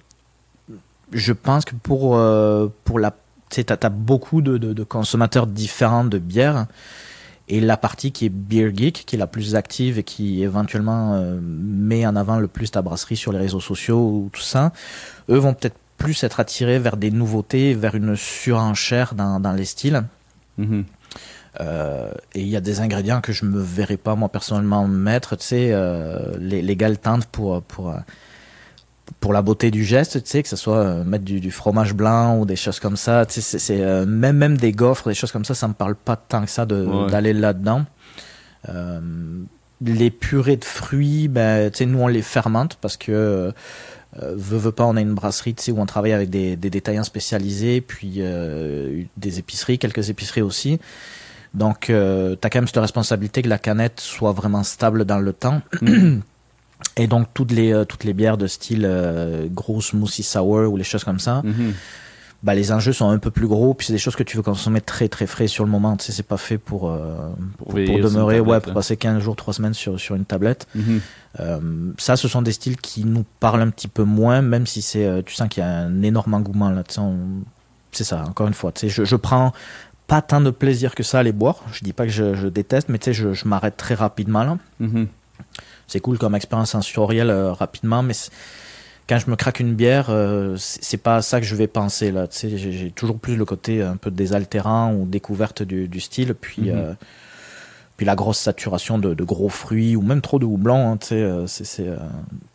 je 1.13 1.33
pense 1.33 1.65
que 1.65 1.75
pour, 1.75 2.17
euh, 2.17 2.69
pour 2.85 2.99
la. 2.99 3.13
Tu 3.51 3.63
sais, 3.63 3.73
as, 3.73 3.89
beaucoup 3.89 4.43
de, 4.43 4.59
de, 4.59 4.85
consommateurs 4.85 5.47
différents 5.47 6.05
de 6.05 6.19
bière 6.19 6.67
et 7.49 7.61
la 7.61 7.79
partie 7.79 8.13
qui 8.13 8.27
est 8.27 8.29
Beer 8.29 8.73
Geek, 8.75 9.05
qui 9.07 9.17
est 9.17 9.19
la 9.19 9.27
plus 9.27 9.55
active 9.55 9.99
et 9.99 10.03
qui 10.03 10.43
éventuellement 10.43 11.15
euh, 11.15 11.39
met 11.41 12.07
en 12.07 12.15
avant 12.15 12.39
le 12.39 12.47
plus 12.47 12.71
ta 12.71 12.83
brasserie 12.83 13.17
sur 13.17 13.33
les 13.33 13.39
réseaux 13.39 13.61
sociaux 13.61 13.99
ou 13.99 14.31
tout 14.33 14.43
ça, 14.43 14.73
eux 15.31 15.39
vont 15.39 15.55
peut-être 15.55 15.77
plus 15.97 16.23
être 16.25 16.41
attirés 16.41 16.79
vers 16.79 16.99
des 16.99 17.11
nouveautés, 17.11 17.73
vers 17.73 17.95
une 17.95 18.17
surenchère 18.17 19.15
dans, 19.15 19.41
dans 19.41 19.53
les 19.53 19.65
styles. 19.65 20.05
Mm-hmm. 20.61 20.85
Euh, 21.61 22.13
et 22.35 22.43
il 22.43 22.49
y 22.49 22.57
a 22.57 22.61
des 22.61 22.81
ingrédients 22.81 23.23
que 23.23 23.33
je 23.33 23.47
me 23.47 23.61
verrais 23.61 23.97
pas 23.97 24.15
moi 24.15 24.29
personnellement 24.29 24.87
mettre, 24.87 25.37
tu 25.37 25.47
sais, 25.47 25.71
euh, 25.73 26.37
les, 26.39 26.61
les 26.61 26.77
pour, 27.33 27.63
pour 27.63 27.95
pour 29.21 29.33
la 29.33 29.43
beauté 29.43 29.71
du 29.71 29.85
geste, 29.85 30.23
tu 30.23 30.31
sais, 30.31 30.43
que 30.43 30.49
ce 30.49 30.57
soit 30.57 30.79
euh, 30.79 31.05
mettre 31.05 31.25
du, 31.25 31.51
fromage 31.51 31.95
blanc 31.95 32.39
ou 32.39 32.47
des 32.47 32.57
choses 32.57 32.81
comme 32.81 32.97
ça, 32.97 33.27
tu 33.27 33.41
sais, 33.41 33.59
c'est 33.59 33.81
euh, 33.81 34.07
même 34.07 34.37
même 34.37 34.57
des 34.57 34.73
gaufres, 34.73 35.09
des 35.09 35.15
choses 35.15 35.33
comme 35.33 35.45
ça, 35.45 35.55
ça 35.55 35.69
me 35.69 35.75
parle 35.75 35.95
pas 35.95 36.17
tant 36.17 36.45
que 36.45 36.51
ça 36.51 36.67
d'aller 36.67 37.33
là-dedans. 37.33 37.85
Euh, 38.69 39.01
les 39.81 40.11
purées 40.11 40.57
de 40.57 40.65
fruits, 40.65 41.29
ben, 41.29 41.71
tu 41.71 41.79
sais, 41.79 41.87
nous 41.87 42.01
on 42.01 42.09
les 42.09 42.23
fermente 42.23 42.77
parce 42.81 42.97
que 42.97 43.53
veut, 44.17 44.59
veut 44.59 44.73
pas, 44.73 44.85
on 44.85 44.97
a 44.97 45.01
une 45.01 45.15
brasserie, 45.15 45.55
tu 45.55 45.65
sais, 45.65 45.73
où 45.73 45.81
on 45.81 45.87
travaille 45.87 46.13
avec 46.13 46.31
des, 46.31 46.57
des 46.57 46.71
détaillants 46.71 47.05
spécialisés, 47.05 47.81
puis 47.81 48.21
des 49.17 49.39
épiceries, 49.39 49.79
quelques 49.79 50.11
épiceries 50.11 50.43
aussi. 50.43 50.81
Donc, 51.55 51.87
tu 51.87 51.93
as 51.95 52.37
quand 52.51 52.57
même 52.57 52.67
cette 52.67 52.79
responsabilité 52.79 53.43
que 53.43 53.49
la 53.49 53.59
canette 53.59 54.01
soit 54.01 54.33
vraiment 54.33 54.65
stable 54.65 55.05
dans 55.05 55.19
le 55.19 55.33
temps. 55.33 55.63
Et 56.97 57.07
donc 57.07 57.29
toutes 57.35 57.53
les 57.53 57.73
euh, 57.73 57.85
toutes 57.85 58.05
les 58.05 58.13
bières 58.13 58.37
de 58.37 58.47
style 58.47 58.85
euh, 58.85 59.47
gros 59.51 59.81
smoothie 59.81 60.23
sour 60.23 60.71
ou 60.71 60.77
les 60.77 60.85
choses 60.85 61.05
comme 61.05 61.19
ça, 61.19 61.43
mhm. 61.45 61.73
bah 62.43 62.55
les 62.55 62.73
enjeux 62.73 62.93
sont 62.93 63.09
un 63.09 63.19
peu 63.19 63.31
plus 63.31 63.47
gros. 63.47 63.75
Puis 63.75 63.87
c'est 63.87 63.93
des 63.93 63.99
choses 63.99 64.17
que 64.17 64.23
tu 64.23 64.37
veux 64.37 64.43
consommer 64.43 64.81
très 64.81 65.09
très 65.09 65.27
frais 65.27 65.47
sur 65.47 65.65
le 65.65 65.71
moment. 65.71 65.97
Tu 65.97 66.07
sais, 66.07 66.13
c'est 66.13 66.23
pas 66.25 66.37
fait 66.37 66.59
pour 66.59 66.91
euh, 66.91 67.31
pour, 67.57 67.75
demeurer 67.75 68.41
ouais 68.41 68.61
pour 68.61 68.75
passer 68.75 68.97
15 68.97 69.23
jours 69.23 69.37
3 69.37 69.55
semaines 69.55 69.75
sur 69.75 69.99
sur 69.99 70.15
une 70.15 70.25
tablette. 70.25 70.67
Mhm. 70.75 71.01
euh, 71.41 71.93
ça, 71.99 72.17
ce 72.17 72.29
sont 72.29 72.43
des 72.43 72.53
styles 72.53 72.77
qui 72.77 73.05
nous 73.05 73.25
parlent 73.41 73.63
un 73.63 73.71
petit 73.71 73.89
peu 73.89 74.05
moins, 74.05 74.43
même 74.43 74.67
si 74.67 74.83
c'est 74.83 75.23
tu 75.25 75.35
sens 75.35 75.49
qu'il 75.49 75.63
y 75.63 75.67
a 75.67 75.71
un 75.71 76.03
énorme 76.03 76.35
engouement 76.35 76.71
là. 76.71 76.83
C'est 77.93 78.05
ça. 78.05 78.23
Encore 78.25 78.47
une 78.49 78.55
fois, 78.55 78.71
tu 78.71 78.81
sais, 78.81 78.89
je, 78.89 79.05
je 79.05 79.17
prends 79.17 79.53
pas 80.07 80.21
tant 80.21 80.41
de 80.41 80.51
plaisir 80.51 80.95
que 80.95 81.03
ça 81.03 81.21
à 81.21 81.23
les 81.23 81.33
boire. 81.33 81.65
Je 81.73 81.85
dis 81.85 81.93
pas 81.93 82.05
que 82.05 82.13
je, 82.13 82.35
je 82.35 82.49
déteste, 82.49 82.89
mais 82.89 82.99
tu 82.99 83.07
sais, 83.07 83.13
je, 83.13 83.33
je 83.33 83.49
m'arrête 83.49 83.77
très 83.77 83.95
rapidement 83.95 84.45
là. 84.45 84.59
Mhm 84.81 85.09
c'est 85.89 86.01
cool 86.01 86.19
comme 86.19 86.35
expérience 86.35 86.71
sensorielle 86.71 87.31
euh, 87.31 87.53
rapidement, 87.53 88.03
mais 88.03 88.15
quand 89.09 89.19
je 89.19 89.31
me 89.31 89.37
craque 89.37 89.59
une 89.59 89.75
bière, 89.75 90.09
euh, 90.11 90.55
c'est 90.59 90.99
pas 90.99 91.17
à 91.17 91.23
ça 91.23 91.41
que 91.41 91.47
je 91.47 91.57
vais 91.57 91.67
penser 91.67 92.13
là. 92.13 92.29
J'ai 92.31 92.93
toujours 92.95 93.19
plus 93.19 93.37
le 93.37 93.47
côté 93.47 93.83
un 93.83 93.97
peu 93.97 94.11
désaltérant 94.11 94.93
ou 94.93 95.07
découverte 95.07 95.63
du, 95.63 95.89
du 95.89 96.01
style, 96.01 96.35
puis 96.35 96.71
mhm. 96.71 96.77
euh, 96.77 96.93
puis 97.97 98.07
la 98.07 98.15
grosse 98.15 98.39
saturation 98.39 98.97
de, 98.97 99.13
de, 99.13 99.25
gros 99.25 99.49
fruits 99.49 99.97
ou 99.97 100.03
même 100.03 100.21
trop 100.21 100.39
de 100.39 100.45
houblon. 100.45 100.93
Hein, 100.93 100.99
c'est 101.01 101.67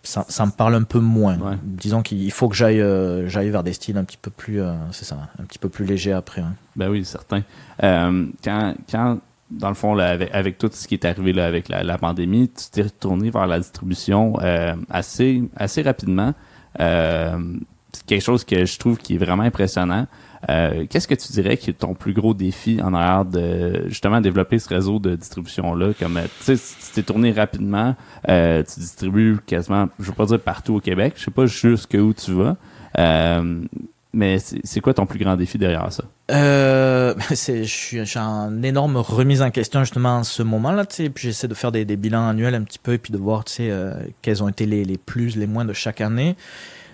ça, 0.04 0.26
ça, 0.30 0.46
me 0.46 0.52
parle 0.52 0.76
un 0.76 0.84
peu 0.84 1.00
moins. 1.00 1.38
Disons 1.63 2.02
qu'il 2.02 2.32
faut 2.32 2.48
que 2.48 2.56
j'aille 2.56 2.82
j'aille 3.28 3.50
vers 3.50 3.63
des 3.63 3.74
styles 3.74 3.98
un 3.98 4.06
petit 4.06 4.19
peu 4.22 4.32
plus 4.32 4.62
c'est 4.91 5.04
ça, 5.04 5.17
un 5.38 5.43
petit 5.43 5.60
peu 5.60 5.67
plus 5.67 5.86
léger 5.86 6.13
après. 6.13 6.41
Hein. 6.41 6.54
Ben 6.78 6.88
oui, 6.88 7.04
certain. 7.04 7.41
quand 7.82 8.76
quand 8.89 9.19
dans 9.51 9.69
le 9.69 9.75
fond, 9.75 9.97
avec, 9.97 10.58
tout 10.58 10.69
ce 10.71 10.88
qui 10.88 10.95
est 10.95 11.06
arrivé 11.06 11.34
là, 11.34 11.45
avec 11.45 11.69
la, 11.69 11.97
pandémie, 11.97 12.49
tu 12.49 12.69
t'es 12.71 12.84
retourné 12.84 13.29
vers 13.29 13.47
la 13.47 13.60
distribution 13.60 14.36
euh, 14.41 14.75
assez, 14.89 15.43
assez 15.56 15.82
rapidement. 15.82 16.34
Euh, 16.79 17.38
c'est 17.91 18.06
quelque 18.06 18.23
chose 18.23 18.43
que 18.43 18.65
je 18.65 18.79
trouve 18.79 18.97
qui 18.97 19.15
est 19.15 19.17
vraiment 19.17 19.43
impressionnant. 19.43 20.08
Euh, 20.49 20.86
qu'est-ce 20.89 21.08
que 21.08 21.15
tu 21.15 21.32
dirais 21.32 21.56
qui 21.58 21.69
est 21.69 21.73
ton 21.73 21.93
plus 21.93 22.13
gros 22.13 22.34
défi 22.34 22.82
en 22.82 22.93
arrière 22.93 23.23
de 23.23 23.86
justement 23.88 24.19
développer 24.19 24.60
ce 24.60 24.67
réseau 24.67 24.99
de 24.99 25.15
distribution 25.15 25.75
là 25.75 25.93
Comme 25.97 26.19
tu 26.43 26.58
t'es 26.93 27.03
tourné 27.03 27.32
rapidement, 27.32 27.95
tu 28.27 28.79
distribues 28.79 29.38
quasiment, 29.45 29.89
je 29.99 30.06
veux 30.06 30.13
pas 30.13 30.25
dire 30.25 30.39
partout 30.39 30.75
au 30.75 30.79
Québec, 30.79 31.13
je 31.17 31.25
sais 31.25 31.32
pas 31.32 31.45
jusque 31.45 31.95
où 31.97 32.13
tu 32.13 32.32
vas. 32.34 32.58
Mais 34.13 34.38
c'est 34.39 34.80
quoi 34.80 34.93
ton 34.93 35.08
plus 35.08 35.17
grand 35.17 35.36
défi 35.36 35.58
derrière 35.58 35.91
ça? 35.91 36.04
Euh, 36.32 37.15
je 37.32 37.63
suis 37.63 38.19
en 38.19 38.62
énorme 38.62 38.97
remise 38.97 39.41
en 39.41 39.49
question 39.49 39.80
justement 39.82 40.17
en 40.17 40.23
ce 40.23 40.43
moment-là, 40.43 40.86
puis 40.86 41.12
j'essaie 41.15 41.47
de 41.47 41.56
faire 41.56 41.71
des, 41.71 41.86
bilans 41.86 42.30
annuels 42.30 42.56
un 42.56 42.62
petit 42.62 42.80
peu 42.80 42.93
et 42.93 42.97
puis 42.99 43.12
de 43.12 43.17
voir, 43.17 43.43
euh, 43.60 44.06
quels 44.21 44.43
ont 44.43 44.49
été 44.49 44.67
les, 44.67 44.86
les, 44.86 44.97
plus, 44.97 45.36
les 45.36 45.47
moins 45.47 45.65
de 45.65 45.73
chaque 45.73 45.99
année. 45.99 46.36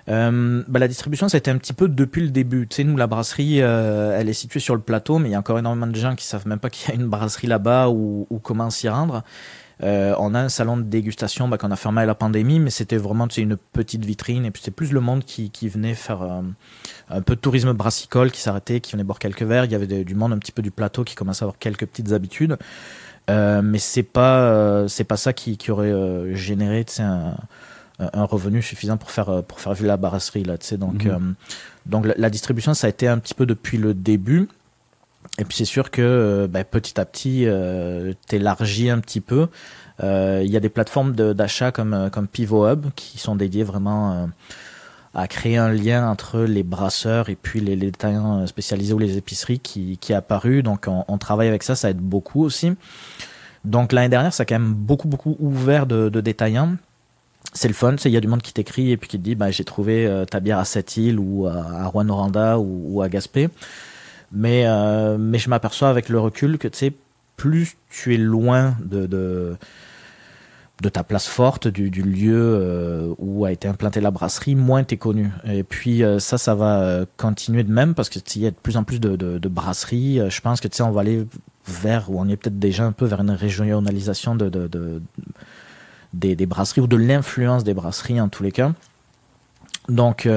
Euh, 0.07 0.63
bah, 0.67 0.79
la 0.79 0.87
distribution, 0.87 1.27
été 1.27 1.51
un 1.51 1.57
petit 1.57 1.73
peu 1.73 1.87
depuis 1.87 2.21
le 2.21 2.29
début. 2.29 2.67
Tu 2.67 2.83
nous, 2.83 2.97
la 2.97 3.07
brasserie, 3.07 3.61
euh, 3.61 4.17
elle 4.19 4.29
est 4.29 4.33
située 4.33 4.59
sur 4.59 4.75
le 4.75 4.81
plateau, 4.81 5.19
mais 5.19 5.29
il 5.29 5.31
y 5.33 5.35
a 5.35 5.39
encore 5.39 5.59
énormément 5.59 5.87
de 5.87 5.95
gens 5.95 6.15
qui 6.15 6.25
savent 6.25 6.47
même 6.47 6.59
pas 6.59 6.69
qu'il 6.69 6.89
y 6.89 6.91
a 6.93 6.95
une 6.95 7.07
brasserie 7.07 7.47
là-bas 7.47 7.89
ou 7.89 8.25
comment 8.41 8.69
s'y 8.69 8.89
rendre. 8.89 9.23
Euh, 9.81 10.13
on 10.19 10.33
a 10.35 10.39
un 10.39 10.49
salon 10.49 10.75
de 10.75 10.83
dégustation 10.83 11.47
bah, 11.47 11.57
qu'on 11.57 11.71
a 11.71 11.75
fermé 11.75 12.01
à 12.01 12.05
la 12.05 12.15
pandémie, 12.15 12.59
mais 12.59 12.69
c'était 12.69 12.97
vraiment 12.97 13.27
une 13.37 13.55
petite 13.55 14.03
vitrine. 14.03 14.45
Et 14.45 14.51
puis 14.51 14.61
c'est 14.63 14.71
plus 14.71 14.91
le 14.91 14.99
monde 14.99 15.23
qui, 15.23 15.51
qui 15.51 15.69
venait 15.69 15.93
faire 15.93 16.21
euh, 16.21 16.41
un 17.09 17.21
peu 17.21 17.35
de 17.35 17.39
tourisme 17.39 17.71
brassicole, 17.73 18.31
qui 18.31 18.41
s'arrêtait, 18.41 18.81
qui 18.81 18.91
venait 18.91 19.05
boire 19.05 19.19
quelques 19.19 19.43
verres. 19.43 19.65
Il 19.65 19.71
y 19.71 19.75
avait 19.75 20.03
du 20.03 20.15
monde 20.15 20.33
un 20.33 20.37
petit 20.37 20.51
peu 20.51 20.61
du 20.61 20.71
plateau 20.71 21.03
qui 21.03 21.15
commençait 21.15 21.43
à 21.43 21.45
avoir 21.45 21.57
quelques 21.59 21.85
petites 21.85 22.11
habitudes. 22.11 22.57
Euh, 23.29 23.61
mais 23.61 23.77
c'est 23.77 24.03
pas 24.03 24.87
c'est 24.87 25.03
pas 25.03 25.17
ça 25.17 25.33
qui, 25.33 25.57
qui 25.57 25.71
aurait 25.71 25.93
généré 26.33 26.85
un, 26.97 27.35
un 27.99 28.23
revenu 28.23 28.61
suffisant 28.61 28.97
pour 28.97 29.11
faire 29.11 29.43
pour 29.43 29.59
faire 29.59 29.73
vivre 29.73 29.87
la 29.87 29.97
brasserie 29.97 30.43
là. 30.43 30.55
Donc 30.77 31.05
mhm. 31.05 31.35
donc 31.85 32.07
la, 32.07 32.15
la, 32.17 32.29
distribution 32.31 32.73
ça 32.73 32.87
a 32.87 32.89
été 32.89 33.07
un 33.07 33.19
petit 33.19 33.35
peu 33.35 33.45
depuis 33.45 33.77
le 33.77 33.93
début. 33.93 34.49
Et 35.37 35.45
puis 35.45 35.57
c'est 35.57 35.65
sûr 35.65 35.91
que 35.91 36.01
euh, 36.01 36.47
bah, 36.47 36.63
petit 36.63 36.99
à 36.99 37.05
petit, 37.05 37.43
euh, 37.45 38.13
t'élargis 38.27 38.89
un 38.89 38.99
petit 38.99 39.21
peu. 39.21 39.47
Euh, 40.03 40.41
il 40.43 40.51
y 40.51 40.57
a 40.57 40.59
des 40.59 40.69
plateformes 40.69 41.13
d'achat 41.13 41.71
comme, 41.71 41.93
euh, 41.93 42.09
comme 42.09 42.27
Pivot 42.27 42.67
Hub 42.67 42.87
qui 42.95 43.17
sont 43.17 43.35
dédiées 43.35 43.63
vraiment 43.63 44.29
à 45.13 45.27
créer 45.27 45.57
un 45.57 45.71
lien 45.71 46.09
entre 46.09 46.41
les 46.41 46.63
brasseurs 46.63 47.29
et 47.29 47.35
puis 47.35 47.59
les, 47.59 47.75
détaillants 47.75 48.45
spécialisés 48.47 48.93
ou 48.93 48.99
les 48.99 49.17
épiceries 49.17 49.59
qui, 49.59 49.97
qui 49.97 50.11
est 50.11 50.15
apparu. 50.15 50.61
Donc 50.61 50.85
on, 50.87 51.05
on, 51.07 51.17
travaille 51.17 51.47
avec 51.47 51.63
ça, 51.63 51.75
ça 51.75 51.89
aide 51.89 51.97
beaucoup 51.97 52.43
aussi. 52.43 52.73
Donc 53.65 53.91
l'année 53.91 54.09
dernière, 54.09 54.33
ça 54.33 54.43
a 54.43 54.45
quand 54.45 54.59
même 54.59 54.73
beaucoup 54.73 55.07
beaucoup 55.07 55.35
ouvert 55.39 55.85
de, 55.85 56.09
de 56.09 56.21
détaillants. 56.21 56.75
C'est 57.53 57.67
le 57.67 57.73
fun, 57.73 57.95
il 58.03 58.11
y 58.11 58.17
a 58.17 58.21
du 58.21 58.27
monde 58.27 58.41
qui 58.41 58.53
t'écrit 58.53 58.91
et 58.91 58.97
puis 58.97 59.09
qui 59.09 59.17
te 59.17 59.23
dit 59.23 59.35
bah, 59.35 59.51
j'ai 59.51 59.63
trouvé 59.63 60.23
ta 60.29 60.39
bière 60.39 60.59
à 60.59 60.65
Sept-Îles 60.65 61.17
ou 61.17 61.47
à, 61.47 61.53
à 61.53 61.87
Rouen-Noranda 61.87 62.59
ou, 62.59 62.95
ou, 62.95 63.01
à 63.01 63.09
Gaspé. 63.09 63.49
Mais, 64.31 64.63
euh, 64.65 65.17
mais 65.17 65.39
je 65.39 65.49
m'aperçois 65.49 65.89
avec 65.89 66.09
le 66.09 66.19
recul 66.19 66.57
que, 66.57 66.67
tu 66.67 66.77
sais, 66.77 66.93
plus 67.35 67.77
tu 67.89 68.13
es 68.13 68.17
loin 68.17 68.75
de, 68.83 69.05
de, 69.05 69.57
ta 70.89 71.03
place 71.03 71.27
forte, 71.27 71.67
du, 71.67 71.89
lieu 71.89 72.35
euh, 72.35 73.13
où 73.17 73.45
a 73.45 73.51
été 73.51 73.67
implantée 73.67 74.01
la 74.01 74.11
brasserie, 74.11 74.55
moins 74.55 74.83
tu 74.83 74.95
es 74.95 74.97
connu. 74.97 75.31
Et 75.45 75.63
puis 75.63 76.03
euh, 76.03 76.19
ça, 76.19 76.37
ça 76.37 76.55
va 76.55 77.05
continuer 77.17 77.63
de 77.63 77.71
même 77.71 77.93
parce 77.95 78.09
qu'il 78.09 78.41
y 78.41 78.47
a 78.47 78.51
de 78.51 78.55
plus 78.55 78.77
en 78.77 78.83
plus 78.83 78.99
de, 78.99 79.47
brasseries. 79.47 80.19
Je 80.29 80.41
pense 80.41 80.59
que, 80.61 80.67
tu 80.67 80.77
sais, 80.77 80.83
on 80.83 80.91
va 80.91 81.01
aller 81.01 81.25
vers, 81.65 82.11
ou 82.11 82.19
on 82.19 82.27
est 82.27 82.37
peut-être 82.37 82.59
déjà 82.59 82.85
un 82.85 82.91
peu 82.91 83.05
vers 83.05 83.21
une 83.21 83.31
régionalisation 83.31 84.35
de, 84.35 84.49
de 84.49 85.01
des, 86.13 86.35
des, 86.35 86.45
brasseries 86.45 86.81
ou 86.81 86.87
de 86.87 86.97
l'influence 86.97 87.63
des 87.63 87.73
brasseries 87.73 88.19
en 88.19 88.29
tous 88.29 88.43
les 88.43 88.51
cas. 88.51 88.73
Donc, 89.87 90.27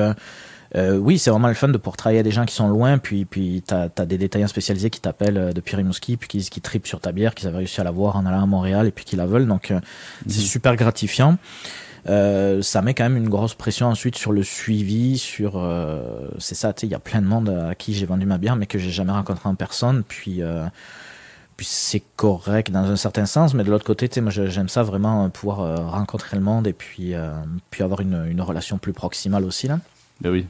euh, 0.74 0.96
oui, 0.96 1.18
c'est 1.18 1.30
vraiment 1.30 1.48
le 1.48 1.54
fun 1.54 1.68
de 1.68 1.76
pouvoir 1.76 1.96
travailler 1.96 2.20
avec 2.20 2.30
des 2.30 2.34
gens 2.34 2.44
qui 2.44 2.54
sont 2.54 2.68
loin, 2.68 2.98
puis, 2.98 3.24
puis 3.24 3.62
tu 3.66 3.74
as, 3.74 3.88
des 4.06 4.18
détaillants 4.18 4.48
spécialisés 4.48 4.90
qui 4.90 5.00
t'appellent 5.00 5.38
euh, 5.38 5.52
depuis 5.52 5.76
Rimouski, 5.76 6.16
puis 6.16 6.28
qui, 6.28 6.40
qui 6.48 6.60
tripent 6.60 6.86
sur 6.86 7.00
ta 7.00 7.12
bière, 7.12 7.34
qu'ils 7.34 7.48
avaient 7.48 7.58
réussi 7.58 7.80
à 7.80 7.84
la 7.84 7.90
voir 7.90 8.16
en 8.16 8.24
allant 8.26 8.42
à 8.42 8.46
Montréal, 8.46 8.86
et 8.86 8.90
puis 8.90 9.04
qui 9.04 9.16
la 9.16 9.26
veulent. 9.26 9.46
Donc, 9.46 9.70
euh, 9.70 9.80
c'est 10.26 10.40
mhm. 10.40 10.46
super 10.46 10.76
gratifiant. 10.76 11.38
Euh, 12.08 12.62
ça 12.62 12.82
met 12.82 12.94
quand 12.94 13.04
même 13.04 13.16
une 13.16 13.28
grosse 13.28 13.54
pression 13.54 13.86
ensuite 13.86 14.16
sur 14.16 14.32
le 14.32 14.42
suivi, 14.42 15.18
sur 15.18 15.54
euh, 15.56 16.28
c'est 16.38 16.56
ça, 16.56 16.72
tu 16.72 16.80
sais, 16.80 16.86
il 16.88 16.90
y 16.90 16.94
a 16.94 16.98
plein 16.98 17.22
de 17.22 17.26
monde 17.26 17.48
à 17.48 17.74
qui 17.74 17.94
j'ai 17.94 18.06
vendu 18.06 18.26
ma 18.26 18.38
bière, 18.38 18.56
mais 18.56 18.66
que 18.66 18.78
j'ai 18.78 18.90
jamais 18.90 19.12
rencontré 19.12 19.48
en 19.48 19.54
personne, 19.54 20.02
puis 20.06 20.42
euh, 20.42 20.64
puis 21.56 21.66
c'est 21.68 22.02
correct 22.16 22.72
dans 22.72 22.90
un 22.90 22.96
certain 22.96 23.26
sens, 23.26 23.54
mais 23.54 23.62
de 23.62 23.70
l'autre 23.70 23.84
côté, 23.84 24.08
tu 24.08 24.14
sais, 24.14 24.20
moi 24.20 24.32
j'aime 24.32 24.68
ça 24.68 24.82
vraiment 24.82 25.30
pouvoir 25.30 25.90
rencontrer 25.90 26.36
le 26.36 26.42
monde 26.42 26.66
et 26.66 26.72
puis 26.72 27.14
puis 27.70 27.82
avoir 27.84 28.00
une, 28.00 28.26
une 28.28 28.40
relation 28.40 28.78
plus 28.78 28.92
proximale 28.92 29.44
aussi 29.44 29.68
là. 29.68 29.78
Ben 30.20 30.30
oui. 30.30 30.46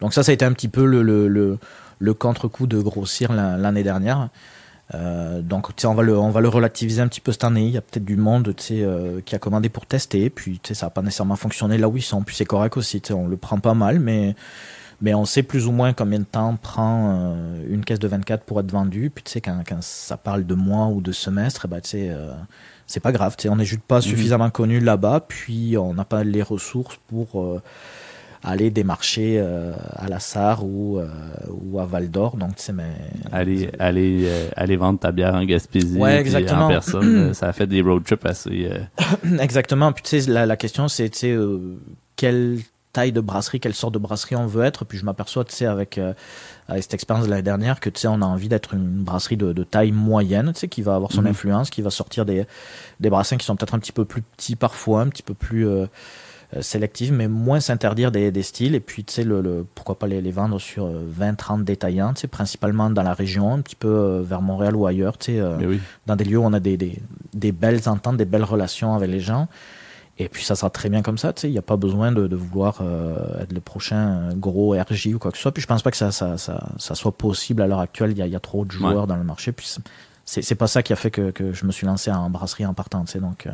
Donc 0.00 0.14
ça, 0.14 0.22
ça 0.22 0.30
a 0.30 0.34
été 0.34 0.44
un 0.44 0.52
petit 0.52 0.68
peu 0.68 0.84
le, 0.84 1.02
le, 1.02 1.58
le, 1.98 2.14
contre-coup 2.14 2.66
de 2.66 2.80
grossir 2.80 3.32
l'année 3.32 3.82
dernière. 3.82 4.30
Euh, 4.94 5.40
donc 5.40 5.70
on 5.84 5.94
va, 5.94 6.02
le, 6.02 6.18
on 6.18 6.30
va 6.30 6.40
le 6.40 6.48
relativiser 6.48 7.00
un 7.00 7.08
petit 7.08 7.20
peu 7.20 7.32
cette 7.32 7.44
année. 7.44 7.66
Il 7.66 7.72
y 7.72 7.76
a 7.76 7.80
peut-être 7.80 8.04
du 8.04 8.16
monde 8.16 8.54
euh, 8.70 9.20
qui 9.24 9.34
a 9.34 9.38
commandé 9.38 9.68
pour 9.68 9.86
tester, 9.86 10.30
puis 10.30 10.60
ça 10.72 10.86
n'a 10.86 10.90
pas 10.90 11.02
nécessairement 11.02 11.36
fonctionné 11.36 11.78
là 11.78 11.88
où 11.88 11.96
ils 11.96 12.02
sont. 12.02 12.22
Puis 12.22 12.36
c'est 12.36 12.44
correct 12.44 12.76
aussi, 12.76 13.00
on 13.10 13.28
le 13.28 13.36
prend 13.36 13.58
pas 13.58 13.74
mal, 13.74 14.00
mais, 14.00 14.34
mais 15.00 15.14
on 15.14 15.24
sait 15.24 15.42
plus 15.42 15.66
ou 15.66 15.72
moins 15.72 15.92
combien 15.92 16.18
de 16.18 16.24
temps 16.24 16.56
prend 16.56 17.34
euh, 17.34 17.66
une 17.68 17.84
caisse 17.84 18.00
de 18.00 18.08
24 18.08 18.44
pour 18.44 18.58
être 18.60 18.70
vendue. 18.70 19.10
Puis 19.14 19.24
tu 19.24 19.32
sais, 19.32 19.40
quand, 19.40 19.62
quand 19.66 19.82
ça 19.82 20.16
parle 20.16 20.44
de 20.44 20.54
mois 20.54 20.86
ou 20.86 21.00
de 21.00 21.12
semestre, 21.12 21.68
bah, 21.68 21.78
c'est 21.82 23.00
pas 23.00 23.12
grave. 23.12 23.36
On 23.48 23.56
n'est 23.56 23.64
juste 23.64 23.82
pas 23.82 23.96
mhm. 23.96 24.02
suffisamment 24.02 24.50
connu 24.50 24.80
là-bas, 24.80 25.24
puis 25.28 25.76
on 25.78 25.94
n'a 25.94 26.04
pas 26.04 26.24
les 26.24 26.42
ressources 26.42 26.98
pour 27.06 27.60
aller 28.42 28.70
démarcher 28.70 29.36
euh, 29.38 29.72
à 29.96 30.08
la 30.08 30.18
Sarre 30.18 30.64
ou, 30.64 30.98
euh, 30.98 31.08
ou 31.48 31.78
à 31.78 31.84
Val 31.84 32.10
d'Or. 32.10 32.36
Donc, 32.36 32.56
tu 32.56 32.62
sais, 32.62 32.72
mais. 32.72 32.92
Aller, 33.32 33.70
aller, 33.78 34.22
euh, 34.24 34.48
aller 34.56 34.76
vendre 34.76 34.98
ta 34.98 35.12
bière 35.12 35.34
en 35.34 35.44
Gaspésie. 35.44 35.98
Ouais, 35.98 36.16
exactement. 36.16 36.66
En 36.66 36.68
personne. 36.68 37.34
ça 37.34 37.48
a 37.48 37.52
fait 37.52 37.66
des 37.66 37.82
road 37.82 38.04
trips 38.04 38.24
assez. 38.24 38.70
exactement. 39.40 39.92
Puis, 39.92 40.02
tu 40.02 40.20
sais, 40.20 40.30
la, 40.30 40.46
la 40.46 40.56
question, 40.56 40.88
c'est, 40.88 41.10
tu 41.10 41.18
sais, 41.18 41.38
quelle 42.16 42.58
taille 42.92 43.12
de 43.12 43.20
brasserie, 43.20 43.60
quelle 43.60 43.74
sorte 43.74 43.94
de 43.94 43.98
brasserie 43.98 44.36
on 44.36 44.46
veut 44.46 44.64
être. 44.64 44.84
Puis, 44.84 44.98
je 44.98 45.04
m'aperçois, 45.04 45.44
tu 45.44 45.54
sais, 45.54 45.66
avec, 45.66 46.00
avec 46.66 46.82
cette 46.82 46.94
expérience 46.94 47.26
de 47.26 47.30
l'année 47.30 47.42
dernière, 47.42 47.78
que, 47.78 47.90
tu 47.90 48.00
sais, 48.00 48.08
on 48.08 48.22
a 48.22 48.26
envie 48.26 48.48
d'être 48.48 48.74
une 48.74 49.04
brasserie 49.04 49.36
de, 49.36 49.52
de, 49.52 49.64
taille 49.64 49.92
moyenne, 49.92 50.52
tu 50.54 50.60
sais, 50.60 50.68
qui 50.68 50.82
va 50.82 50.94
avoir 50.94 51.12
son 51.12 51.22
mhm. 51.22 51.28
influence, 51.28 51.70
qui 51.70 51.82
va 51.82 51.90
sortir 51.90 52.24
des, 52.24 52.46
des 52.98 53.10
brassins 53.10 53.36
qui 53.36 53.44
sont 53.44 53.54
peut-être 53.54 53.74
un 53.74 53.78
petit 53.78 53.92
peu 53.92 54.04
plus 54.04 54.22
petits 54.22 54.56
parfois, 54.56 55.02
un 55.02 55.08
petit 55.08 55.22
peu 55.22 55.34
plus 55.34 55.68
euh, 55.68 55.86
sélective, 56.60 57.12
mais 57.12 57.28
moins 57.28 57.60
s'interdire 57.60 58.10
des, 58.10 58.32
des, 58.32 58.42
styles. 58.42 58.74
Et 58.74 58.80
puis, 58.80 59.04
tu 59.04 59.14
sais, 59.14 59.24
le, 59.24 59.40
le, 59.40 59.64
pourquoi 59.74 59.98
pas 59.98 60.06
les, 60.06 60.20
les 60.20 60.32
vendre 60.32 60.58
sur 60.58 60.88
20-30 60.88 61.60
euh, 61.60 61.62
détaillants, 61.62 62.12
tu 62.12 62.22
sais, 62.22 62.28
principalement 62.28 62.90
dans 62.90 63.02
la 63.02 63.14
région, 63.14 63.54
un 63.54 63.60
petit 63.60 63.76
peu 63.76 63.88
euh, 63.88 64.22
vers 64.22 64.42
Montréal 64.42 64.74
ou 64.74 64.86
ailleurs, 64.86 65.16
tu 65.16 65.32
sais, 65.32 65.42
dans 66.06 66.16
des 66.16 66.24
lieux 66.24 66.38
où 66.38 66.44
on 66.44 66.52
a 66.52 66.60
des, 66.60 66.76
des, 66.76 66.98
des, 67.34 67.52
belles 67.52 67.88
ententes, 67.88 68.16
des 68.16 68.24
belles 68.24 68.44
relations 68.44 68.94
avec 68.94 69.10
les 69.10 69.20
gens. 69.20 69.48
Et 70.18 70.28
puis 70.28 70.44
ça 70.44 70.54
sera 70.54 70.68
très 70.68 70.90
bien 70.90 71.00
comme 71.00 71.16
ça, 71.16 71.32
tu 71.32 71.42
sais, 71.42 71.48
il 71.48 71.52
n'y 71.52 71.58
a 71.58 71.62
pas 71.62 71.76
besoin 71.76 72.12
de, 72.12 72.26
de 72.26 72.36
vouloir 72.36 72.82
être 73.40 73.52
le 73.52 73.60
prochain 73.60 74.34
gros 74.34 74.74
RJ 74.74 75.14
ou 75.14 75.18
quoi 75.18 75.30
que 75.30 75.38
ce 75.38 75.42
soit. 75.42 75.52
Puis 75.52 75.62
je 75.62 75.66
pense 75.66 75.82
pas 75.82 75.90
que 75.90 75.96
ça, 75.96 76.12
ça, 76.12 76.36
ça, 76.36 76.68
ça 76.76 76.94
soit 76.94 77.16
possible 77.16 77.62
à 77.62 77.66
l'heure 77.66 77.80
actuelle, 77.80 78.10
il 78.10 78.18
y 78.18 78.22
a, 78.22 78.26
y 78.26 78.36
a, 78.36 78.40
trop 78.40 78.66
de 78.66 78.70
joueurs 78.70 79.06
dans 79.06 79.16
le 79.16 79.24
marché. 79.24 79.52
Puis 79.52 79.76
c'est 80.26 80.54
pas 80.56 80.66
ça 80.66 80.82
qui 80.82 80.92
a 80.92 80.96
fait 80.96 81.10
que, 81.10 81.30
que, 81.30 81.54
je 81.54 81.64
me 81.64 81.72
suis 81.72 81.86
lancé 81.86 82.10
en 82.10 82.28
brasserie 82.28 82.66
en 82.66 82.74
partant, 82.74 83.04
tu 83.04 83.12
sais, 83.12 83.20
donc, 83.20 83.48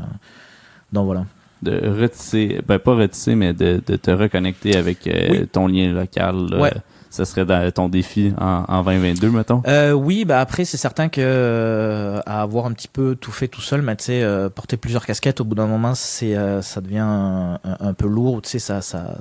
donc 0.92 1.04
voilà 1.04 1.24
de 1.62 2.00
retisser, 2.00 2.60
ben 2.66 2.78
pas 2.78 2.94
retisser, 2.94 3.34
mais 3.34 3.52
de, 3.52 3.82
de 3.86 3.96
te 3.96 4.10
reconnecter 4.10 4.76
avec 4.76 5.06
euh, 5.06 5.46
ton 5.50 5.66
lien 5.66 5.92
local. 5.92 6.54
Ouais. 6.54 6.72
Ça 7.16 7.24
serait 7.24 7.46
dans 7.46 7.70
ton 7.70 7.88
défi 7.88 8.34
en, 8.38 8.64
en 8.68 8.82
2022, 8.82 9.30
mettons? 9.30 9.62
Euh, 9.66 9.92
oui, 9.92 10.26
bah 10.26 10.38
après, 10.38 10.66
c'est 10.66 10.76
certain 10.76 11.08
que 11.08 11.22
euh, 11.24 12.20
à 12.26 12.42
avoir 12.42 12.66
un 12.66 12.72
petit 12.72 12.88
peu 12.88 13.16
tout 13.18 13.32
fait 13.32 13.48
tout 13.48 13.62
seul, 13.62 13.80
mais 13.80 13.96
tu 13.96 14.04
sais, 14.04 14.22
euh, 14.22 14.50
porter 14.50 14.76
plusieurs 14.76 15.06
casquettes, 15.06 15.40
au 15.40 15.44
bout 15.44 15.54
d'un 15.54 15.66
moment, 15.66 15.94
c'est 15.94 16.36
ça 16.60 16.80
devient 16.82 16.98
un, 16.98 17.58
un, 17.64 17.94
peu 17.94 18.06
lourd, 18.06 18.42
tu 18.42 18.50
sais, 18.50 18.58
ça, 18.58 18.82
ça, 18.82 19.16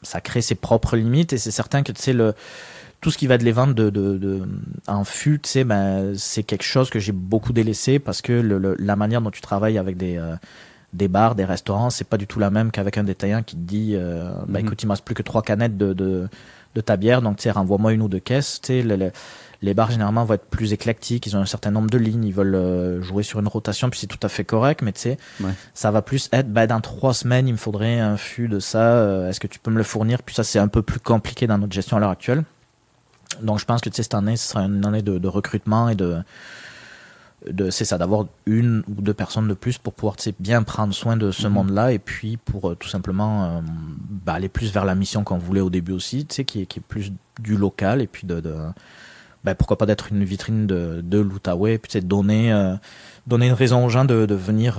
ça 0.00 0.20
crée 0.22 0.40
ses 0.40 0.54
propres 0.54 0.96
limites, 0.96 1.34
et 1.34 1.38
c'est 1.38 1.50
certain 1.50 1.82
que, 1.82 1.92
tu 1.92 2.00
sais, 2.00 2.12
le 2.14 2.34
tout 3.02 3.10
ce 3.10 3.18
qui 3.18 3.26
va 3.26 3.36
de 3.36 3.44
les 3.44 3.52
vendre 3.52 3.74
de, 3.74 3.90
de, 3.90 4.16
de 4.16 4.48
en 4.86 5.04
fût, 5.04 5.38
tu 5.38 5.50
sais, 5.50 5.64
ben, 5.64 6.14
c'est 6.16 6.44
quelque 6.44 6.64
chose 6.64 6.88
que 6.88 6.98
j'ai 6.98 7.12
beaucoup 7.12 7.52
délaissé 7.52 7.98
parce 7.98 8.22
que 8.22 8.32
le, 8.32 8.74
la 8.78 8.96
manière 8.96 9.20
dont 9.20 9.30
tu 9.30 9.42
travailles 9.42 9.76
avec 9.76 9.98
des 9.98 10.18
des 10.94 11.08
bars, 11.08 11.34
des 11.34 11.44
restaurants, 11.44 11.90
c'est 11.90 12.04
pas 12.04 12.16
du 12.16 12.26
tout 12.26 12.38
la 12.38 12.50
même 12.50 12.70
qu'avec 12.70 12.96
un 12.96 13.04
détaillant 13.04 13.42
qui 13.42 13.56
te 13.56 13.60
dit, 13.60 13.92
euh, 13.94 14.30
bah, 14.46 14.60
mhm. 14.60 14.66
écoute, 14.66 14.82
il 14.82 14.86
me 14.86 14.92
reste 14.92 15.04
plus 15.04 15.14
que 15.14 15.22
trois 15.22 15.42
canettes 15.42 15.76
de, 15.76 15.92
de, 15.92 16.28
de 16.74 16.80
ta 16.80 16.96
bière, 16.96 17.20
donc 17.20 17.36
tu 17.36 17.42
sais, 17.42 17.50
renvoie-moi 17.50 17.92
une 17.92 18.02
ou 18.02 18.08
deux 18.08 18.20
caisses. 18.20 18.60
Tu 18.62 18.80
sais, 18.80 19.12
les 19.60 19.74
bars 19.74 19.90
généralement 19.90 20.24
vont 20.24 20.34
être 20.34 20.46
plus 20.46 20.72
éclectiques, 20.72 21.26
ils 21.26 21.36
ont 21.36 21.40
un 21.40 21.46
certain 21.46 21.72
nombre 21.72 21.90
de 21.90 21.98
lignes, 21.98 22.24
ils 22.24 22.32
veulent 22.32 22.54
euh, 22.54 23.02
jouer 23.02 23.24
sur 23.24 23.40
une 23.40 23.48
rotation, 23.48 23.90
puis 23.90 23.98
c'est 23.98 24.06
tout 24.06 24.20
à 24.22 24.28
fait 24.28 24.44
correct, 24.44 24.82
mais 24.82 24.92
tu 24.92 25.00
sais, 25.00 25.18
ça 25.74 25.90
va 25.90 26.00
plus 26.00 26.28
être, 26.32 26.52
bah, 26.52 26.66
dans 26.66 26.80
trois 26.80 27.12
semaines, 27.12 27.48
il 27.48 27.52
me 27.52 27.58
faudrait 27.58 27.98
un 27.98 28.16
fût 28.16 28.48
de 28.48 28.60
ça, 28.60 28.82
euh, 28.82 29.28
est-ce 29.28 29.40
que 29.40 29.48
tu 29.48 29.58
peux 29.58 29.72
me 29.72 29.78
le 29.78 29.84
fournir? 29.84 30.22
Puis 30.22 30.34
ça, 30.34 30.44
c'est 30.44 30.60
un 30.60 30.68
peu 30.68 30.82
plus 30.82 31.00
compliqué 31.00 31.46
dans 31.48 31.58
notre 31.58 31.72
gestion 31.72 31.96
à 31.96 32.00
l'heure 32.00 32.10
actuelle. 32.10 32.44
Donc 33.42 33.58
je 33.58 33.64
pense 33.64 33.80
que 33.80 33.90
cette 33.92 34.14
année, 34.14 34.36
ce 34.36 34.50
sera 34.50 34.62
une 34.62 34.84
année 34.86 35.02
de, 35.02 35.18
de 35.18 35.28
recrutement 35.28 35.88
et 35.88 35.96
de 35.96 36.18
c'est 37.70 37.84
ça 37.84 37.98
d'avoir 37.98 38.26
une 38.46 38.82
ou 38.88 39.02
deux 39.02 39.14
personnes 39.14 39.48
de 39.48 39.54
plus 39.54 39.78
pour 39.78 39.92
pouvoir 39.92 40.16
bien 40.40 40.62
prendre 40.62 40.94
soin 40.94 41.16
de 41.16 41.30
ce 41.30 41.46
mhm. 41.46 41.52
monde-là 41.54 41.92
et 41.92 41.98
puis 41.98 42.36
pour 42.36 42.70
euh, 42.70 42.74
tout 42.74 42.88
simplement 42.88 43.44
euh, 43.44 43.60
bah, 44.24 44.34
aller 44.34 44.48
plus 44.48 44.72
vers 44.72 44.84
la 44.84 44.94
mission 44.94 45.24
qu'on 45.24 45.38
voulait 45.38 45.60
au 45.60 45.70
début 45.70 45.92
aussi, 45.92 46.24
tu 46.26 46.36
sais, 46.36 46.44
qui 46.44 46.62
est, 46.62 46.66
qui 46.66 46.78
est 46.78 46.82
plus 46.82 47.12
du 47.40 47.56
local 47.56 48.00
et 48.00 48.06
puis 48.06 48.26
de, 48.26 48.40
de 48.40 48.54
bah, 49.44 49.54
pourquoi 49.54 49.76
pas 49.76 49.86
d'être 49.86 50.10
une 50.10 50.24
vitrine 50.24 50.66
de, 50.66 51.00
de 51.02 51.18
l'Outaouais, 51.18 51.78
puis 51.78 52.00
donner 52.00 52.52
euh, 52.52 52.74
donner 53.26 53.48
une 53.48 53.52
raison 53.52 53.84
aux 53.84 53.88
gens 53.88 54.04
de, 54.04 54.26
de 54.26 54.34
venir 54.34 54.78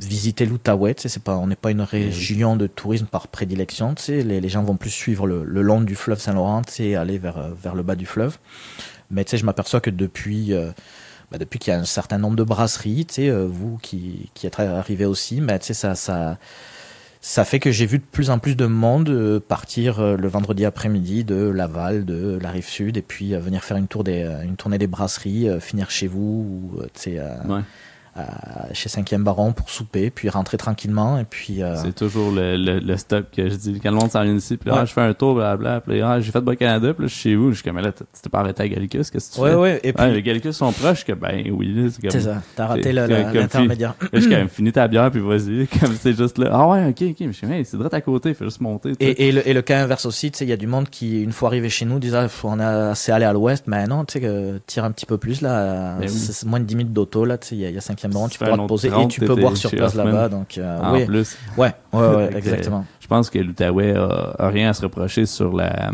visiter 0.00 0.46
l'Outaouais, 0.46 0.94
c'est 0.98 1.22
pas 1.22 1.36
on 1.36 1.46
n'est 1.46 1.56
pas 1.56 1.70
une 1.70 1.80
région 1.80 2.56
de 2.56 2.66
tourisme 2.66 3.06
par 3.06 3.28
prédilection, 3.28 3.94
tu 3.94 4.02
sais, 4.02 4.22
les, 4.22 4.40
les 4.40 4.48
gens 4.48 4.62
vont 4.62 4.76
plus 4.76 4.90
suivre 4.90 5.26
le, 5.26 5.44
le 5.44 5.62
long 5.62 5.80
du 5.80 5.94
fleuve 5.94 6.20
Saint-Laurent, 6.20 6.62
sais, 6.68 6.94
aller 6.94 7.18
vers 7.18 7.50
vers 7.54 7.74
le 7.74 7.82
bas 7.82 7.96
du 7.96 8.06
fleuve. 8.06 8.38
Mais 9.10 9.24
tu 9.24 9.32
sais, 9.32 9.38
je 9.38 9.44
m'aperçois 9.44 9.80
que 9.80 9.90
depuis 9.90 10.52
bah, 11.30 11.38
depuis 11.38 11.58
qu'il 11.58 11.72
y 11.72 11.76
a 11.76 11.78
un 11.78 11.84
certain 11.84 12.18
nombre 12.18 12.36
de 12.36 12.44
brasseries, 12.44 13.06
tu 13.06 13.14
sais, 13.14 13.28
euh, 13.28 13.46
vous 13.46 13.78
qui, 13.78 14.30
qui 14.34 14.46
êtes 14.46 14.60
arrivé 14.60 15.04
aussi, 15.04 15.40
mais 15.40 15.58
tu 15.58 15.66
sais, 15.66 15.74
ça, 15.74 15.94
ça, 15.94 16.38
ça 17.20 17.44
fait 17.44 17.58
que 17.58 17.70
j'ai 17.70 17.86
vu 17.86 17.98
de 17.98 18.04
plus 18.04 18.30
en 18.30 18.38
plus 18.38 18.56
de 18.56 18.66
monde 18.66 19.08
euh, 19.08 19.40
partir 19.40 20.00
euh, 20.00 20.16
le 20.16 20.28
vendredi 20.28 20.64
après-midi 20.64 21.24
de 21.24 21.36
Laval, 21.36 22.04
de 22.04 22.38
la 22.40 22.50
rive 22.50 22.68
sud, 22.68 22.96
et 22.96 23.02
puis 23.02 23.34
venir 23.34 23.64
faire 23.64 23.76
une, 23.76 23.88
tournée 23.88 24.78
des 24.78 24.86
brasseries, 24.86 25.48
finir 25.60 25.90
chez 25.90 26.06
vous, 26.06 26.72
ou, 26.74 26.82
tu 26.94 27.00
sais, 27.00 27.20
chez 28.72 28.88
5e 28.88 29.22
Baron 29.22 29.52
pour 29.52 29.70
souper, 29.70 30.10
puis 30.10 30.28
rentrer 30.28 30.56
tranquillement. 30.56 31.18
Et 31.18 31.24
puis, 31.24 31.62
euh, 31.62 31.76
C'est 31.76 31.94
toujours 31.94 32.30
le, 32.30 32.56
le, 32.56 32.78
le, 32.78 32.96
stock 32.96 33.26
que 33.34 33.48
je 33.48 33.54
dis. 33.56 33.80
Quand 33.82 33.90
le 33.90 33.96
monde 33.96 34.10
s'en 34.10 34.22
vient 34.22 34.34
ici, 34.34 34.56
puis 34.56 34.70
là, 34.70 34.84
je 34.84 34.92
fais 34.92 35.00
un 35.00 35.14
tour, 35.14 35.34
blablabla. 35.34 35.80
Puis 35.80 35.98
là, 35.98 36.20
j'ai 36.20 36.30
fait 36.30 36.40
Bas 36.40 36.56
Canada, 36.56 36.94
puis 36.94 37.04
là, 37.04 37.08
je 37.08 37.14
suis 37.14 37.30
chez 37.30 37.36
vous. 37.36 37.50
Je 37.50 37.56
suis 37.56 37.64
comme, 37.64 37.78
là, 37.78 37.92
tu 37.92 38.04
t'es 38.22 38.28
pas 38.28 38.40
arrêté 38.40 38.62
à 38.62 38.68
Gallicus, 38.68 39.10
qu'est-ce 39.10 39.30
que 39.30 39.34
tu 39.36 39.40
ouais, 39.40 39.50
fais? 39.50 39.56
Ouais, 39.56 39.80
et 39.82 39.92
puis. 39.92 40.12
les 40.12 40.22
Gallicus 40.22 40.56
sont 40.56 40.72
proches, 40.72 41.04
que 41.04 41.12
ben 41.12 41.44
oui, 41.50 41.90
c'est 41.92 42.00
comme. 42.00 42.10
C'est 42.10 42.20
ça. 42.20 42.42
T'as 42.54 42.66
raté 42.66 42.92
l'intermédiaire. 42.92 43.94
Je 44.12 44.28
comme, 44.28 44.48
finis 44.48 44.72
ta 44.72 44.88
bière, 44.88 45.10
puis 45.10 45.20
vas-y. 45.20 45.66
Comme 45.80 45.94
c'est 46.00 46.16
juste 46.16 46.38
là. 46.38 46.50
Ah 46.52 46.68
ouais, 46.68 46.86
ok, 46.86 47.02
ok. 47.10 47.16
Mais 47.20 47.32
je 47.32 47.32
suis, 47.32 47.46
hey, 47.50 47.64
c'est 47.64 47.76
droit 47.76 47.92
à 47.92 48.00
côté, 48.00 48.30
il 48.30 48.34
faut 48.34 48.44
juste 48.44 48.60
monter. 48.60 48.92
Et, 49.00 49.28
et, 49.28 49.32
le, 49.32 49.46
et 49.48 49.52
le 49.52 49.62
cas 49.62 49.82
inverse 49.82 50.06
aussi, 50.06 50.30
tu 50.30 50.38
sais, 50.38 50.44
il 50.44 50.50
y 50.50 50.52
a 50.52 50.56
du 50.56 50.66
monde 50.66 50.88
qui, 50.88 51.22
une 51.22 51.32
fois 51.32 51.48
arrivé 51.48 51.68
chez 51.68 51.84
nous, 51.84 51.98
disait, 51.98 52.16
ah, 52.16 52.28
on 52.44 52.60
a 52.60 52.90
assez 52.90 53.12
allé 53.12 53.24
à 53.24 53.32
l'ouest, 53.32 53.64
mais 53.66 53.86
non, 53.86 54.04
tu 54.04 54.20
sais, 54.20 54.60
tire 54.66 54.84
un 54.84 54.92
petit 54.92 55.06
peu 55.06 55.18
plus, 55.18 55.40
là. 55.40 55.96
Ben 55.98 56.08
c'est 56.08 56.46
moins 56.46 56.60
de 56.60 56.64
10 56.64 56.76
minutes 56.76 56.92
d'auto, 56.92 57.24
là, 57.24 57.38
tu 57.38 57.48
sais, 57.48 57.56
il 57.56 57.60
y 57.60 57.76
a 57.76 57.80
5e 57.80 58.03
Tu 58.30 58.38
peux 58.38 58.46
te 58.46 58.66
poser 58.66 58.88
et 58.88 59.08
tu 59.08 59.20
peux 59.20 59.34
boire 59.34 59.56
sur 59.56 59.70
place 59.70 59.94
là-bas. 59.94 60.28
Donc, 60.28 60.58
euh, 60.58 60.80
en 60.80 60.94
oui. 60.94 61.04
plus. 61.04 61.36
Ouais, 61.56 61.72
ouais, 61.92 62.08
ouais 62.08 62.30
exactement. 62.36 62.84
Je 63.00 63.06
pense 63.06 63.30
que 63.30 63.38
l'Outaouais 63.38 63.94
a, 63.94 64.34
a, 64.38 64.48
rien 64.48 64.70
à 64.70 64.72
se 64.72 64.82
reprocher 64.82 65.26
sur 65.26 65.54
la, 65.54 65.90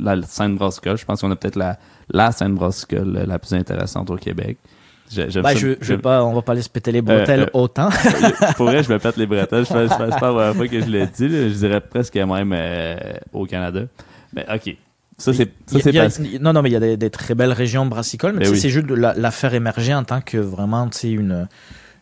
la 0.00 0.22
scène 0.22 0.56
brassicole. 0.56 0.96
Je 0.96 1.04
pense 1.04 1.20
qu'on 1.20 1.30
a 1.30 1.36
peut-être 1.36 1.56
la, 1.56 1.78
la 2.08 2.32
scène 2.32 2.54
brassicole 2.54 3.24
la 3.26 3.38
plus 3.38 3.54
intéressante 3.54 4.10
au 4.10 4.16
Québec. 4.16 4.58
Je, 5.12 5.40
bah, 5.40 5.56
je, 5.56 5.74
je, 5.80 5.94
vais 5.94 6.00
pas, 6.00 6.24
on 6.24 6.32
va 6.32 6.42
pas 6.42 6.52
aller 6.52 6.62
se 6.62 6.68
péter 6.68 6.92
les 6.92 7.02
bretelles 7.02 7.40
euh, 7.40 7.46
euh, 7.46 7.60
autant. 7.60 7.88
pour 8.56 8.66
vrai, 8.66 8.84
je 8.84 8.92
me 8.92 8.98
pète 9.00 9.16
les 9.16 9.26
bretelles. 9.26 9.66
Je 9.66 9.72
pense 9.72 9.96
pas 9.96 10.06
la 10.06 10.16
première 10.16 10.54
fois 10.54 10.68
que 10.68 10.80
je 10.80 10.86
l'ai 10.86 11.06
dit. 11.06 11.28
Je 11.28 11.58
dirais 11.58 11.80
presque 11.80 12.14
même 12.14 12.52
euh, 12.54 12.96
au 13.32 13.44
Canada. 13.44 13.80
Mais 14.32 14.46
ok, 14.52 14.76
ça, 15.20 15.32
c'est. 15.32 16.40
Non, 16.40 16.52
non, 16.52 16.62
mais 16.62 16.70
il 16.70 16.72
y 16.72 16.76
a 16.76 16.80
des, 16.80 16.96
des, 16.96 17.10
très 17.10 17.34
belles 17.34 17.52
régions 17.52 17.86
brassicoles, 17.86 18.34
mais, 18.36 18.48
oui. 18.48 18.58
c'est 18.58 18.70
juste 18.70 18.86
de 18.86 18.94
la, 18.94 19.14
la, 19.14 19.30
faire 19.30 19.54
émerger 19.54 19.94
en 19.94 20.04
tant 20.04 20.20
que 20.20 20.38
vraiment, 20.38 20.88
tu 20.88 20.98
sais, 20.98 21.10
une, 21.10 21.46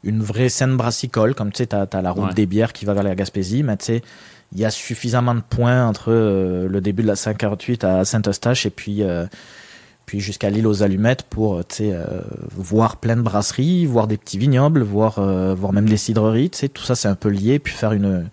une 0.04 0.22
vraie 0.22 0.48
scène 0.48 0.76
brassicole, 0.76 1.34
comme 1.34 1.52
tu 1.52 1.58
sais, 1.58 1.66
t'as 1.66 1.86
as 1.92 2.02
la 2.02 2.10
route 2.10 2.34
des 2.34 2.46
bières 2.46 2.72
qui 2.72 2.84
va 2.84 2.94
vers 2.94 3.02
la 3.02 3.14
Gaspésie, 3.14 3.62
mais 3.62 3.76
tu 3.76 3.86
sais, 3.86 4.02
il 4.52 4.58
y 4.60 4.64
a 4.64 4.70
suffisamment 4.70 5.34
de 5.34 5.42
points 5.42 5.86
entre 5.86 6.10
euh, 6.10 6.68
le 6.68 6.80
début 6.80 7.02
de 7.02 7.08
la 7.08 7.16
548 7.16 7.84
à 7.84 8.04
Saint-Eustache 8.04 8.64
et 8.64 8.70
puis 8.70 9.02
euh, 9.02 9.26
puis 10.08 10.20
jusqu'à 10.20 10.48
l'île 10.48 10.66
aux 10.66 10.82
allumettes 10.82 11.22
pour 11.24 11.58
tu 11.66 11.76
sais, 11.76 11.90
euh, 11.92 12.22
voir 12.56 12.96
plein 12.96 13.14
de 13.14 13.20
brasseries, 13.20 13.84
voir 13.84 14.06
des 14.06 14.16
petits 14.16 14.38
vignobles, 14.38 14.80
voir, 14.80 15.18
euh, 15.18 15.54
voir 15.54 15.74
même 15.74 15.86
des 15.86 15.98
cidreries. 15.98 16.48
Tu 16.48 16.60
sais, 16.60 16.68
tout 16.70 16.82
ça, 16.82 16.94
c'est 16.94 17.08
un 17.08 17.14
peu 17.14 17.28
lié, 17.28 17.58
puis 17.58 17.74
faire 17.74 17.92
une, 17.92 18.26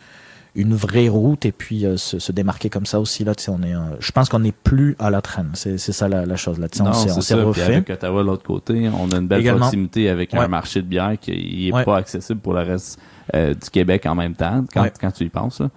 une 0.55 0.73
vraie 0.73 1.07
route 1.09 1.45
et 1.45 1.51
puis 1.51 1.85
euh, 1.85 1.97
se, 1.97 2.19
se 2.19 2.31
démarquer 2.31 2.69
comme 2.69 2.85
ça 2.85 2.99
aussi. 2.99 3.23
Là, 3.23 3.35
tu 3.35 3.43
sais, 3.43 3.51
on 3.51 3.61
est, 3.61 3.75
euh, 3.75 3.79
je 3.99 4.11
pense 4.11 4.29
qu'on 4.29 4.39
n'est 4.39 4.51
plus 4.53 4.95
à 4.99 5.09
la 5.09 5.21
traîne. 5.21 5.49
C'est 5.53 5.77
c'est 5.77 5.91
ça 5.91 6.07
la, 6.07 6.25
la 6.25 6.35
chose. 6.37 6.59
Là, 6.59 6.69
tu 6.69 6.77
sais, 6.77 6.81
on 6.83 6.85
Non, 6.85 6.91
on 6.91 6.95
s'est 6.95 7.21
ça. 7.21 7.35
Puis 7.35 7.43
refait. 7.45 7.61
avec 7.63 7.89
Ottawa 7.89 8.21
de 8.21 8.27
l'autre 8.27 8.43
côté, 8.43 8.89
on 8.89 9.11
a 9.11 9.17
une 9.17 9.27
belle 9.27 9.41
Également. 9.41 9.59
proximité 9.61 10.09
avec 10.09 10.33
un 10.33 10.47
marché 10.47 10.81
de 10.81 10.87
bière 10.87 11.15
qui 11.19 11.67
est 11.67 11.73
Ouais. 11.73 11.83
pas 11.83 11.97
accessible 11.97 12.39
pour 12.39 12.53
le 12.53 12.61
reste 12.61 12.99
euh, 13.33 13.53
du 13.53 13.69
Québec 13.69 14.05
en 14.05 14.15
même 14.15 14.35
temps, 14.35 14.63
quand, 14.73 14.83
Ouais. 14.83 14.93
quand 14.99 15.11
tu 15.11 15.25
y 15.25 15.29
penses. 15.29 15.59
là. 15.59 15.69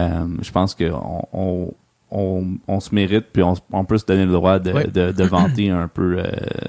Euh, 0.00 0.26
je 0.40 0.50
pense 0.50 0.74
qu'on 0.74 1.26
on, 1.34 1.38
on, 1.38 1.74
on 2.14 2.80
se 2.80 2.94
mérite, 2.94 3.26
puis 3.32 3.42
on, 3.42 3.84
peut 3.84 3.96
se 3.96 4.04
donner 4.04 4.26
le 4.26 4.32
droit 4.32 4.58
de, 4.58 4.90
de, 4.90 5.12
de 5.12 5.24
vanter 5.24 5.70
un 5.70 5.88
peu 5.88 6.18
euh, 6.18 6.24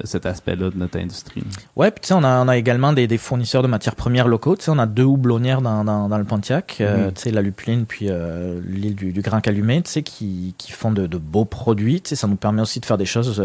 cet 0.06 0.26
aspect-là 0.26 0.70
de 0.70 0.78
notre 0.78 0.98
industrie. 0.98 1.44
Ouais, 1.76 1.91
puis 1.91 2.02
tu 2.02 2.08
sais, 2.08 2.14
on 2.14 2.24
a, 2.24 2.44
on 2.44 2.48
a 2.48 2.56
également 2.56 2.94
des, 2.94 3.08
des 3.08 3.18
fournisseurs 3.18 3.62
de 3.62 3.68
matières 3.68 3.96
premières 3.96 4.28
locaux. 4.28 4.56
Tu 4.56 4.64
sais, 4.64 4.72
on 4.72 4.80
a 4.80 4.86
deux 4.86 5.04
houblonnières 5.04 5.62
dans, 5.62 5.84
dans, 5.84 6.08
dans 6.08 6.18
le 6.18 6.24
Pontiac, 6.24 6.78
euh, 6.80 7.08
Mhm. 7.08 7.14
tu 7.14 7.22
sais, 7.24 7.32
la 7.32 7.41
Lupuline 7.41 7.86
puis 7.86 8.08
euh, 8.10 8.62
l'île 8.66 8.96
du, 8.96 9.12
du 9.12 9.22
Grand 9.22 9.41
Calumet, 9.41 9.82
tu 9.82 9.91
sais, 9.91 10.04
qui, 10.04 10.56
qui 10.58 10.72
font 10.72 10.91
de, 10.91 11.08
de 11.08 11.18
beaux 11.18 11.46
produits. 11.46 12.00
Tu 12.02 12.10
sais, 12.10 12.16
ça 12.16 12.28
nous 12.28 12.38
permet 12.38 12.62
aussi 12.62 12.80
de 12.80 12.86
faire 12.86 12.98
des 12.98 13.06
choses 13.06 13.44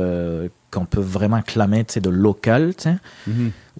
qu'on 0.70 0.84
peut 0.84 1.00
vraiment 1.00 1.40
clamer, 1.42 1.84
tu 1.84 1.94
sais, 1.94 2.00
de 2.00 2.10
local, 2.10 2.74
tu 2.76 2.84
sais, 2.84 2.96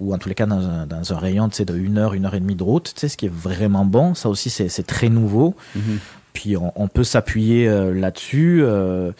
ou 0.01 0.14
en 0.14 0.19
tous 0.19 0.29
les 0.29 0.35
cas 0.35 0.47
dans 0.47 0.66
un, 0.66 0.87
dans 0.87 1.12
un 1.12 1.19
rayon, 1.19 1.49
tu 1.49 1.57
sais, 1.57 1.64
de 1.64 1.77
une 1.77 1.99
heure, 1.99 2.14
une 2.14 2.25
heure 2.25 2.35
et 2.35 2.41
demie 2.41 2.55
de 2.55 2.62
route, 2.62 2.93
tu 2.95 3.01
sais, 3.01 3.09
ce 3.09 3.16
qui 3.16 3.27
est 3.27 3.33
vraiment 3.33 3.85
bon. 3.85 4.14
Ça 4.14 4.29
aussi, 4.29 4.49
c'est 4.51 4.69
c'est 4.69 4.87
très 4.87 5.09
nouveau. 5.09 5.55
Mhm. 5.77 5.99
Puis 6.33 6.57
on, 6.57 6.72
on 6.76 6.89
peut 6.89 7.05
s'appuyer 7.05 7.68
euh, 7.68 7.93
là-dessus. 7.95 8.61
Euh, 8.62 9.12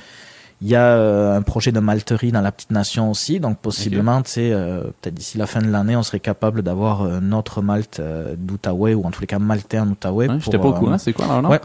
Il 0.61 0.67
y 0.69 0.75
a 0.75 0.87
euh, 0.97 1.37
un 1.39 1.43
projet 1.43 1.71
de 1.71 1.79
malterie 1.79 2.33
dans 2.33 2.41
la 2.41 2.51
petite 2.51 2.73
nation 2.73 3.13
aussi, 3.13 3.39
donc 3.39 3.59
possiblement, 3.59 4.21
sais, 4.25 4.51
euh, 4.53 4.83
peut-être 5.01 5.15
d'ici 5.15 5.39
la 5.39 5.47
fin 5.47 5.63
de 5.63 5.71
l'année, 5.71 5.95
on 5.95 6.03
serait 6.03 6.19
capable 6.19 6.63
d'avoir 6.63 7.05
notre 7.21 7.63
malt 7.63 8.01
euh, 8.01 8.35
d'Outaouais 8.37 8.95
ou 8.95 9.05
en 9.05 9.13
tous 9.13 9.21
les 9.21 9.29
cas 9.29 9.39
maltais 9.39 9.79
en 9.79 9.87
Outaouais. 9.89 10.27
Ouais, 10.27 10.35
pour, 10.35 10.43
J'étais 10.43 10.59
pas 10.59 10.69
au 10.69 10.75
euh, 10.75 10.79
courant, 10.79 10.99
c'est 10.99 11.13
quoi 11.13 11.41
ouais. 11.43 11.61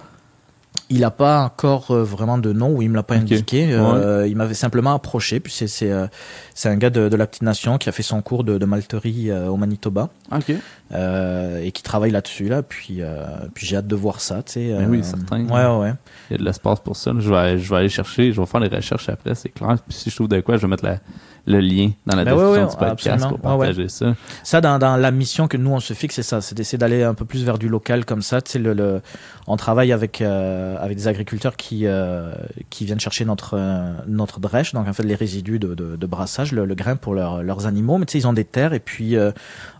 Il 0.93 0.99
n'a 1.01 1.09
pas 1.11 1.41
encore 1.43 1.89
euh, 1.91 2.03
vraiment 2.03 2.37
de 2.37 2.53
nom 2.53 2.69
ou 2.75 2.81
il 2.83 2.89
me 2.89 2.95
l'a 2.95 3.03
pas 3.03 3.15
indiqué. 3.15 3.67
Euh, 3.71 4.27
Il 4.27 4.35
m'avait 4.35 4.53
simplement 4.53 4.93
approché. 4.93 5.39
Puis 5.39 5.51
c'est 5.51 5.67
c'est 5.67 5.91
euh, 5.91 6.05
c'est 6.53 6.69
un 6.69 6.75
gars 6.75 6.89
de, 6.91 7.09
de 7.09 7.15
la 7.15 7.25
petite 7.25 7.41
nation 7.41 7.77
qui 7.77 7.89
a 7.89 7.91
fait 7.91 8.03
son 8.03 8.21
cours 8.21 8.43
de, 8.43 8.57
de 8.57 8.65
malterie 8.65 9.31
euh, 9.31 9.47
au 9.47 9.57
Manitoba 9.57 10.09
Ok. 10.31 10.53
euh, 10.93 11.61
et 11.63 11.71
qui 11.71 11.81
travaille 11.83 12.11
là-dessus 12.11 12.47
là. 12.47 12.61
Puis 12.63 12.97
euh, 13.01 13.23
puis 13.53 13.65
j'ai 13.65 13.77
hâte 13.77 13.87
de 13.87 13.95
voir 13.95 14.21
ça. 14.21 14.43
Tu 14.43 14.53
sais. 14.53 14.75
Oui, 14.87 15.03
certain. 15.03 15.45
Ouais 15.45 15.65
ouais. 15.65 15.79
ouais. 15.89 15.93
Il 16.29 16.33
y 16.33 16.35
a 16.35 16.37
de 16.37 16.45
l'espace 16.45 16.79
pour 16.79 16.95
ça. 16.95 17.11
Je 17.17 17.29
vais, 17.29 17.57
je 17.57 17.69
vais 17.69 17.77
aller 17.77 17.89
chercher, 17.89 18.31
je 18.31 18.39
vais 18.39 18.45
faire 18.47 18.59
les 18.59 18.67
recherches 18.73 19.09
après, 19.09 19.35
c'est 19.35 19.49
clair. 19.49 19.75
Puis 19.87 19.97
si 19.97 20.09
je 20.09 20.15
trouve 20.15 20.27
de 20.27 20.39
quoi, 20.41 20.57
je 20.57 20.61
vais 20.61 20.67
mettre 20.67 20.85
la- 20.85 20.99
le 21.45 21.59
lien 21.59 21.91
dans 22.05 22.15
la 22.15 22.23
Ben 22.23 22.31
description 22.35 22.51
ouais, 22.53 22.59
ouais, 22.65 22.69
du 22.71 22.77
podcast 22.77 23.07
absolument. 23.25 23.37
pour 23.37 23.51
Ouais, 23.51 23.57
ouais. 23.57 23.67
partager 23.67 23.89
ça. 23.89 24.15
Ça, 24.43 24.61
dans, 24.61 24.79
dans 24.79 24.95
la 24.95 25.11
mission 25.11 25.47
que 25.49 25.57
nous, 25.57 25.71
on 25.71 25.79
se 25.81 25.93
fixe, 25.93 26.15
c'est 26.15 26.23
ça, 26.23 26.39
c'est 26.39 26.55
d'essayer 26.55 26.77
d'aller 26.77 27.03
un 27.03 27.13
peu 27.13 27.25
plus 27.25 27.43
vers 27.43 27.57
du 27.57 27.67
local 27.67 28.05
comme 28.05 28.21
ça. 28.21 28.41
Tu 28.41 28.51
sais, 28.51 28.59
le, 28.59 28.73
le- 28.73 29.01
on 29.47 29.57
travaille 29.57 29.91
avec, 29.91 30.21
euh, 30.21 30.77
avec 30.79 30.95
des 30.97 31.07
agriculteurs 31.09 31.57
qui, 31.57 31.81
euh, 31.85 32.31
qui 32.69 32.85
viennent 32.85 32.99
chercher 33.01 33.25
notre, 33.25 33.57
euh, 33.57 33.91
notre 34.07 34.39
drèche, 34.39 34.73
donc 34.73 34.87
en 34.87 34.93
fait 34.93 35.03
les 35.03 35.15
résidus 35.15 35.59
de, 35.59 35.75
de, 35.75 35.97
de 35.97 36.05
brassage, 36.07 36.53
le, 36.53 36.63
le 36.65 36.75
grain 36.75 36.95
pour 36.95 37.13
leurs 37.13 37.43
leurs 37.43 37.65
animaux. 37.67 37.97
Mais 37.97 38.05
tu 38.05 38.13
sais, 38.13 38.19
ils 38.19 38.27
ont 38.27 38.31
des 38.33 38.45
terres 38.45 38.73
et 38.73 38.79
puis 38.79 39.17
euh, 39.17 39.31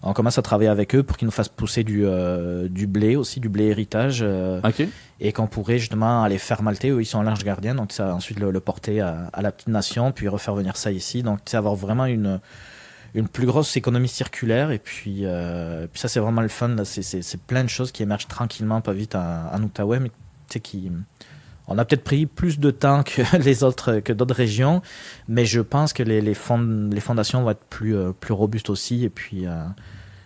on 0.02 0.12
commence 0.12 0.38
à 0.38 0.42
travailler 0.42 0.70
avec 0.70 0.94
eux 0.96 1.04
pour 1.04 1.16
qu'ils 1.16 1.28
nous 1.28 1.32
fassent 1.32 1.48
pousser 1.48 1.86
du, 1.86 2.06
du 2.70 2.88
blé 2.88 3.16
aussi, 3.16 3.40
du 3.40 3.48
blé 3.50 3.66
héritage. 3.68 4.20
euh, 4.22 4.60
Ok. 4.66 4.86
et 5.22 5.32
qu'on 5.32 5.48
pourrait 5.48 5.80
justement 5.80 6.24
aller 6.24 6.38
faire 6.38 6.62
malter. 6.62 6.90
Eux, 6.90 7.02
ils 7.02 7.06
sont 7.06 7.20
en 7.20 7.24
large 7.24 7.46
gardien, 7.46 7.74
donc 7.76 7.94
ça 7.94 8.14
ensuite 8.14 8.40
le, 8.42 8.52
le 8.52 8.60
porter 8.60 9.00
à, 9.00 9.30
à 9.32 9.42
la 9.42 9.52
petite 9.54 9.70
nation, 9.70 10.12
puis 10.12 10.28
refaire 10.28 10.54
venir 10.56 10.76
ça 10.76 10.92
ici. 10.92 11.24
Donc, 11.24 11.40
sais, 11.54 11.58
avoir 11.58 11.76
vraiment 11.76 12.06
une 12.06 12.40
une 13.16 13.28
plus 13.28 13.46
grosse 13.46 13.78
économie 13.78 14.08
circulaire. 14.08 14.72
Et 14.72 14.80
puis 14.80 15.26
euh, 15.26 15.88
ça 15.94 16.08
c'est 16.08 16.20
vraiment 16.20 16.42
le 16.42 16.48
fun 16.48 16.76
c'est 16.84 17.02
c'est 17.04 17.22
c'est 17.22 17.40
plein 17.42 17.64
de 17.64 17.70
choses 17.70 17.92
qui 17.92 18.04
émergent 18.04 18.28
tranquillement 18.28 18.82
pas 18.82 18.94
vite 18.94 19.16
en, 19.16 19.62
Outaouais 19.62 20.00
mais 20.00 20.10
tu 20.10 20.54
sais 20.54 20.60
qui 20.60 20.92
on 21.68 21.78
a 21.78 21.86
peut-être 21.86 22.04
pris 22.04 22.26
plus 22.26 22.60
de 22.60 22.72
temps 22.72 23.04
que 23.04 23.22
les 23.44 23.64
autres 23.64 24.00
que 24.00 24.12
d'autres 24.14 24.36
régions 24.36 24.82
mais 25.28 25.46
je 25.46 25.62
pense 25.62 25.94
que 25.94 26.04
les 26.04 26.22
les, 26.22 26.36
les 26.92 27.00
fondations 27.02 27.44
vont 27.44 27.52
être 27.52 27.66
plus 27.70 27.96
euh, 27.96 28.12
plus 28.20 28.34
robustes 28.34 28.70
aussi. 28.70 29.04
Et 29.06 29.10
puis 29.10 29.46
euh, 29.46 29.64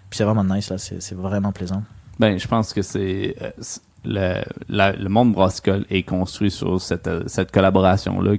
puis 0.10 0.18
c'est 0.18 0.24
vraiment 0.24 0.46
nice 0.46 0.70
là. 0.70 0.78
C'est 0.78 1.02
c'est 1.02 1.16
vraiment 1.16 1.52
plaisant. 1.52 1.84
Ben, 2.20 2.40
je 2.40 2.48
pense 2.48 2.74
que 2.74 2.82
c'est 2.82 3.36
euh, 3.42 3.52
c'est- 3.60 3.82
le, 4.06 4.42
le 4.70 5.10
monde 5.10 5.34
brassicole 5.34 5.86
est 5.90 6.04
construit 6.04 6.50
sur 6.50 6.80
cette, 6.80 7.10
cette 7.28 7.52
collaboration-là, 7.52 8.38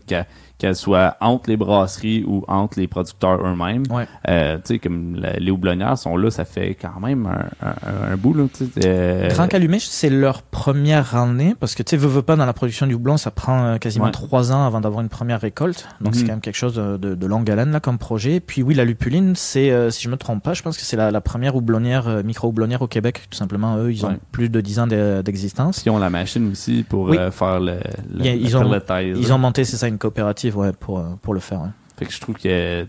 qu'elle 0.59 0.75
soit 0.77 1.17
entre 1.21 1.49
les 1.51 1.57
brasseries 1.57 2.25
ou 2.27 2.45
entre 2.49 2.79
les 2.81 2.89
producteurs 2.89 3.41
eux-mêmes. 3.47 3.85
ouais 3.91 4.07
Euh, 4.29 4.57
tu 4.57 4.63
sais, 4.75 4.79
comme 4.81 5.15
la- 5.17 5.35
les 5.35 5.51
houblonnières 5.51 5.97
sont 5.97 6.17
là, 6.17 6.31
ça 6.31 6.45
fait 6.45 6.75
quand 6.75 7.01
même 7.01 7.27
un, 7.27 7.67
un, 7.67 8.13
un 8.13 8.17
bout, 8.17 8.35
là. 8.35 8.45
euh, 8.85 9.29
Grand 9.29 9.47
Calumet, 9.49 9.79
c'est 9.81 10.11
leur 10.11 10.43
première 10.43 11.15
année 11.15 11.55
parce 11.59 11.75
que 11.75 11.83
tu 11.83 11.91
sais, 11.91 11.97
veux, 11.97 12.09
veux 12.09 12.23
pas 12.23 12.37
dans 12.37 12.45
la 12.47 12.53
production 12.53 12.87
du 12.87 12.95
houblon, 12.95 13.17
ça 13.17 13.31
prend 13.31 13.65
euh, 13.65 13.77
quasiment 13.79 14.07
Ouais. 14.07 14.11
trois 14.11 14.53
ans 14.53 14.67
avant 14.67 14.81
d'avoir 14.81 15.01
une 15.03 15.09
première 15.09 15.41
récolte. 15.41 15.87
Donc 16.01 16.15
c'est 16.15 16.23
Mhm. 16.23 16.27
quand 16.27 16.33
même 16.35 16.41
quelque 16.41 16.57
chose 16.57 16.75
de, 16.75 16.97
de, 16.97 17.15
de 17.15 17.27
longue 17.27 17.49
haleine 17.51 17.71
là 17.71 17.81
comme 17.81 17.99
projet. 17.99 18.41
Puis 18.41 18.63
oui, 18.63 18.75
la 18.75 18.85
lupuline, 18.85 19.35
c'est 19.37 19.71
euh, 19.71 19.91
si 19.91 20.03
je 20.03 20.09
me 20.11 20.17
trompe 20.17 20.43
pas, 20.43 20.55
je 20.55 20.63
pense 20.63 20.77
que 20.77 20.83
c'est 20.83 20.97
la, 20.97 21.11
la 21.11 21.21
première 21.21 21.55
houblonnière 21.57 22.09
euh, 22.09 22.23
micro 22.23 22.49
houblonnière 22.49 22.83
au 22.83 22.89
Québec. 22.89 23.23
Tout 23.31 23.37
simplement, 23.37 23.77
eux, 23.79 23.93
ils 23.93 24.05
ont 24.05 24.09
Ouais. 24.11 24.19
plus 24.33 24.49
de 24.49 24.61
10 24.61 24.79
ans 24.81 24.87
de- 24.87 25.23
d'existence. 25.23 25.81
Qui 25.81 25.91
ont 25.91 25.99
la 25.99 26.11
machine 26.11 26.51
aussi 26.51 26.85
pour 26.89 27.05
Oui. 27.05 27.17
faire 27.31 27.61
le, 27.61 27.75
le, 27.75 28.21
Il 28.21 28.27
y 28.27 28.29
a- 28.29 28.33
le 28.35 28.41
ils 28.41 28.57
ont- 28.57 28.81
Ils 29.17 29.33
ont 29.33 29.39
monté, 29.39 29.65
c'est 29.65 29.77
ça, 29.77 29.87
une 29.89 29.99
coopérative, 29.99 30.48
ouais, 30.57 30.73
pour 30.73 30.99
euh, 30.99 31.11
pour 31.23 31.35
le 31.35 31.41
faire. 31.41 31.61
ouais. 31.63 31.69
Fait 31.97 32.07
que 32.07 32.13
je 32.13 32.21
trouve 32.21 32.37
que, 32.37 32.49
euh, 32.49 32.85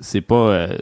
c'est 0.00 0.20
pas, 0.20 0.34
euh, 0.34 0.78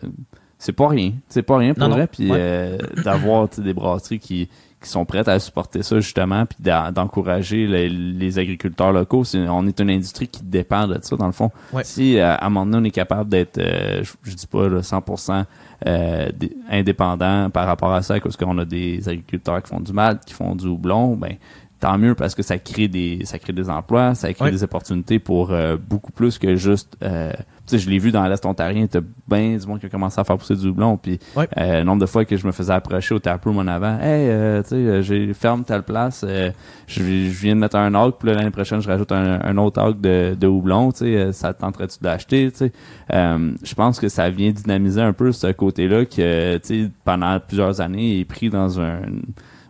c'est 0.58 0.72
pas 0.72 0.88
rien. 0.88 1.12
C'est 1.28 1.42
pas 1.42 1.58
rien 1.58 1.74
pour 1.74 1.88
vrai. 1.88 2.06
Puis 2.06 2.30
Ouais. 2.30 2.38
euh, 2.40 2.78
d'avoir, 3.04 3.48
des 3.48 3.74
brasseries 3.74 4.18
qui, 4.18 4.48
qui 4.82 4.88
sont 4.88 5.04
prêtes 5.04 5.28
à 5.28 5.38
supporter 5.38 5.82
ça, 5.82 6.00
justement, 6.00 6.46
puis 6.46 6.56
d'en- 6.60 6.92
d'encourager 6.92 7.66
les, 7.66 7.88
les 7.90 8.38
agriculteurs 8.38 8.92
locaux. 8.92 9.24
On 9.34 9.66
est 9.66 9.78
une 9.80 9.90
industrie 9.90 10.28
qui 10.28 10.42
dépend 10.42 10.86
de 10.86 10.98
ça, 11.02 11.16
dans 11.16 11.26
le 11.26 11.32
fond. 11.32 11.50
Ouais. 11.72 11.84
Si, 11.84 12.18
à 12.18 12.42
un 12.44 12.48
moment 12.48 12.64
donné, 12.64 12.78
on 12.78 12.84
est 12.84 12.90
capable 12.90 13.28
d'être, 13.28 13.58
euh, 13.58 14.02
je, 14.02 14.12
je 14.30 14.34
dis 14.34 14.46
pas 14.46 14.68
là, 14.68 14.80
100% 14.80 15.44
euh, 15.86 16.30
dé- 16.34 16.56
indépendant 16.70 17.50
par 17.50 17.66
rapport 17.66 17.92
à 17.92 18.00
ça, 18.02 18.18
parce 18.20 18.36
qu'on 18.38 18.56
a 18.56 18.64
des 18.64 19.06
agriculteurs 19.08 19.62
qui 19.62 19.68
font 19.68 19.80
du 19.80 19.92
malt, 19.92 20.24
qui 20.24 20.32
font 20.32 20.54
du 20.54 20.66
houblon, 20.66 21.14
ben 21.16 21.34
tant 21.78 21.98
mieux 21.98 22.14
parce 22.14 22.34
que 22.34 22.42
ça 22.42 22.58
crée 22.58 22.88
des 22.88 23.20
ça 23.24 23.38
crée 23.38 23.52
des 23.52 23.68
emplois, 23.68 24.14
ça 24.14 24.32
crée 24.32 24.50
des 24.50 24.62
opportunités 24.64 25.18
pour 25.18 25.50
euh, 25.52 25.76
beaucoup 25.76 26.10
plus 26.12 26.38
que 26.38 26.56
juste 26.56 26.96
euh, 27.02 27.30
tu 27.66 27.76
sais 27.76 27.78
je 27.78 27.90
l'ai 27.90 27.98
vu 27.98 28.12
dans 28.12 28.24
l'est 28.26 28.46
ontarien, 28.46 28.86
t'as 28.86 29.00
bien 29.28 29.56
du 29.58 29.66
monde 29.66 29.80
qui 29.80 29.86
a 29.86 29.88
commencé 29.90 30.18
à 30.20 30.24
faire 30.24 30.38
pousser 30.38 30.54
du 30.56 30.68
houblon 30.68 30.96
puis 30.96 31.18
Ouais. 31.36 31.46
euh, 31.58 31.78
le 31.80 31.84
nombre 31.84 32.00
de 32.00 32.06
fois 32.06 32.24
que 32.24 32.36
je 32.36 32.46
me 32.46 32.52
faisais 32.52 32.72
approcher 32.72 33.14
au 33.14 33.18
taproom 33.18 33.58
en 33.58 33.66
avant, 33.66 33.98
hey 34.00 34.28
euh, 34.30 34.62
tu 34.62 34.68
sais 34.70 34.74
euh, 34.76 35.02
j'ai 35.02 35.34
ferme 35.34 35.64
telle 35.64 35.82
place, 35.82 36.24
euh, 36.26 36.50
je, 36.86 37.02
viens 37.02 37.54
de 37.54 37.60
mettre 37.60 37.76
un 37.76 37.94
hog 37.94 38.14
puis 38.18 38.32
l'année 38.32 38.50
prochaine 38.50 38.80
je 38.80 38.88
rajoute 38.88 39.12
un, 39.12 39.40
un 39.42 39.56
autre 39.58 39.82
hog 39.82 40.00
de, 40.00 40.34
de 40.34 40.46
houblon, 40.46 40.92
tu 40.92 40.98
sais 41.00 41.32
ça 41.32 41.52
te 41.52 41.60
tenterait-tu 41.60 41.98
d'acheter, 42.00 42.50
tu 42.52 42.58
sais 42.58 42.72
Euh, 43.12 43.52
je 43.62 43.74
pense 43.74 44.00
que 44.00 44.08
ça 44.08 44.30
vient 44.30 44.50
dynamiser 44.50 45.00
un 45.02 45.12
peu 45.12 45.30
ce 45.32 45.52
côté-là 45.52 46.06
que 46.06 46.56
tu 46.58 46.84
sais 46.84 46.90
pendant 47.04 47.38
plusieurs 47.38 47.80
années 47.80 48.14
il 48.14 48.20
est 48.20 48.24
pris 48.24 48.48
dans 48.50 48.80
un 48.80 49.00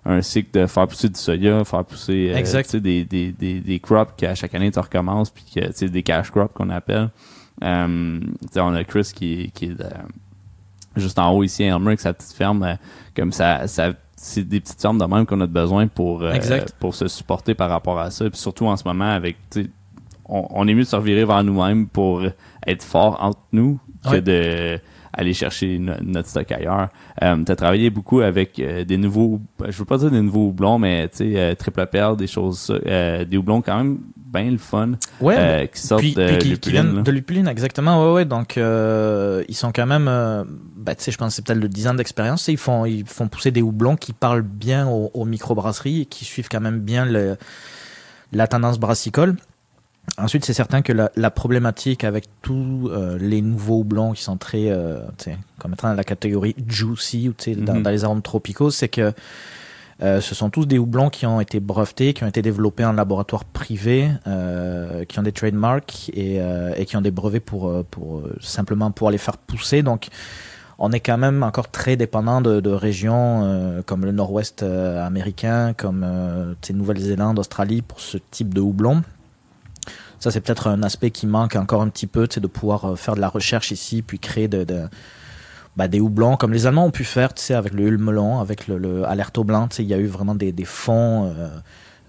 un 0.08 0.22
cycle 0.22 0.60
de 0.60 0.66
faire 0.66 0.86
pousser 0.86 1.08
du 1.08 1.18
soya, 1.18 1.64
faire 1.64 1.84
pousser 1.84 2.30
euh, 2.32 2.36
Exact. 2.36 2.76
des, 2.76 3.04
des, 3.04 3.32
des, 3.32 3.60
des 3.60 3.78
crops 3.80 4.12
qu'à 4.16 4.34
chaque 4.34 4.54
année 4.54 4.70
tu 4.70 4.78
recommences, 4.78 5.30
puis 5.30 5.44
que 5.54 5.66
tu 5.66 5.72
sais, 5.74 5.88
des 5.88 6.02
cash 6.02 6.30
crops 6.30 6.52
qu'on 6.54 6.70
appelle. 6.70 7.10
Euh, 7.64 8.20
on 8.56 8.74
a 8.74 8.84
Chris 8.84 9.10
qui, 9.14 9.50
qui 9.54 9.66
est 9.66 9.80
euh, 9.80 9.88
juste 10.96 11.18
en 11.18 11.32
haut 11.32 11.42
ici 11.42 11.64
à 11.64 11.68
Elmer 11.74 11.88
avec 11.88 12.00
sa 12.00 12.12
petite 12.12 12.32
ferme. 12.36 12.62
euh, 12.62 12.74
comme 13.16 13.32
ça, 13.32 13.66
ça 13.66 13.92
c'est 14.14 14.44
des 14.48 14.60
petites 14.60 14.80
fermes 14.80 14.98
de 14.98 15.04
même 15.04 15.26
qu'on 15.26 15.40
a 15.42 15.46
besoin 15.46 15.86
pour, 15.88 16.26
Exact. 16.30 16.74
pour 16.80 16.94
se 16.94 17.06
supporter 17.08 17.54
par 17.54 17.68
rapport 17.68 17.98
à 17.98 18.10
ça. 18.10 18.28
Puis 18.30 18.38
surtout 18.38 18.66
en 18.66 18.76
ce 18.76 18.84
moment, 18.84 19.10
avec 19.10 19.36
on, 20.26 20.46
on 20.50 20.68
est 20.68 20.74
mieux 20.74 20.84
de 20.84 20.88
se 20.88 20.96
revirer 20.96 21.24
vers 21.24 21.42
nous-mêmes 21.44 21.86
pour 21.86 22.22
être 22.66 22.82
fort 22.82 23.18
entre 23.22 23.40
nous 23.52 23.78
que 24.04 24.08
Ouais. 24.10 24.20
de 24.22 24.80
aller 25.16 25.32
chercher 25.32 25.78
no- 25.78 25.94
notre 26.02 26.28
stock 26.28 26.52
ailleurs. 26.52 26.88
Euh, 27.22 27.42
tu 27.44 27.50
as 27.50 27.56
travaillé 27.56 27.90
beaucoup 27.90 28.20
avec 28.20 28.58
euh, 28.58 28.84
des 28.84 28.98
nouveaux, 28.98 29.40
je 29.66 29.76
veux 29.78 29.84
pas 29.84 29.98
dire 29.98 30.10
des 30.10 30.20
nouveaux 30.20 30.48
houblons, 30.48 30.78
mais 30.78 31.08
tu 31.08 31.16
sais, 31.18 31.32
euh, 31.36 31.54
triple 31.54 31.86
perle, 31.86 32.16
des 32.16 32.26
choses, 32.26 32.72
euh, 32.86 33.24
des 33.24 33.36
houblons 33.36 33.62
quand 33.62 33.76
même 33.78 33.98
bien 34.16 34.50
le 34.50 34.58
fun, 34.58 34.92
Ouais. 35.20 35.70
qui 35.72 35.80
sortent 35.80 36.02
puis, 36.02 36.14
de 36.14 36.26
puis 36.26 36.32
qui, 36.36 36.44
qui 36.44 36.48
Lupuline, 36.50 36.82
viennent 36.82 36.96
là. 36.96 37.02
de 37.02 37.10
Lupuline, 37.10 37.48
exactement. 37.48 38.04
Ouais, 38.06 38.12
ouais. 38.12 38.24
Donc, 38.26 38.56
ils 38.56 39.54
sont 39.54 39.72
quand 39.72 39.86
même, 39.86 40.04
bah, 40.76 40.94
tu 40.94 41.04
sais, 41.04 41.10
je 41.12 41.16
pense 41.18 41.28
que 41.28 41.36
c'est 41.36 41.46
peut-être 41.46 41.60
le 41.62 41.68
10 41.68 41.88
ans 41.88 41.94
d'expérience. 41.94 42.46
Ils 42.48 42.58
font, 42.58 42.84
ils 42.84 43.06
font 43.06 43.28
pousser 43.28 43.50
des 43.50 43.62
houblons 43.62 43.96
qui 43.96 44.12
parlent 44.12 44.42
bien 44.42 44.86
aux, 44.88 45.10
aux 45.14 45.24
microbrasseries 45.24 46.02
et 46.02 46.04
qui 46.06 46.24
suivent 46.26 46.48
quand 46.50 46.60
même 46.60 46.80
bien 46.80 47.06
le, 47.06 47.36
la 48.32 48.46
tendance 48.46 48.78
brassicole. 48.78 49.36
Ensuite, 50.18 50.44
c'est 50.44 50.54
certain 50.54 50.82
que 50.82 50.92
la, 50.92 51.10
la 51.16 51.30
problématique 51.30 52.04
avec 52.04 52.26
tous 52.42 52.88
euh, 52.88 53.18
les 53.18 53.42
nouveaux 53.42 53.80
houblons 53.80 54.12
qui 54.12 54.22
sont 54.22 54.36
très, 54.38 54.70
euh, 54.70 55.00
comme 55.58 55.74
étant 55.74 55.88
dans 55.88 55.94
la 55.94 56.04
catégorie 56.04 56.54
juicy 56.66 57.28
ou 57.28 57.32
tu 57.32 57.54
sais, 57.54 57.56
dans, 57.56 57.80
dans 57.80 57.90
les 57.90 58.04
arômes 58.04 58.22
tropicaux, 58.22 58.70
c'est 58.70 58.88
que 58.88 59.12
Euh, 60.02 60.20
ce 60.20 60.34
sont 60.34 60.50
tous 60.50 60.66
des 60.66 60.76
houblons 60.76 61.08
qui 61.08 61.24
ont 61.24 61.40
été 61.40 61.58
brevetés, 61.58 62.12
qui 62.12 62.22
ont 62.22 62.26
été 62.28 62.42
développés 62.42 62.84
en 62.84 62.92
laboratoire 62.92 63.46
privé, 63.46 64.10
euh, 64.26 65.06
qui 65.06 65.18
ont 65.18 65.22
des 65.22 65.32
trademarks 65.32 66.10
et, 66.12 66.36
euh, 66.38 66.74
et, 66.76 66.84
qui 66.84 66.98
ont 66.98 67.00
des 67.00 67.10
brevets 67.10 67.40
pour, 67.42 67.82
pour 67.90 68.22
simplement 68.42 68.90
pouvoir 68.90 69.10
les 69.10 69.16
faire 69.16 69.38
pousser. 69.38 69.82
Donc, 69.82 70.08
on 70.78 70.92
est 70.92 71.00
quand 71.00 71.16
même 71.16 71.42
encore 71.42 71.70
très 71.70 71.96
dépendant 71.96 72.42
de, 72.42 72.60
de 72.60 72.68
régions 72.68 73.82
comme 73.86 74.04
le 74.04 74.12
nord-ouest 74.12 74.62
américain, 74.62 75.72
comme 75.72 76.04
Nouvelle-Zélande, 76.70 77.38
Australie 77.38 77.80
pour 77.80 78.00
ce 78.00 78.18
type 78.30 78.52
de 78.52 78.60
houblon. 78.60 79.02
Ça, 80.18 80.30
c'est 80.30 80.40
peut-être 80.40 80.66
un 80.68 80.82
aspect 80.82 81.10
qui 81.10 81.26
manque 81.26 81.56
encore 81.56 81.82
un 81.82 81.88
petit 81.88 82.06
peu, 82.06 82.26
de 82.26 82.46
pouvoir 82.46 82.98
faire 82.98 83.14
de 83.14 83.20
la 83.20 83.28
recherche 83.28 83.70
ici, 83.70 84.02
puis 84.02 84.18
créer 84.18 84.48
bah, 85.76 85.88
des 85.88 86.00
houblons 86.00 86.36
comme 86.36 86.54
les 86.54 86.66
Allemands 86.66 86.86
ont 86.86 86.90
pu 86.90 87.04
faire, 87.04 87.34
tu 87.34 87.42
sais, 87.42 87.54
avec 87.54 87.74
le 87.74 87.86
Hulmelon, 87.86 88.40
avec 88.40 88.66
le, 88.66 88.78
le 88.78 89.04
Alerto 89.04 89.44
Blanc, 89.44 89.68
il 89.78 89.84
y 89.84 89.92
a 89.92 89.98
eu 89.98 90.06
vraiment 90.06 90.34
des, 90.34 90.54
fonds 90.64 91.26
euh, 91.26 91.48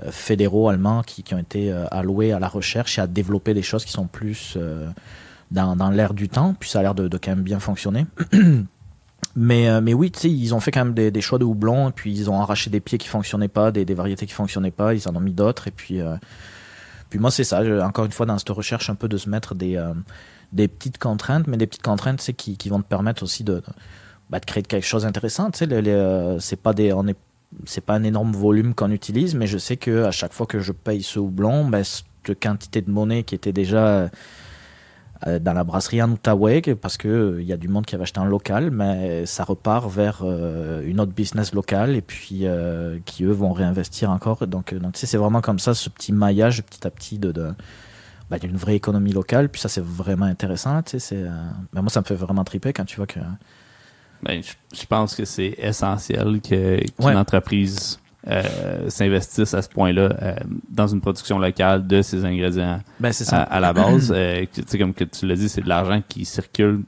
euh, 0.04 0.12
fédéraux 0.12 0.70
allemands 0.70 1.04
qui, 1.04 1.24
ont 1.34 1.38
été 1.38 1.72
euh, 1.72 1.86
alloués 1.92 2.32
à 2.32 2.40
la 2.40 2.48
recherche 2.48 2.98
et 2.98 3.02
à 3.02 3.08
développer 3.08 3.54
des 3.54 3.62
choses 3.62 3.84
qui 3.84 3.92
sont 3.92 4.08
plus 4.08 4.58
dans, 5.52 5.76
dans 5.76 5.90
l'air 5.90 6.14
du 6.14 6.30
temps, 6.30 6.56
puis 6.58 6.70
ça 6.70 6.80
a 6.80 6.82
l'air 6.82 6.96
de, 6.96 7.10
quand 7.18 7.32
même 7.32 7.44
bien 7.44 7.60
fonctionner. 7.60 8.06
mais, 9.36 9.94
oui, 9.94 10.12
tu 10.12 10.20
sais, 10.22 10.32
ils 10.32 10.56
ont 10.56 10.62
fait 10.62 10.72
quand 10.72 10.86
même 10.86 10.94
des, 10.94 11.22
choix 11.22 11.38
de 11.38 11.44
houblon, 11.44 11.90
et 11.90 11.92
puis 11.92 12.14
ils 12.14 12.30
ont 12.30 12.40
arraché 12.40 12.70
des 12.70 12.80
pieds 12.80 12.98
qui 12.98 13.10
fonctionnaient 13.10 13.50
pas, 13.50 13.74
des, 13.74 13.84
des 13.84 13.94
variétés 13.96 14.26
qui 14.26 14.34
fonctionnaient 14.34 14.72
pas, 14.72 14.94
ils 14.94 15.10
en 15.10 15.16
ont 15.18 15.22
mis 15.22 15.34
d'autres, 15.34 15.68
et 15.68 15.72
puis, 15.72 16.00
puis 17.10 17.20
moi 17.20 17.32
c'est 17.32 17.44
ça, 17.44 17.62
encore 17.86 18.06
une 18.06 18.12
fois 18.12 18.26
dans 18.26 18.38
cette 18.38 18.50
recherche 18.50 18.90
un 18.90 18.96
peu 18.96 19.08
de 19.08 19.18
se 19.18 19.30
mettre 19.30 19.56
des 19.56 19.82
des 20.54 20.68
petites 20.68 20.98
contraintes, 20.98 21.48
mais 21.48 21.58
des 21.58 21.68
petites 21.68 21.84
contraintes 21.84 22.22
c'est 22.22 22.34
qui, 22.34 22.70
vont 22.70 22.82
te 22.82 22.88
permettre 22.88 23.24
aussi 23.24 23.44
bah, 23.44 24.40
de 24.40 24.46
créer 24.46 24.64
quelque 24.64 24.86
chose 24.86 25.04
d'intéressant. 25.04 25.52
Tu 25.52 25.60
sais, 25.60 25.68
euh, 25.72 26.40
c'est 26.40 26.62
pas 26.62 26.74
des, 26.74 26.94
pas 27.86 27.94
un 27.94 28.04
énorme 28.04 28.32
volume 28.34 28.74
qu'on 28.74 28.92
utilise, 28.92 29.36
mais 29.36 29.48
je 29.48 29.58
sais 29.58 29.78
que 29.78 30.04
à 30.04 30.12
chaque 30.12 30.34
fois 30.34 30.46
que 30.46 30.60
je 30.60 30.72
paye 30.72 31.04
ce 31.04 31.20
houblon, 31.20 31.68
ben, 31.68 31.84
cette 31.84 32.40
quantité 32.42 32.82
de 32.82 32.92
monnaie 32.92 33.24
qui 33.24 33.36
était 33.36 33.54
déjà 33.54 33.88
euh, 33.88 34.10
dans 35.26 35.54
la 35.54 35.64
brasserie 35.64 36.02
en 36.02 36.12
Outaouais, 36.12 36.62
parce 36.76 36.98
que 36.98 37.08
il 37.40 37.42
euh, 37.42 37.44
y 37.44 37.54
a 37.54 37.58
du 37.58 37.68
monde 37.68 37.86
qui 37.86 37.96
avait 37.96 38.04
acheté 38.04 38.20
en 38.20 38.26
local, 38.26 38.72
mais 38.72 39.26
ça 39.26 39.44
repart 39.44 39.90
vers 39.90 40.20
euh, 40.22 40.84
une 40.86 41.00
autre 41.00 41.12
business 41.12 41.54
locale 41.54 41.96
et 41.96 42.02
puis 42.02 42.42
euh, 42.44 43.00
qui 43.06 43.24
eux 43.24 43.32
vont 43.32 43.52
réinvestir 43.52 44.12
encore. 44.12 44.46
Donc, 44.48 44.74
donc 44.74 44.94
tu 44.94 45.00
sais, 45.00 45.08
c'est 45.08 45.18
vraiment 45.18 45.42
comme 45.42 45.60
ça 45.60 45.74
ce 45.74 45.90
petit 45.90 46.14
maillage 46.14 46.62
petit 46.64 46.86
à 46.86 46.92
petit 46.92 47.18
de, 47.18 47.32
de 47.32 47.52
bah, 48.30 48.38
il 48.44 48.56
vraie 48.56 48.76
économie 48.76 49.14
locale, 49.14 49.50
puis 49.50 49.62
ça 49.62 49.70
c'est 49.70 49.84
vraiment 49.84 50.26
intéressant. 50.26 50.84
Tu 50.84 50.92
sais, 50.92 51.00
c'est, 51.00 51.24
euh... 51.24 51.32
moi 51.74 51.90
ça 51.90 52.02
me 52.02 52.06
fait 52.06 52.16
vraiment 52.16 52.44
triper 52.44 52.74
quand 52.74 52.86
tu 52.86 52.98
vois 52.98 53.08
que. 53.08 53.20
Ben, 54.24 54.42
je, 54.42 54.54
je 54.76 54.86
pense 54.86 55.16
que 55.16 55.26
c'est 55.26 55.56
essentiel 55.58 56.42
que, 56.42 56.80
qu'une 56.80 57.06
ouais. 57.06 57.16
entreprise 57.16 58.00
euh, 58.30 58.90
s'investissent 58.90 59.54
à 59.54 59.62
ce 59.62 59.70
point-là 59.70 60.10
euh, 60.22 60.36
dans 60.70 60.88
une 60.88 61.00
production 61.00 61.40
locale 61.40 61.88
de 61.88 62.02
ces 62.02 62.26
ingrédients 62.26 62.80
ben, 63.00 63.12
à, 63.32 63.42
à, 63.44 63.60
la 63.60 63.74
base. 63.74 64.12
euh, 64.16 64.46
comme 64.78 64.94
que 64.94 65.06
tu 65.06 65.26
l'as 65.26 65.36
dit, 65.36 65.48
c'est 65.48 65.62
de 65.62 65.70
l'argent 65.70 66.02
qui 66.08 66.26
circule, 66.26 66.82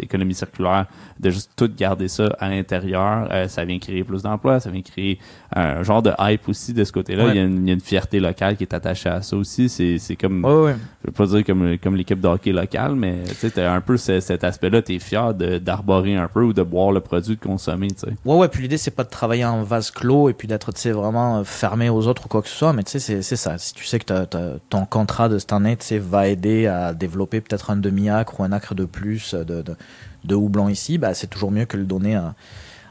économie 0.00 0.34
circulaire, 0.34 0.86
de 1.20 1.30
juste 1.30 1.52
tout 1.56 1.70
garder 1.76 2.08
ça 2.08 2.34
à 2.38 2.48
l'intérieur. 2.48 3.28
Euh, 3.30 3.48
ça 3.48 3.64
vient 3.64 3.78
créer 3.78 4.02
plus 4.02 4.22
d'emplois, 4.22 4.60
ça 4.60 4.70
vient 4.70 4.82
créer 4.82 5.18
un 5.54 5.82
genre 5.82 6.02
de 6.02 6.12
hype 6.18 6.48
aussi 6.48 6.72
de 6.72 6.84
ce 6.84 6.92
côté-là. 6.92 7.26
Ouais. 7.26 7.30
Il, 7.32 7.36
y 7.36 7.40
a 7.40 7.44
une, 7.44 7.62
il, 7.62 7.68
y 7.68 7.70
a 7.70 7.74
une 7.74 7.80
fierté 7.80 8.18
locale 8.18 8.56
qui 8.56 8.64
est 8.64 8.74
attachée 8.74 9.08
à 9.08 9.20
ça 9.22 9.36
aussi. 9.36 9.68
C'est, 9.68 10.16
comme, 10.16 10.44
ouais, 10.44 10.74
je 11.02 11.08
veux 11.08 11.12
pas 11.12 11.26
dire 11.26 11.44
comme, 11.44 11.76
comme 11.78 11.96
l'équipe 11.96 12.20
de 12.20 12.28
hockey 12.28 12.52
locale, 12.52 12.94
mais 12.94 13.18
tu 13.40 13.48
sais, 13.50 13.62
un 13.62 13.80
peu 13.80 13.96
ce, 13.96 14.20
cet 14.20 14.44
aspect-là, 14.44 14.80
t'es 14.80 14.98
fier 14.98 15.34
de, 15.34 15.58
d'arborer 15.58 16.16
un 16.16 16.28
peu 16.28 16.42
ou 16.42 16.52
de 16.52 16.62
boire 16.62 16.92
le 16.92 17.00
produit, 17.00 17.36
de 17.36 17.40
consommer, 17.40 17.88
tu 17.88 18.00
sais. 18.00 18.14
Ouais, 18.24 18.36
ouais, 18.36 18.48
puis 18.48 18.62
l'idée, 18.62 18.78
c'est 18.78 18.90
pas 18.90 19.04
de 19.04 19.10
travailler 19.10 19.44
en 19.44 19.62
vase 19.62 19.90
clos 19.90 20.28
et 20.28 20.32
puis 20.32 20.48
d'être 20.48 20.61
sais, 20.74 20.92
vraiment 20.92 21.42
fermé 21.44 21.88
aux 21.88 22.06
autres 22.06 22.26
ou 22.26 22.28
quoi 22.28 22.42
que 22.42 22.48
ce 22.48 22.56
soit, 22.56 22.72
mais 22.72 22.82
tu 22.84 22.98
sais, 23.00 23.22
c'est 23.22 23.36
ça. 23.36 23.58
Si 23.58 23.74
tu 23.74 23.84
sais 23.84 23.98
que 23.98 24.04
t'as, 24.04 24.26
ton 24.68 24.86
contrat 24.86 25.28
de 25.28 25.38
cette 25.38 25.52
année, 25.52 25.76
va 26.00 26.28
aider 26.28 26.66
à 26.66 26.94
développer 26.94 27.40
peut-être 27.40 27.70
un 27.70 27.76
demi-acre 27.76 28.38
ou 28.40 28.44
un 28.44 28.52
acre 28.52 28.74
de 28.74 28.84
plus 28.84 29.34
de, 29.34 29.62
de, 29.62 29.76
de 30.24 30.34
houblon 30.34 30.68
ici, 30.68 30.98
bah, 30.98 31.14
c'est 31.14 31.26
toujours 31.26 31.50
mieux 31.50 31.64
que 31.64 31.76
le 31.76 31.84
donner 31.84 32.14
à, 32.14 32.34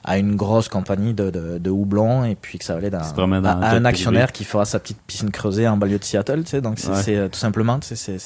à 0.03 0.17
une 0.17 0.36
grosse 0.36 0.67
compagnie 0.67 1.13
de, 1.13 1.30
de, 1.30 1.57
de 1.57 1.69
houblon 1.69 2.24
et 2.24 2.36
puis 2.36 2.57
que 2.57 2.65
ça 2.65 2.74
va 2.74 2.80
aller 2.80 2.93
à, 2.93 3.01
à 3.01 3.76
un 3.76 3.86
actionnaire 3.86 4.28
privé. 4.28 4.38
qui 4.38 4.43
fera 4.43 4.65
sa 4.65 4.80
petite 4.80 4.99
piscine 5.05 5.32
creusée 5.32 5.67
en 5.67 5.78
banlieue 5.78 5.99
de 5.99 6.03
Seattle, 6.03 6.43
tu 6.43 6.49
sais. 6.49 6.61
Donc, 6.61 6.80
c'est, 6.80 6.89
ouais. 6.89 7.01
c'est 7.01 7.30
tout 7.30 7.39
simplement, 7.39 7.80
c'est, 7.82 8.17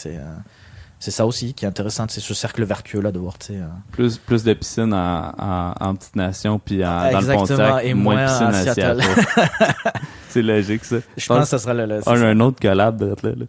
c'est, 1.05 1.11
ça 1.11 1.25
aussi 1.25 1.53
qui 1.53 1.65
est 1.65 1.67
intéressant, 1.67 2.05
c'est 2.09 2.21
ce 2.21 2.33
cercle 2.33 2.63
vertueux 2.63 3.01
là 3.01 3.11
de 3.11 3.19
voir. 3.19 3.35
Euh... 3.51 3.65
Plus, 3.91 4.17
plus 4.17 4.43
de 4.43 4.53
piscines 4.53 4.93
en, 4.93 5.33
en, 5.37 5.73
en 5.79 5.95
petite 5.95 6.15
nation, 6.15 6.59
puis 6.59 6.83
en, 6.83 7.11
dans 7.11 7.21
le 7.21 7.33
Pontiac, 7.33 7.83
et 7.83 7.93
moins, 7.93 8.15
moins 8.15 8.25
de 8.25 8.29
piscines 8.29 8.69
à 8.69 8.73
Seattle. 8.73 9.01
c'est 10.35 10.41
logique, 10.41 10.83
ça. 10.83 10.97
Je, 11.15 11.27
pense, 11.27 11.43
que 11.43 11.47
ça 11.47 11.59
sera 11.59 11.73
le. 11.73 11.85
le 11.85 12.01
on 12.05 12.11
a 12.11 12.27
un 12.27 12.39
autre 12.41 12.59
collab, 12.59 13.01
là, 13.01 13.15
là. 13.23 13.45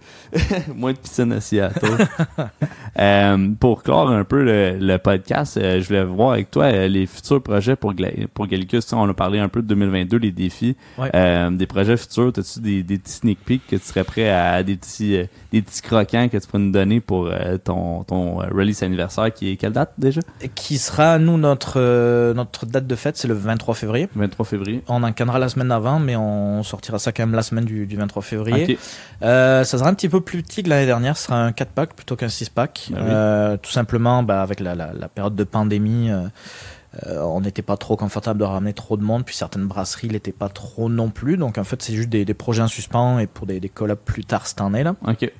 moins 0.77 0.93
de 0.93 0.99
piscines 0.99 1.33
à 1.33 1.41
Seattle. 1.41 2.07
euh, 3.01 3.49
pour 3.59 3.83
clore 3.83 4.09
un 4.09 4.23
peu 4.23 4.45
le, 4.45 4.79
le 4.79 4.99
podcast, 4.99 5.57
euh, 5.57 5.81
je 5.81 5.89
voulais 5.89 6.05
voir 6.05 6.33
avec 6.33 6.53
toi 6.53 6.67
euh, 6.67 6.87
les 6.87 7.07
futurs 7.07 7.43
projets 7.43 7.75
pour, 7.75 7.93
pour 8.35 8.47
Gallicus. 8.47 8.93
On 8.93 9.09
a 9.09 9.15
parlé 9.15 9.41
un 9.41 9.49
peu 9.49 9.63
de 9.63 9.67
2022, 9.67 10.19
les 10.19 10.31
défis. 10.31 10.77
Ouais. 10.97 11.11
Des 11.51 11.67
projets 11.67 11.97
futurs, 11.97 12.33
as-tu 12.37 12.61
des, 12.61 12.83
des 12.85 12.99
petits 12.99 13.15
sneak 13.15 13.39
peeks 13.45 13.67
que 13.67 13.77
tu 13.77 13.83
serais 13.83 14.05
prêt 14.05 14.31
à, 14.31 14.63
des 14.63 14.77
petits, 14.77 15.19
des 15.51 15.63
petits 15.63 15.83
croquants 15.83 16.29
que 16.29 16.37
tu 16.37 16.47
pourrais 16.47 16.63
nous 16.63 16.71
donner 16.71 17.01
pour 17.01 17.29
ton, 17.65 18.05
ton 18.05 18.37
release 18.37 18.85
anniversaire 18.85 19.33
qui 19.35 19.51
est 19.51 19.57
quelle 19.57 19.73
date 19.73 19.93
déjà? 19.99 20.21
Qui 20.55 20.79
sera 20.79 21.19
nous 21.19 21.37
notre 21.37 22.33
notre 22.33 22.67
date 22.67 22.87
de 22.87 22.95
fête 22.95 23.17
c'est 23.17 23.29
le 23.29 23.35
23 23.35 23.75
février. 23.75 24.09
23 24.15 24.47
février. 24.47 24.83
On 24.87 25.03
encadrera 25.03 25.41
la 25.41 25.49
semaine 25.49 25.73
avant 25.73 25.99
mais 25.99 26.15
on 26.15 26.63
sortira 26.77 26.99
ça 26.99 27.13
quand 27.13 27.25
même 27.25 27.35
la 27.35 27.43
semaine 27.43 27.65
du, 27.65 27.87
du 27.87 27.97
23 27.97 28.23
février. 28.23 28.65
Okay. 28.65 28.79
Euh, 29.23 29.65
ça 29.65 29.79
sera 29.79 29.89
un 29.89 29.95
petit 29.95 30.09
peu 30.09 30.21
plus 30.21 30.43
petit 30.43 30.63
que 30.63 30.69
l'année 30.69 30.87
dernière, 30.87 31.17
ce 31.17 31.25
sera 31.25 31.43
un 31.43 31.53
4 31.53 31.71
pack 31.71 31.95
plutôt 31.95 32.17
qu'un 32.17 32.29
6 32.29 32.51
pack. 32.51 32.91
Ah 32.95 33.51
oui. 33.53 33.59
tout 33.63 33.73
simplement 33.73 34.23
bah, 34.23 34.43
avec 34.43 34.61
la, 34.61 34.75
la, 34.75 34.93
la, 34.93 35.09
période 35.09 35.35
de 35.35 35.45
pandémie 35.45 36.11
euh, 37.05 37.21
on 37.21 37.41
n'était 37.41 37.63
pas 37.63 37.77
trop 37.77 37.97
confortable 37.97 38.41
de 38.41 38.45
ramener 38.45 38.73
trop 38.73 38.97
de 38.97 39.03
monde, 39.03 39.25
puis 39.25 39.35
certaines 39.35 39.67
brasseries 39.67 40.09
l'étaient 40.09 40.33
pas 40.33 40.49
trop 40.49 40.89
non 40.89 41.11
plus. 41.11 41.37
Donc 41.37 41.59
en 41.59 41.65
fait, 41.65 41.83
c'est 41.83 41.95
juste 41.95 42.09
des, 42.09 42.25
des, 42.25 42.35
projets 42.35 42.63
en 42.63 42.69
suspens 42.69 43.19
et 43.19 43.27
pour 43.27 43.47
des, 43.47 43.61
des 43.61 43.69
collabs 43.69 43.99
plus 43.99 44.25
tard 44.25 44.47
cette 44.47 44.61
année 44.61 44.83
là. 44.83 44.95
Ok. 45.07 45.31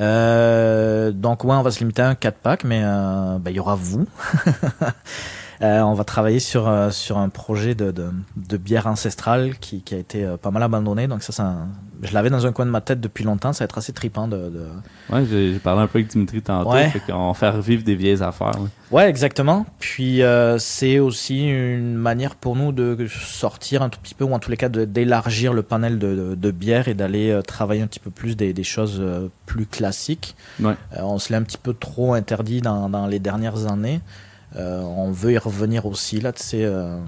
Euh, 0.00 1.12
donc 1.12 1.44
ouais, 1.44 1.54
on 1.54 1.62
va 1.62 1.70
se 1.70 1.80
limiter 1.80 2.02
à 2.02 2.08
un 2.08 2.14
4 2.14 2.38
pack, 2.38 2.64
mais 2.64 2.82
euh, 2.84 3.38
bah, 3.38 3.50
il 3.50 3.56
y 3.56 3.60
aura 3.60 3.76
vous. 3.76 4.06
euh, 5.62 5.80
on 5.82 5.94
va 5.94 6.02
travailler 6.02 6.40
sur 6.40 6.68
euh, 6.68 6.90
sur 6.90 7.18
un 7.18 7.28
projet 7.28 7.76
de, 7.76 7.92
de, 7.92 8.10
de 8.36 8.56
bière 8.56 8.88
ancestrale 8.88 9.58
qui, 9.58 9.82
qui, 9.82 9.94
a 9.94 9.98
été 9.98 10.24
euh, 10.24 10.36
pas 10.36 10.50
mal 10.50 10.62
abandonné. 10.64 11.06
Donc 11.06 11.22
ça, 11.22 11.32
ça 11.32 11.54
je 12.02 12.12
l'avais 12.12 12.30
dans 12.30 12.46
un 12.46 12.52
coin 12.52 12.66
de 12.66 12.70
ma 12.72 12.80
tête 12.80 13.00
depuis 13.00 13.22
longtemps. 13.22 13.52
Ça 13.52 13.62
va 13.62 13.66
être 13.66 13.78
assez 13.78 13.92
tripant 13.92 14.26
de. 14.26 14.36
de... 14.36 14.66
Ouais, 15.12 15.24
j'ai 15.24 15.60
parlé 15.60 15.82
un 15.82 15.86
peu 15.86 16.00
avec 16.00 16.10
Dimitri 16.10 16.42
tantôt. 16.42 16.72
Ouais. 16.72 16.88
Fait 16.88 16.98
qu'on 16.98 17.28
va 17.28 17.34
faire 17.34 17.54
revivre 17.54 17.84
des 17.84 17.94
vieilles 17.94 18.24
affaires. 18.24 18.58
Ouais, 18.60 18.98
ouais 18.98 19.08
exactement. 19.08 19.64
Puis 19.78 20.22
c'est 20.58 20.98
aussi 20.98 21.48
une 21.48 21.94
manière 21.94 22.34
pour 22.34 22.56
nous 22.56 22.72
de 22.72 23.06
sortir 23.06 23.82
un 23.82 23.88
tout 23.88 24.00
petit 24.00 24.14
peu, 24.14 24.24
ou 24.24 24.32
en 24.32 24.40
tous 24.40 24.50
les 24.50 24.56
cas 24.56 24.68
d'élargir 24.68 25.52
le 25.52 25.62
panel 25.62 26.00
de, 26.00 26.34
de, 26.34 26.50
bières 26.50 26.88
et 26.88 26.94
d'aller 26.94 27.38
travailler 27.46 27.82
un 27.82 27.86
petit 27.86 28.00
peu 28.00 28.10
plus 28.10 28.36
des, 28.36 28.52
des 28.52 28.64
choses 28.64 29.00
plus 29.46 29.66
classiques. 29.66 30.34
Ouais. 30.60 30.74
on 30.96 31.20
se 31.20 31.28
l'est 31.32 31.38
un 31.38 31.42
petit 31.42 31.58
peu 31.58 31.72
trop 31.72 32.14
interdit 32.14 32.62
dans, 32.62 32.88
dans 32.88 33.06
les 33.06 33.20
dernières 33.20 33.70
années. 33.70 34.00
Euh, 34.56 34.82
on 34.82 35.10
veut 35.10 35.32
y 35.32 35.38
revenir 35.38 35.86
aussi 35.86 36.20
là, 36.20 36.32
c'est 36.36 36.64
euh, 36.64 36.98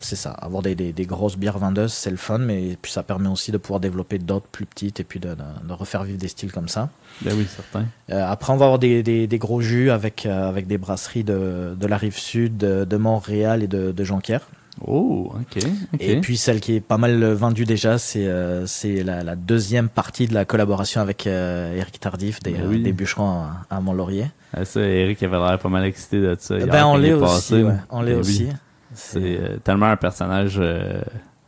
c'est 0.00 0.16
ça, 0.16 0.30
avoir 0.30 0.62
des, 0.62 0.74
des, 0.74 0.92
des, 0.92 1.04
grosses 1.04 1.36
bières 1.36 1.58
vendeuses, 1.58 1.92
c'est 1.92 2.10
le 2.10 2.16
fun, 2.16 2.38
mais 2.38 2.78
puis 2.80 2.90
ça 2.90 3.02
permet 3.02 3.28
aussi 3.28 3.52
de 3.52 3.58
pouvoir 3.58 3.80
développer 3.80 4.18
d'autres 4.18 4.46
plus 4.46 4.64
petites 4.64 4.98
et 5.00 5.04
puis 5.04 5.20
de, 5.20 5.30
de, 5.30 5.68
de, 5.68 5.72
refaire 5.72 6.04
vivre 6.04 6.18
des 6.18 6.28
styles 6.28 6.50
comme 6.50 6.68
ça. 6.68 6.88
Ben 7.20 7.34
oui, 7.36 7.46
certain. 7.48 7.86
Euh, 8.10 8.24
après, 8.26 8.52
on 8.52 8.56
va 8.56 8.66
avoir 8.66 8.78
des, 8.78 9.02
des, 9.02 9.38
gros 9.38 9.60
jus 9.60 9.90
avec 9.90 10.24
avec 10.24 10.66
des 10.66 10.78
brasseries 10.78 11.24
de, 11.24 11.76
de 11.78 11.86
la 11.86 11.98
rive 11.98 12.18
sud, 12.18 12.56
de, 12.56 12.96
Montréal 12.96 13.62
et 13.62 13.68
de, 13.68 13.92
de 13.92 14.04
Jonquière. 14.04 14.48
Oh, 14.86 15.32
ok. 15.34 15.62
okay. 15.94 16.12
Et 16.12 16.20
puis 16.20 16.36
celle 16.36 16.60
qui 16.60 16.76
est 16.76 16.80
pas 16.80 16.98
mal 16.98 17.24
vendue 17.32 17.64
déjà, 17.64 17.98
c'est 17.98 18.26
euh, 18.26 18.66
c'est 18.66 19.02
la, 19.02 19.22
la, 19.22 19.36
deuxième 19.36 19.88
partie 19.88 20.26
de 20.26 20.34
la 20.34 20.44
collaboration 20.44 21.00
avec 21.00 21.26
euh, 21.26 21.76
Eric 21.76 22.00
Tardif 22.00 22.40
des, 22.40 22.54
oui. 22.64 22.82
des 22.82 22.92
bûcherons 22.92 23.30
à, 23.30 23.66
à 23.70 23.80
Mont-Laurier. 23.80 24.26
Ah, 24.54 24.64
ça, 24.64 24.80
Eric 24.80 25.22
avait 25.22 25.38
l'air 25.38 25.58
pas 25.58 25.68
mal 25.68 25.84
excité 25.84 26.20
de 26.20 26.36
ça. 26.38 26.56
Ben 26.58 26.86
on 26.86 26.96
l'est 26.96 27.12
aussi, 27.12 27.62
ouais. 27.62 27.74
on 27.90 28.02
l'est 28.02 28.14
aussi. 28.14 28.46
Oui. 28.48 28.56
C'est 28.94 29.18
euh, 29.20 29.56
tellement 29.62 29.86
un 29.86 29.96
personnage 29.96 30.60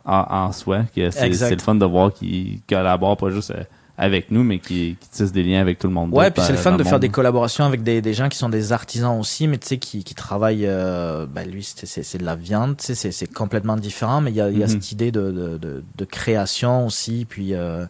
en, 0.05 0.27
en, 0.29 0.53
soi 0.53 0.83
que 0.95 1.11
c'est 1.11 1.29
le 1.29 1.59
fun 1.59 1.75
de 1.75 1.85
voir 1.87 2.13
qu'il 2.13 2.61
collabore 2.69 3.17
pas 3.17 3.31
juste 3.31 3.53
avec 4.07 4.31
nous, 4.31 4.43
mais 4.43 4.59
qui, 4.59 4.97
qui 4.99 5.09
tisse 5.11 5.31
des 5.31 5.43
liens 5.43 5.61
avec 5.61 5.79
tout 5.79 5.87
le 5.87 5.93
monde. 5.93 6.09
Ouais, 6.15 6.31
puis 6.31 6.43
c'est 6.43 6.53
le 6.53 6.59
fun 6.59 6.75
de 6.77 6.83
faire 6.85 6.99
des 6.99 7.11
collaborations 7.11 7.65
avec 7.67 7.83
des, 7.83 8.01
des 8.01 8.15
gens 8.15 8.29
qui 8.31 8.39
sont 8.39 8.49
des 8.49 8.73
artisans 8.73 9.19
aussi, 9.21 9.47
mais 9.47 9.59
tu 9.59 9.67
sais, 9.69 9.79
qui, 9.79 10.03
qui 10.05 10.15
travaillent, 10.15 10.67
euh, 10.67 11.27
bah 11.27 11.45
lui, 11.45 11.63
c'est 11.63 12.17
de 12.19 12.25
la 12.25 12.35
viande, 12.35 12.79
tu 12.79 12.95
sais, 12.95 13.13
c'est 13.13 13.33
complètement 13.43 13.77
différent, 13.77 14.21
mais 14.23 14.31
il 14.33 14.37
y 14.37 14.41
a, 14.41 14.49
mm 14.49 14.55
-hmm. 14.55 14.59
y 14.61 14.63
a 14.65 14.69
cette 14.69 14.91
idée 14.93 15.13
de, 15.13 15.25
de, 15.41 15.59
de, 15.59 15.73
de 16.01 16.05
création 16.07 16.87
aussi, 16.87 17.27
puis 17.29 17.49
euh, 17.53 17.85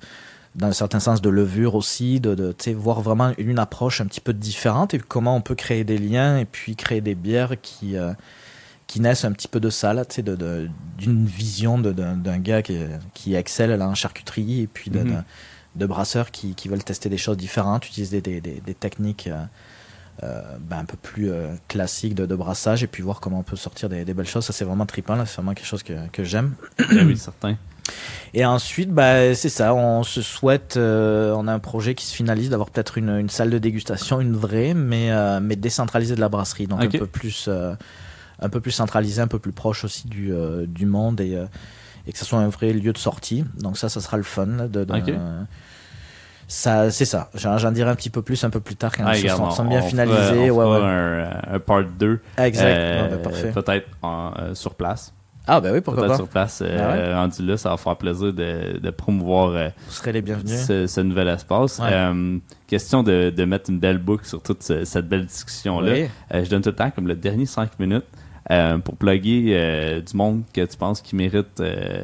dans 0.56 0.66
un 0.66 0.72
certain 0.82 0.98
sens 1.00 1.18
de 1.22 1.30
levure 1.30 1.74
aussi, 1.76 2.18
de, 2.26 2.34
de 2.34 2.46
tu 2.58 2.64
sais, 2.64 2.72
voir 2.86 2.98
vraiment 3.08 3.30
une 3.38 3.60
approche 3.66 4.00
un 4.00 4.06
petit 4.10 4.20
peu 4.26 4.32
différente 4.48 4.94
et 4.94 4.98
comment 5.14 5.34
on 5.36 5.42
peut 5.42 5.54
créer 5.64 5.84
des 5.84 5.98
liens 6.08 6.32
et 6.42 6.46
puis 6.56 6.74
créer 6.84 7.00
des 7.10 7.14
bières 7.26 7.54
qui, 7.68 7.88
euh, 7.96 8.12
qui 8.88 8.98
naissent 9.00 9.24
un 9.30 9.34
petit 9.38 9.46
peu 9.54 9.60
de 9.60 9.70
ça, 9.70 9.94
là, 9.94 10.04
tu 10.04 10.14
sais, 10.16 10.22
de, 10.30 10.34
de- 10.44 10.68
d'une 10.98 11.24
vision 11.24 11.78
de- 11.86 11.92
d'un 12.26 12.38
gars 12.48 12.62
qui, 12.66 12.76
qui 13.14 13.28
excelle 13.42 13.70
là, 13.78 13.86
en 13.86 13.94
charcuterie 13.94 14.62
et 14.62 14.66
puis 14.76 14.90
de, 14.90 14.98
Mhm. 14.98 15.10
de, 15.12 15.14
de 15.76 15.86
brasseurs 15.86 16.30
qui, 16.30 16.54
qui 16.54 16.68
veulent 16.68 16.84
tester 16.84 17.08
des 17.08 17.18
choses 17.18 17.36
différentes, 17.36 17.86
utiliser 17.86 18.20
des, 18.20 18.40
des, 18.40 18.60
des 18.64 18.74
techniques 18.74 19.28
euh, 19.28 19.44
euh, 20.22 20.42
ben, 20.60 20.78
un 20.78 20.84
peu 20.84 20.96
plus 20.96 21.30
euh, 21.30 21.54
classiques 21.68 22.14
de, 22.14 22.26
de 22.26 22.34
brassage 22.34 22.82
et 22.82 22.86
puis 22.86 23.02
voir 23.02 23.20
comment 23.20 23.38
on 23.40 23.42
peut 23.42 23.56
sortir 23.56 23.88
des, 23.88 24.04
des 24.04 24.14
belles 24.14 24.26
choses. 24.26 24.44
Ça, 24.44 24.52
c'est 24.52 24.64
vraiment 24.64 24.86
trippant, 24.86 25.16
c'est 25.24 25.36
vraiment 25.36 25.54
quelque 25.54 25.66
chose 25.66 25.82
que, 25.82 26.08
que 26.08 26.24
j'aime. 26.24 26.54
Ben 26.78 27.06
oui, 27.06 27.16
certain. 27.16 27.56
Et 28.34 28.44
ensuite, 28.44 28.90
bah, 28.90 29.34
c'est 29.34 29.48
ça, 29.48 29.74
on 29.74 30.02
se 30.02 30.22
souhaite, 30.22 30.76
euh, 30.76 31.34
on 31.36 31.48
a 31.48 31.52
un 31.52 31.58
projet 31.58 31.94
qui 31.94 32.06
se 32.06 32.14
finalise 32.14 32.50
d'avoir 32.50 32.70
peut-être 32.70 32.98
une, 32.98 33.10
une 33.10 33.30
salle 33.30 33.50
de 33.50 33.58
dégustation, 33.58 34.20
une 34.20 34.36
vraie, 34.36 34.74
mais, 34.74 35.10
mais 35.40 35.56
décentralisée 35.56 36.14
de 36.14 36.20
la 36.20 36.28
brasserie, 36.28 36.66
donc 36.66 36.82
un 36.82 36.88
peu 36.88 37.06
plus, 37.06 37.48
un 38.40 38.48
peu 38.48 38.60
plus 38.60 38.70
centralisée, 38.70 39.20
un 39.20 39.28
peu 39.28 39.38
plus 39.38 39.52
proche 39.52 39.84
aussi 39.84 40.08
du, 40.08 40.32
euh, 40.32 40.66
du 40.66 40.86
monde 40.86 41.20
et, 41.20 41.36
euh, 41.36 41.46
et 42.10 42.12
que 42.12 42.18
ce 42.18 42.24
soit 42.24 42.40
un 42.40 42.48
vrai 42.48 42.72
lieu 42.72 42.92
de 42.92 42.98
sortie. 42.98 43.44
Donc 43.60 43.78
ça, 43.78 43.88
ça 43.88 44.00
sera 44.00 44.16
le 44.16 44.24
fun. 44.24 44.46
de, 44.46 44.66
de- 44.84 44.86
ça, 46.48 46.90
c'est 46.90 47.04
ça. 47.04 47.30
J'en, 47.34 47.70
dirai 47.70 47.90
un 47.90 47.94
petit 47.94 48.10
peu 48.10 48.22
plus 48.22 48.42
un 48.42 48.50
peu 48.50 48.58
plus 48.58 48.74
tard 48.74 48.90
quand 48.96 49.04
Ah, 49.06 49.12
les 49.14 49.20
choses 49.28 49.36
sont, 49.36 49.50
sont 49.52 49.64
bien 49.64 49.80
finalisées. 49.82 50.50
ouais, 50.50 50.64
ouais. 50.64 50.80
Un, 50.82 51.54
un 51.54 51.58
part 51.60 51.84
2. 51.84 52.18
Exact. 52.38 52.64
euh, 52.66 53.02
Ouais, 53.04 53.08
ben, 53.10 53.18
parfait. 53.22 53.52
Peut-être 53.52 53.86
euh, 54.04 54.54
sur 54.54 54.74
place. 54.74 55.14
Ah 55.46 55.60
ben 55.60 55.72
oui, 55.72 55.80
pourquoi 55.80 56.06
pas. 56.08 56.16
sur 56.16 56.28
place. 56.28 56.60
euh, 56.64 57.12
Ah? 57.14 57.20
Rendu 57.20 57.42
là, 57.46 57.56
ça 57.56 57.70
va 57.70 57.76
faire 57.76 57.96
plaisir 57.96 58.32
de, 58.32 58.78
de 58.78 58.90
promouvoir 58.90 59.50
euh, 59.50 59.68
Vous 59.86 59.92
serez 59.92 60.12
les 60.12 60.22
bienvenus. 60.22 60.60
ce, 60.66 60.86
ce 60.88 61.00
nouvel 61.00 61.28
espace. 61.28 61.80
Euh, 61.82 62.38
question 62.66 63.02
de, 63.04 63.30
de 63.30 63.44
mettre 63.44 63.70
une 63.70 63.78
belle 63.78 63.98
boucle 63.98 64.26
sur 64.26 64.42
toute 64.42 64.62
ce- 64.64 64.84
cette 64.84 65.08
belle 65.08 65.26
discussion-là. 65.26 65.92
Oui. 65.92 66.08
Euh, 66.34 66.44
je 66.44 66.50
donne 66.50 66.62
tout 66.62 66.70
le 66.70 66.74
temps 66.76 66.90
comme 66.90 67.06
le 67.06 67.14
dernier 67.14 67.46
5 67.46 67.78
minutes 67.78 68.04
euh, 68.50 68.78
pour 68.78 68.96
plugger 68.96 69.52
euh, 69.54 70.00
du 70.00 70.16
monde 70.16 70.42
que 70.52 70.64
tu 70.64 70.76
penses 70.76 71.00
qui 71.00 71.14
mérite 71.16 71.60
euh, 71.60 72.02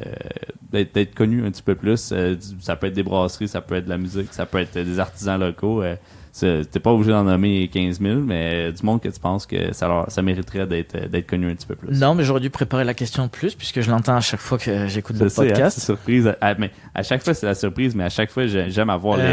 d'être 0.71 0.93
d'être 0.93 1.15
connu 1.15 1.45
un 1.45 1.51
petit 1.51 1.63
peu 1.63 1.75
plus. 1.75 2.11
Euh, 2.11 2.35
ça 2.59 2.75
peut 2.75 2.87
être 2.87 2.93
des 2.93 3.03
brasseries, 3.03 3.47
ça 3.47 3.61
peut 3.61 3.75
être 3.75 3.85
de 3.85 3.89
la 3.89 3.97
musique, 3.97 4.33
ça 4.33 4.45
peut 4.45 4.59
être 4.59 4.73
des 4.79 4.99
artisans 4.99 5.39
locaux. 5.39 5.81
Euh, 5.83 5.95
T'es 6.39 6.79
pas 6.79 6.91
obligé 6.93 7.09
d'en 7.09 7.23
nommer 7.23 7.67
15 7.67 7.99
000, 7.99 8.19
mais 8.19 8.71
du 8.71 8.85
monde 8.85 9.01
que 9.01 9.09
tu 9.09 9.19
penses 9.19 9.47
que 9.47 9.73
ça, 9.73 9.87
leur- 9.87 10.11
ça 10.11 10.21
mériterait 10.21 10.67
d'être 10.67 11.09
d'être 11.09 11.25
connu 11.25 11.49
un 11.49 11.55
petit 11.55 11.65
peu 11.65 11.73
plus. 11.73 11.97
Non, 11.99 12.13
mais 12.13 12.23
j'aurais 12.23 12.41
dû 12.41 12.51
préparer 12.51 12.83
la 12.83 12.93
question 12.93 13.27
plus 13.27 13.55
puisque 13.55 13.81
je 13.81 13.89
l'entends 13.89 14.17
à 14.17 14.21
chaque 14.21 14.39
fois 14.39 14.59
que 14.59 14.85
j'écoute 14.87 15.15
le 15.19 15.25
hein, 15.25 15.29
podcast. 15.35 15.79
c'est 15.79 15.85
surprise. 15.85 16.31
À, 16.39 16.53
mais 16.53 16.69
à 16.93 17.01
chaque 17.01 17.23
fois, 17.23 17.33
c'est 17.33 17.47
la 17.47 17.55
surprise, 17.55 17.95
mais 17.95 18.03
à 18.03 18.09
chaque 18.09 18.29
fois, 18.29 18.45
j'ai- 18.45 18.69
j'aime 18.69 18.91
avoir 18.91 19.17
les- 19.17 19.25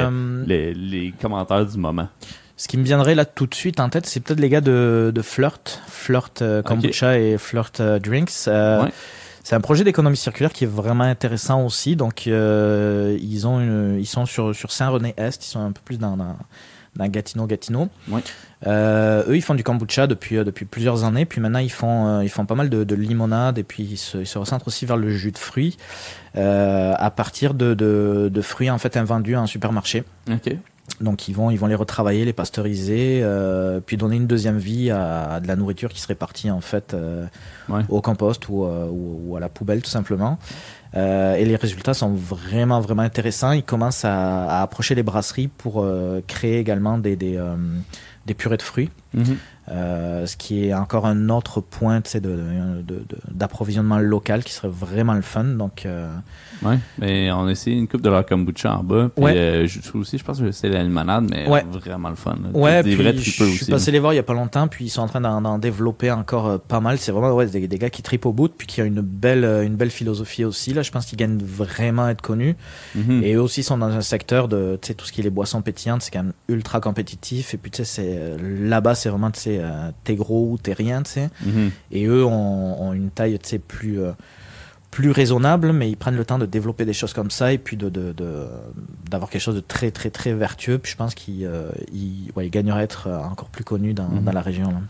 les, 0.47 0.73
les 0.75 1.13
commentaires 1.21 1.67
du 1.67 1.77
moment. 1.77 2.09
Ce 2.57 2.69
qui 2.69 2.77
me 2.79 2.85
viendrait 2.85 3.15
là 3.17 3.25
tout 3.25 3.47
de 3.47 3.55
suite 3.55 3.81
en 3.81 3.89
tête, 3.89 4.07
c'est 4.07 4.21
peut-être 4.21 4.39
les 4.41 4.49
gars 4.49 4.61
de, 4.61 5.11
de 5.15 5.23
Flirt, 5.23 5.83
Flirt 5.89 6.41
euh, 6.43 6.63
Kombucha 6.63 7.19
et 7.19 7.37
Flirt 7.39 7.81
euh, 7.81 7.99
Drinks. 7.99 8.31
Euh, 8.49 8.85
Ouais. 8.85 8.93
C'est 9.47 9.55
un 9.57 9.61
projet 9.61 9.85
d'économie 9.85 10.17
circulaire 10.17 10.53
qui 10.55 10.65
est 10.65 10.69
vraiment 10.69 11.05
intéressant 11.05 11.67
aussi. 11.67 11.97
Donc, 11.97 12.25
ils, 12.25 13.47
ont 13.47 13.61
une- 13.61 13.99
ils 14.01 14.07
sont 14.07 14.25
sur, 14.25 14.55
sur 14.55 14.73
Saint-René-Est, 14.73 15.45
ils 15.45 15.51
sont 15.51 15.61
un 15.61 15.71
peu 15.73 15.83
plus 15.85 15.99
dans, 15.99 16.17
dans, 16.17 16.37
dans 16.97 17.07
Gatineau, 17.09 17.47
Gatineau. 17.47 17.91
Euh, 18.67 19.23
eux, 19.29 19.37
ils 19.37 19.43
font 19.43 19.55
du 19.55 19.63
kombucha 19.63 20.07
depuis, 20.07 20.39
euh, 20.39 20.45
depuis 20.45 20.65
plusieurs 20.65 21.05
années. 21.05 21.27
Puis 21.27 21.43
maintenant, 21.43 21.59
ils 21.59 21.71
font, 21.71 22.07
euh, 22.07 22.25
ils 22.25 22.31
font 22.31 22.47
pas 22.47 22.55
mal 22.55 22.71
de, 22.71 22.85
de 22.85 22.95
limonade 22.95 23.59
et 23.59 23.65
puis 23.65 23.83
ils 23.83 23.99
se, 23.99 24.17
ils 24.17 24.27
se 24.27 24.39
recentrent 24.39 24.67
aussi 24.69 24.87
vers 24.87 24.97
le 24.97 25.11
jus 25.11 25.31
de 25.33 25.37
fruits 25.39 25.77
à 26.35 27.11
partir 27.15 27.53
de, 27.53 27.75
de, 27.75 28.31
de 28.33 28.41
fruits 28.41 28.71
en 28.71 28.79
fait 28.79 28.97
invendus 28.97 29.37
en 29.37 29.47
supermarché. 29.47 30.05
OK. 30.33 30.57
Donc 31.01 31.29
ils 31.29 31.33
vont, 31.35 31.51
ils 31.51 31.57
vont 31.59 31.67
les 31.67 31.75
retravailler, 31.75 32.25
les 32.25 32.33
pasteuriser, 32.33 33.21
euh, 33.23 33.81
puis 33.85 33.97
donner 33.97 34.17
une 34.17 34.27
deuxième 34.27 34.59
vie 34.59 34.91
à, 34.91 35.33
à 35.35 35.41
de 35.41 35.49
la 35.49 35.57
nourriture 35.57 35.89
qui 35.91 36.01
serait 36.01 36.15
partie 36.15 36.51
en 36.51 36.61
fait 36.61 36.95
euh, 36.95 37.27
Ouais. 37.69 37.81
au 37.89 38.01
compost 38.03 38.49
ou, 38.51 38.65
euh, 38.65 38.87
ou, 38.91 39.31
ou 39.33 39.37
à 39.37 39.41
la 39.41 39.49
poubelle 39.49 39.81
tout 39.83 39.91
simplement. 39.91 40.39
Euh, 40.95 41.35
et 41.35 41.45
les 41.47 41.57
résultats 41.57 41.95
sont 41.95 42.13
vraiment 42.13 42.81
vraiment 42.81 43.03
intéressants. 43.03 43.53
Ils 43.53 43.65
commencent 43.65 44.05
à, 44.05 44.45
à 44.59 44.63
approcher 44.63 44.95
les 44.95 45.03
brasseries 45.03 45.49
pour 45.49 45.83
euh, 45.83 46.21
créer 46.27 46.59
également 46.61 46.99
des 46.99 47.17
des, 47.17 47.37
euh, 47.39 47.57
des 48.27 48.35
purées 48.35 48.57
de 48.57 48.63
fruits. 48.63 48.91
Mhm. 49.15 49.37
Euh, 49.71 50.27
ce 50.27 50.37
qui 50.37 50.67
est 50.67 50.75
encore 50.75 51.07
un 51.07 51.31
autre 51.31 51.63
point 51.63 52.03
tu 52.03 52.11
sais, 52.11 52.21
de, 52.21 52.29
de, 52.29 52.97
de- 52.97 53.05
d'approvisionnement 53.31 53.99
local 53.99 54.45
qui 54.45 54.53
serait 54.53 54.69
vraiment 54.69 55.15
le 55.15 55.23
fun. 55.23 55.45
Donc, 55.45 55.87
euh, 55.87 56.07
Ouais, 56.63 56.79
mais 56.99 57.33
on 57.33 57.47
a 57.47 57.51
essayé 57.51 57.75
une 57.77 57.89
coupe 57.89 58.03
de 58.03 58.11
leur 58.11 58.27
kombucha 58.27 58.77
en 58.77 58.83
bas. 58.83 59.09
Puis 59.15 59.25
Ouais. 59.25 59.35
euh, 59.37 59.67
je 59.67 59.81
trouve 59.81 60.03
aussi, 60.03 60.19
je 60.19 60.25
pense 60.25 60.39
que 60.41 60.51
c'est 60.53 60.69
la 60.69 60.83
limonade, 60.83 61.27
mais 61.31 61.49
Ouais. 61.49 61.65
vraiment 61.71 62.11
le 62.11 62.15
fun. 62.15 62.37
Ouais, 62.53 62.83
des 62.83 62.95
puis 62.95 63.03
vrais 63.03 63.17
je 63.17 63.31
suis 63.45 63.67
passé 63.67 63.91
les 63.91 64.01
voir 64.01 64.13
il 64.13 64.17
y 64.17 64.19
a 64.19 64.23
pas 64.23 64.35
longtemps, 64.35 64.69
puis 64.69 64.85
ils 64.85 64.91
sont 64.91 65.01
en 65.01 65.09
train 65.09 65.23
d'en, 65.23 65.59
développer 65.59 66.11
encore 66.11 66.61
pas 66.61 66.81
mal. 66.81 66.99
C'est 66.99 67.13
vraiment 67.13 67.33
ouais, 67.35 67.47
des, 67.47 67.67
des 67.67 67.79
gars 67.79 67.89
qui 67.91 68.03
tripent 68.03 68.27
au 68.27 68.33
bout, 68.35 68.49
puis 68.55 68.67
qui 68.67 68.83
ont 68.83 68.87
une 68.87 69.01
belle, 69.01 69.45
une 69.65 69.77
belle 69.77 69.91
philosophie 69.91 70.45
aussi. 70.45 70.75
Là, 70.75 70.83
je 70.83 70.91
pense 70.91 71.07
qu'ils 71.07 71.19
gagnent 71.19 71.39
vraiment 71.43 72.05
à 72.05 72.11
être 72.11 72.21
connus. 72.23 72.55
Mhm. 72.97 73.23
Et 73.23 73.33
eux 73.35 73.41
aussi 73.41 73.63
sont 73.63 73.79
dans 73.79 73.87
un 73.91 74.03
secteur 74.03 74.49
de, 74.49 74.79
tout 74.99 75.07
ce 75.07 75.13
qui 75.13 75.21
est 75.23 75.25
les 75.25 75.31
boissons 75.31 75.63
pétillantes, 75.63 76.03
c'est 76.03 76.11
quand 76.11 76.23
même 76.23 76.33
ultra 76.49 76.81
compétitif. 76.81 77.55
Et 77.55 77.57
puis, 77.57 77.71
tu 77.71 77.79
sais, 77.79 77.85
c'est, 77.85 78.14
euh, 78.17 78.69
là-bas, 78.69 78.95
c'est 78.95 79.09
vraiment, 79.09 79.31
tu 79.31 79.41
sais, 79.41 79.59
euh, 79.61 79.91
t'es 80.05 80.15
gros 80.17 80.53
ou 80.53 80.59
t'es 80.59 80.73
rien, 80.73 81.03
tu 81.03 81.11
sais. 81.13 81.31
Mhm. 81.45 81.71
Et 81.93 82.07
eux 82.07 82.25
ont, 82.25 82.83
ont 82.83 82.93
une 82.93 83.11
taille, 83.11 83.39
tu 83.39 83.49
sais, 83.49 83.59
plus, 83.59 84.01
euh, 84.01 84.13
plus 84.91 85.11
raisonnable, 85.11 85.73
mais 85.73 85.91
ils 85.91 85.97
prennent 85.97 86.17
le 86.17 86.25
temps 86.25 86.39
de 86.39 86.47
développer 86.47 86.85
des 86.85 86.93
choses 86.93 87.13
comme 87.13 87.31
ça 87.31 87.53
et 87.53 87.59
puis 87.59 87.77
de, 87.77 87.89
de, 87.89 88.13
de- 88.13 88.47
d'avoir 89.11 89.29
quelque 89.31 89.43
chose 89.43 89.57
de 89.57 89.61
très, 89.61 89.91
très, 89.91 90.11
très 90.11 90.33
vertueux. 90.35 90.79
Puis 90.79 90.93
je 90.93 90.97
pense 90.97 91.15
qu'ils, 91.15 91.51
ils, 91.93 92.31
ouais, 92.37 92.47
ils 92.47 92.51
gagneraient 92.51 92.81
à 92.81 92.85
être 92.85 93.09
encore 93.11 93.49
plus 93.49 93.65
connus 93.65 93.93
dans, 93.95 94.09
Mhm. 94.09 94.25
dans 94.25 94.33
la 94.33 94.41
région. 94.43 94.69
là. 94.71 94.81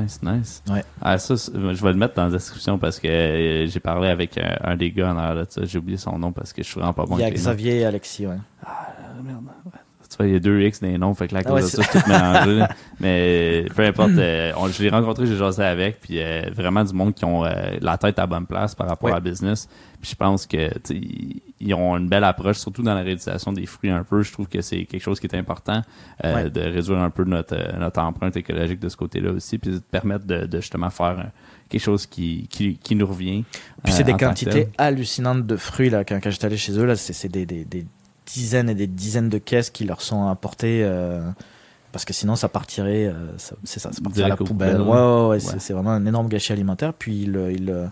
Nice, 0.00 0.20
nice. 0.22 0.62
Ouais. 0.70 0.84
Ah, 1.00 1.18
ça, 1.18 1.34
je 1.34 1.82
vais 1.84 1.92
le 1.92 1.98
mettre 1.98 2.14
dans 2.14 2.26
la 2.26 2.30
description 2.30 2.78
parce 2.78 3.00
que 3.00 3.08
euh, 3.08 3.66
j'ai 3.66 3.80
parlé 3.80 4.08
avec 4.10 4.38
un 4.62 4.76
des 4.76 4.92
gars 4.92 5.12
en 5.12 5.16
arrière 5.16 5.44
de 5.44 5.50
ça. 5.50 5.64
J'ai 5.64 5.78
oublié 5.78 5.96
son 5.98 6.16
nom 6.20 6.30
parce 6.30 6.52
que 6.52 6.62
je 6.62 6.68
suis 6.68 6.78
vraiment 6.78 6.92
pas 6.92 7.04
bon 7.04 7.16
Il 7.18 7.22
y 7.22 7.24
a. 7.24 7.30
Xavier 7.32 7.78
et 7.80 7.84
Alexis, 7.84 8.26
ouais. 8.28 8.36
Ah, 8.64 8.92
merde. 9.24 9.42
Ouais. 9.64 9.72
Tu 10.16 10.24
il 10.26 10.32
y 10.32 10.36
a 10.36 10.40
deux 10.40 10.60
X 10.60 10.80
dans 10.80 10.88
les 10.88 10.98
noms, 10.98 11.14
fait 11.14 11.28
que 11.28 11.34
là, 11.34 11.40
à 11.40 11.42
Ah 11.46 11.48
cause 11.50 11.54
ouais, 11.56 11.62
de 11.62 11.66
ça, 11.66 11.82
suis 11.82 12.00
tout 12.00 12.08
mélangé. 12.08 12.54
là. 12.58 12.68
Mais 13.00 13.64
peu 13.74 13.84
importe, 13.84 14.10
euh, 14.18 14.52
on- 14.56 14.68
je 14.68 14.82
l'ai 14.82 14.90
rencontré, 14.90 15.26
j'ai 15.26 15.36
jasé 15.36 15.62
avec, 15.64 16.00
puis 16.00 16.20
euh, 16.20 16.42
vraiment 16.54 16.84
du 16.84 16.92
monde 16.92 17.14
qui 17.14 17.24
ont 17.24 17.44
euh, 17.44 17.50
la 17.80 17.96
tête 17.98 18.18
à 18.18 18.22
la 18.22 18.26
bonne 18.26 18.46
place 18.46 18.74
par 18.74 18.88
rapport 18.88 19.06
Ouais. 19.08 19.12
à 19.12 19.16
la 19.16 19.20
business. 19.20 19.68
Puis 20.00 20.10
je 20.10 20.16
pense 20.16 20.46
que 20.46 20.68
tu 20.74 20.80
sais, 20.84 20.94
ils- 20.96 21.42
ils 21.60 21.74
ont 21.74 21.96
une 21.96 22.08
belle 22.08 22.24
approche, 22.24 22.58
surtout 22.58 22.82
dans 22.82 22.94
la 22.94 23.02
réalisation 23.02 23.52
des 23.52 23.66
fruits 23.66 23.90
un 23.90 24.02
peu. 24.04 24.22
Je 24.22 24.32
trouve 24.32 24.48
que 24.48 24.60
c'est 24.60 24.84
quelque 24.84 25.02
chose 25.02 25.18
qui 25.20 25.26
est 25.26 25.36
important 25.36 25.82
euh, 26.24 26.34
Ouais. 26.34 26.50
de 26.50 26.60
réduire 26.60 26.98
un 26.98 27.10
peu 27.10 27.24
notre, 27.24 27.54
euh, 27.56 27.78
notre 27.78 28.00
empreinte 28.00 28.36
écologique 28.36 28.80
de 28.80 28.88
ce 28.88 28.96
côté-là 28.96 29.30
aussi, 29.32 29.58
puis 29.58 29.70
de 29.72 29.78
permettre 29.78 30.26
de, 30.26 30.46
de 30.46 30.60
justement 30.60 30.90
faire 30.90 31.18
euh, 31.18 31.22
quelque 31.68 31.80
chose 31.82 32.06
qui, 32.06 32.46
qui, 32.50 32.76
qui 32.76 32.94
nous 32.96 33.06
revient. 33.06 33.44
Puis 33.84 33.92
euh, 33.92 33.96
c'est 33.96 34.04
des 34.04 34.12
en 34.12 34.16
tant 34.16 34.18
que 34.18 34.24
quantités 34.30 34.68
hallucinantes 34.78 35.46
de 35.46 35.56
fruits 35.56 35.90
là. 35.90 36.04
Quand, 36.04 36.18
quand 36.22 36.30
j'étais 36.30 36.46
allé 36.46 36.56
chez 36.56 36.76
eux 36.78 36.84
là, 36.84 36.96
c'est, 36.96 37.12
c'est 37.12 37.28
des, 37.28 37.46
des, 37.46 37.64
des 37.64 37.86
dizaines 38.26 38.68
et 38.70 38.74
des 38.74 38.86
dizaines 38.86 39.28
de 39.28 39.38
caisses 39.38 39.70
qui 39.70 39.84
leur 39.84 40.00
sont 40.00 40.28
apportées 40.28 40.82
euh, 40.84 41.20
parce 41.92 42.04
que 42.04 42.12
sinon 42.12 42.36
ça 42.36 42.48
partirait, 42.48 43.06
euh, 43.06 43.12
c'est 43.64 43.80
ça, 43.80 43.92
ça 43.92 44.00
partirait 44.02 44.26
à 44.26 44.28
la 44.28 44.36
poubelle. 44.36 44.76
Ouais, 44.80 44.84
poubelles, 44.84 44.88
ouais, 44.88 45.28
ouais, 45.28 45.44
Ouais. 45.44 45.54
C'est, 45.58 45.72
vraiment 45.72 45.90
un 45.90 46.06
énorme 46.06 46.28
gâchis 46.28 46.52
alimentaire. 46.52 46.94
Puis 46.94 47.22
il, 47.24 47.36
il, 47.52 47.90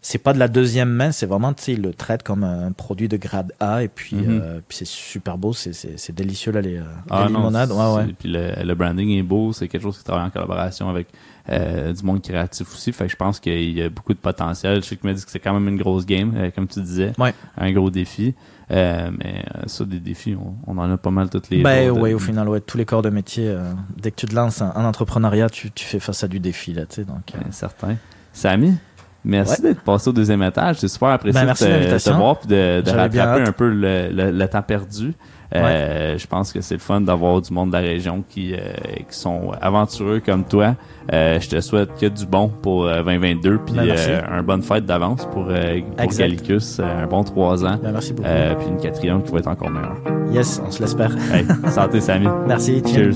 c'est 0.00 0.18
pas 0.18 0.32
de 0.32 0.38
la 0.38 0.46
deuxième 0.48 0.88
main, 0.90 1.10
c'est 1.12 1.26
vraiment 1.26 1.52
tu 1.52 1.64
sais, 1.64 1.72
il 1.72 1.82
le 1.82 1.92
traite 1.92 2.22
comme 2.22 2.44
un 2.44 2.70
produit 2.72 3.08
de 3.08 3.16
grade 3.16 3.52
A 3.60 3.82
et 3.82 3.88
puis, 3.88 4.16
Mhm. 4.16 4.40
euh, 4.42 4.60
puis 4.66 4.78
c'est 4.78 4.86
super 4.86 5.36
beau, 5.36 5.52
c'est, 5.52 6.12
délicieux 6.14 6.52
là 6.52 6.60
les, 6.60 6.80
Ah 7.10 7.24
les 7.26 7.32
non, 7.32 7.40
limonades. 7.40 7.72
Puis 8.18 8.30
le, 8.30 8.62
le 8.64 8.74
branding 8.74 9.10
est 9.18 9.22
beau, 9.22 9.52
c'est 9.52 9.66
quelque 9.68 9.82
chose 9.82 9.98
qui 9.98 10.04
travaille 10.04 10.26
en 10.26 10.30
collaboration 10.30 10.88
avec 10.88 11.08
euh, 11.50 11.92
du 11.92 12.02
monde 12.04 12.22
créatif 12.22 12.72
aussi. 12.72 12.92
Fait 12.92 13.06
que 13.06 13.10
je 13.10 13.16
pense 13.16 13.40
qu'il 13.40 13.76
y 13.76 13.82
a 13.82 13.88
beaucoup 13.90 14.14
de 14.14 14.18
potentiel. 14.18 14.76
Je 14.82 14.88
sais 14.88 14.96
que 14.96 15.00
tu 15.00 15.06
m'as 15.06 15.14
dit 15.14 15.24
que 15.24 15.30
c'est 15.30 15.40
quand 15.40 15.52
même 15.52 15.66
une 15.68 15.78
grosse 15.78 16.06
game, 16.06 16.50
comme 16.54 16.68
tu 16.68 16.80
disais. 16.80 17.12
Un 17.56 17.72
gros 17.72 17.90
défi. 17.90 18.34
Euh, 18.70 19.10
mais 19.18 19.42
euh, 19.56 19.62
ça, 19.66 19.84
des 19.84 19.98
défis, 19.98 20.36
on, 20.38 20.54
on 20.66 20.78
en 20.78 20.90
a 20.92 20.96
pas 20.98 21.10
mal 21.10 21.30
toutes 21.30 21.48
les 21.48 21.62
Ben 21.62 21.86
de- 21.86 21.90
ouais, 21.98 22.12
au 22.12 22.18
final, 22.18 22.48
ouais, 22.48 22.60
tous 22.60 22.76
les 22.76 22.84
corps 22.84 23.00
de 23.02 23.08
métier, 23.08 23.48
euh, 23.48 23.62
dès 23.96 24.10
que 24.10 24.16
tu 24.16 24.26
te 24.26 24.34
lances 24.34 24.60
en, 24.60 24.70
en 24.76 24.84
entrepreneuriat, 24.84 25.48
tu, 25.48 25.70
tu 25.70 25.86
fais 25.86 25.98
face 26.00 26.22
à 26.22 26.28
du 26.28 26.38
défi 26.38 26.74
là, 26.74 26.84
tu 26.84 26.96
sais. 26.96 27.04
Donc, 27.04 27.22
Ben, 27.32 27.50
certain. 27.50 27.96
Samy, 28.32 28.74
merci 29.24 29.62
d'être 29.62 29.80
passé 29.80 30.10
au 30.10 30.12
deuxième 30.12 30.42
étage. 30.42 30.76
C'est 30.80 30.88
super 30.88 31.08
apprécié 31.08 31.40
Ben, 31.40 31.46
merci 31.46 31.64
de 31.64 31.98
te, 31.98 32.10
voir 32.10 32.38
puis 32.40 32.48
de, 32.48 32.82
de 32.84 32.90
bien 33.08 33.24
rattraper 33.24 33.48
un 33.48 33.52
peu 33.52 33.70
le, 33.70 34.10
le- 34.12 34.30
le 34.32 34.48
temps 34.48 34.62
perdu. 34.62 35.14
Euh, 35.54 36.18
Je 36.18 36.26
pense 36.26 36.52
que 36.52 36.60
c'est 36.60 36.74
le 36.74 36.80
fun 36.80 37.00
d'avoir 37.00 37.40
du 37.40 37.52
monde 37.52 37.68
de 37.70 37.74
la 37.74 37.80
région 37.80 38.22
qui, 38.28 38.52
euh, 38.54 38.58
qui 39.08 39.16
sont 39.16 39.52
aventureux 39.62 40.20
comme 40.24 40.44
toi. 40.44 40.74
Euh, 41.12 41.40
je 41.40 41.48
te 41.48 41.60
souhaite 41.60 41.90
que 41.98 42.06
du 42.06 42.26
bon 42.26 42.48
pour 42.48 42.84
euh, 42.86 43.02
2022 43.02 43.58
puis 43.64 43.74
Ben, 43.74 43.88
euh, 43.88 44.20
un 44.30 44.42
bonne 44.42 44.62
fête 44.62 44.84
d'avance 44.84 45.24
pour, 45.32 45.46
euh, 45.48 45.80
pour 45.96 46.12
euh, 46.20 46.82
un 47.02 47.06
bon 47.06 47.24
trois 47.24 47.64
ans. 47.64 47.78
ben, 47.82 47.92
merci 47.92 48.12
beaucoup. 48.12 48.28
Euh, 48.28 48.54
puis 48.56 48.68
une 48.68 48.76
quatrième 48.78 49.22
qui 49.22 49.32
va 49.32 49.38
être 49.38 49.48
encore 49.48 49.70
meilleure. 49.70 49.96
Yes, 50.32 50.60
on 50.66 50.70
se 50.70 50.82
l'espère. 50.82 51.10
Hey, 51.32 51.46
santé 51.70 52.00
Samy. 52.00 52.28
Merci. 52.46 52.82
Cheers. 52.86 53.14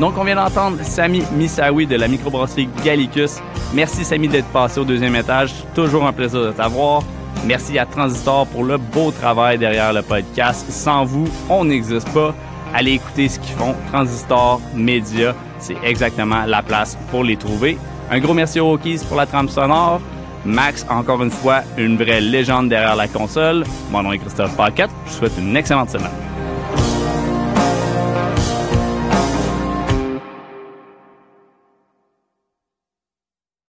Donc, 0.00 0.12
on 0.18 0.24
vient 0.24 0.34
d'entendre 0.36 0.76
Samy 0.82 1.22
Misawi 1.38 1.86
de 1.86 1.96
la 1.96 2.06
microbrasserie 2.08 2.68
Gallicus. 2.84 3.38
Merci, 3.74 4.04
Samy, 4.04 4.28
d'être 4.28 4.48
passé 4.48 4.78
au 4.78 4.84
deuxième 4.84 5.16
étage. 5.16 5.54
Toujours 5.74 6.06
un 6.06 6.12
plaisir 6.12 6.42
de 6.42 6.50
t'avoir. 6.52 7.02
Merci 7.44 7.78
à 7.78 7.86
Transistor 7.86 8.46
pour 8.48 8.64
le 8.64 8.76
beau 8.78 9.10
travail 9.10 9.58
derrière 9.58 9.92
le 9.92 10.02
podcast. 10.02 10.66
Sans 10.70 11.04
vous, 11.04 11.28
on 11.48 11.64
n'existe 11.64 12.08
pas. 12.12 12.34
Allez 12.74 12.92
écouter 12.92 13.28
ce 13.28 13.38
qu'ils 13.38 13.54
font. 13.54 13.74
Transistor 13.92 14.60
Média, 14.74 15.34
c'est 15.58 15.76
exactement 15.84 16.44
la 16.46 16.62
place 16.62 16.98
pour 17.10 17.24
les 17.24 17.36
trouver. 17.36 17.78
Un 18.10 18.18
gros 18.20 18.34
merci 18.34 18.60
aux 18.60 18.66
Rockies 18.66 19.00
pour 19.06 19.16
la 19.16 19.26
trame 19.26 19.48
sonore. 19.48 20.00
Max, 20.44 20.86
encore 20.88 21.22
une 21.22 21.30
fois, 21.30 21.62
une 21.76 21.96
vraie 21.96 22.20
légende 22.20 22.68
derrière 22.68 22.96
la 22.96 23.08
console. 23.08 23.64
Mon 23.90 24.02
nom 24.02 24.12
est 24.12 24.18
Christophe 24.18 24.56
Paquette. 24.56 24.90
Je 25.06 25.10
vous 25.12 25.18
souhaite 25.18 25.32
une 25.38 25.56
excellente 25.56 25.90
semaine. 25.90 26.35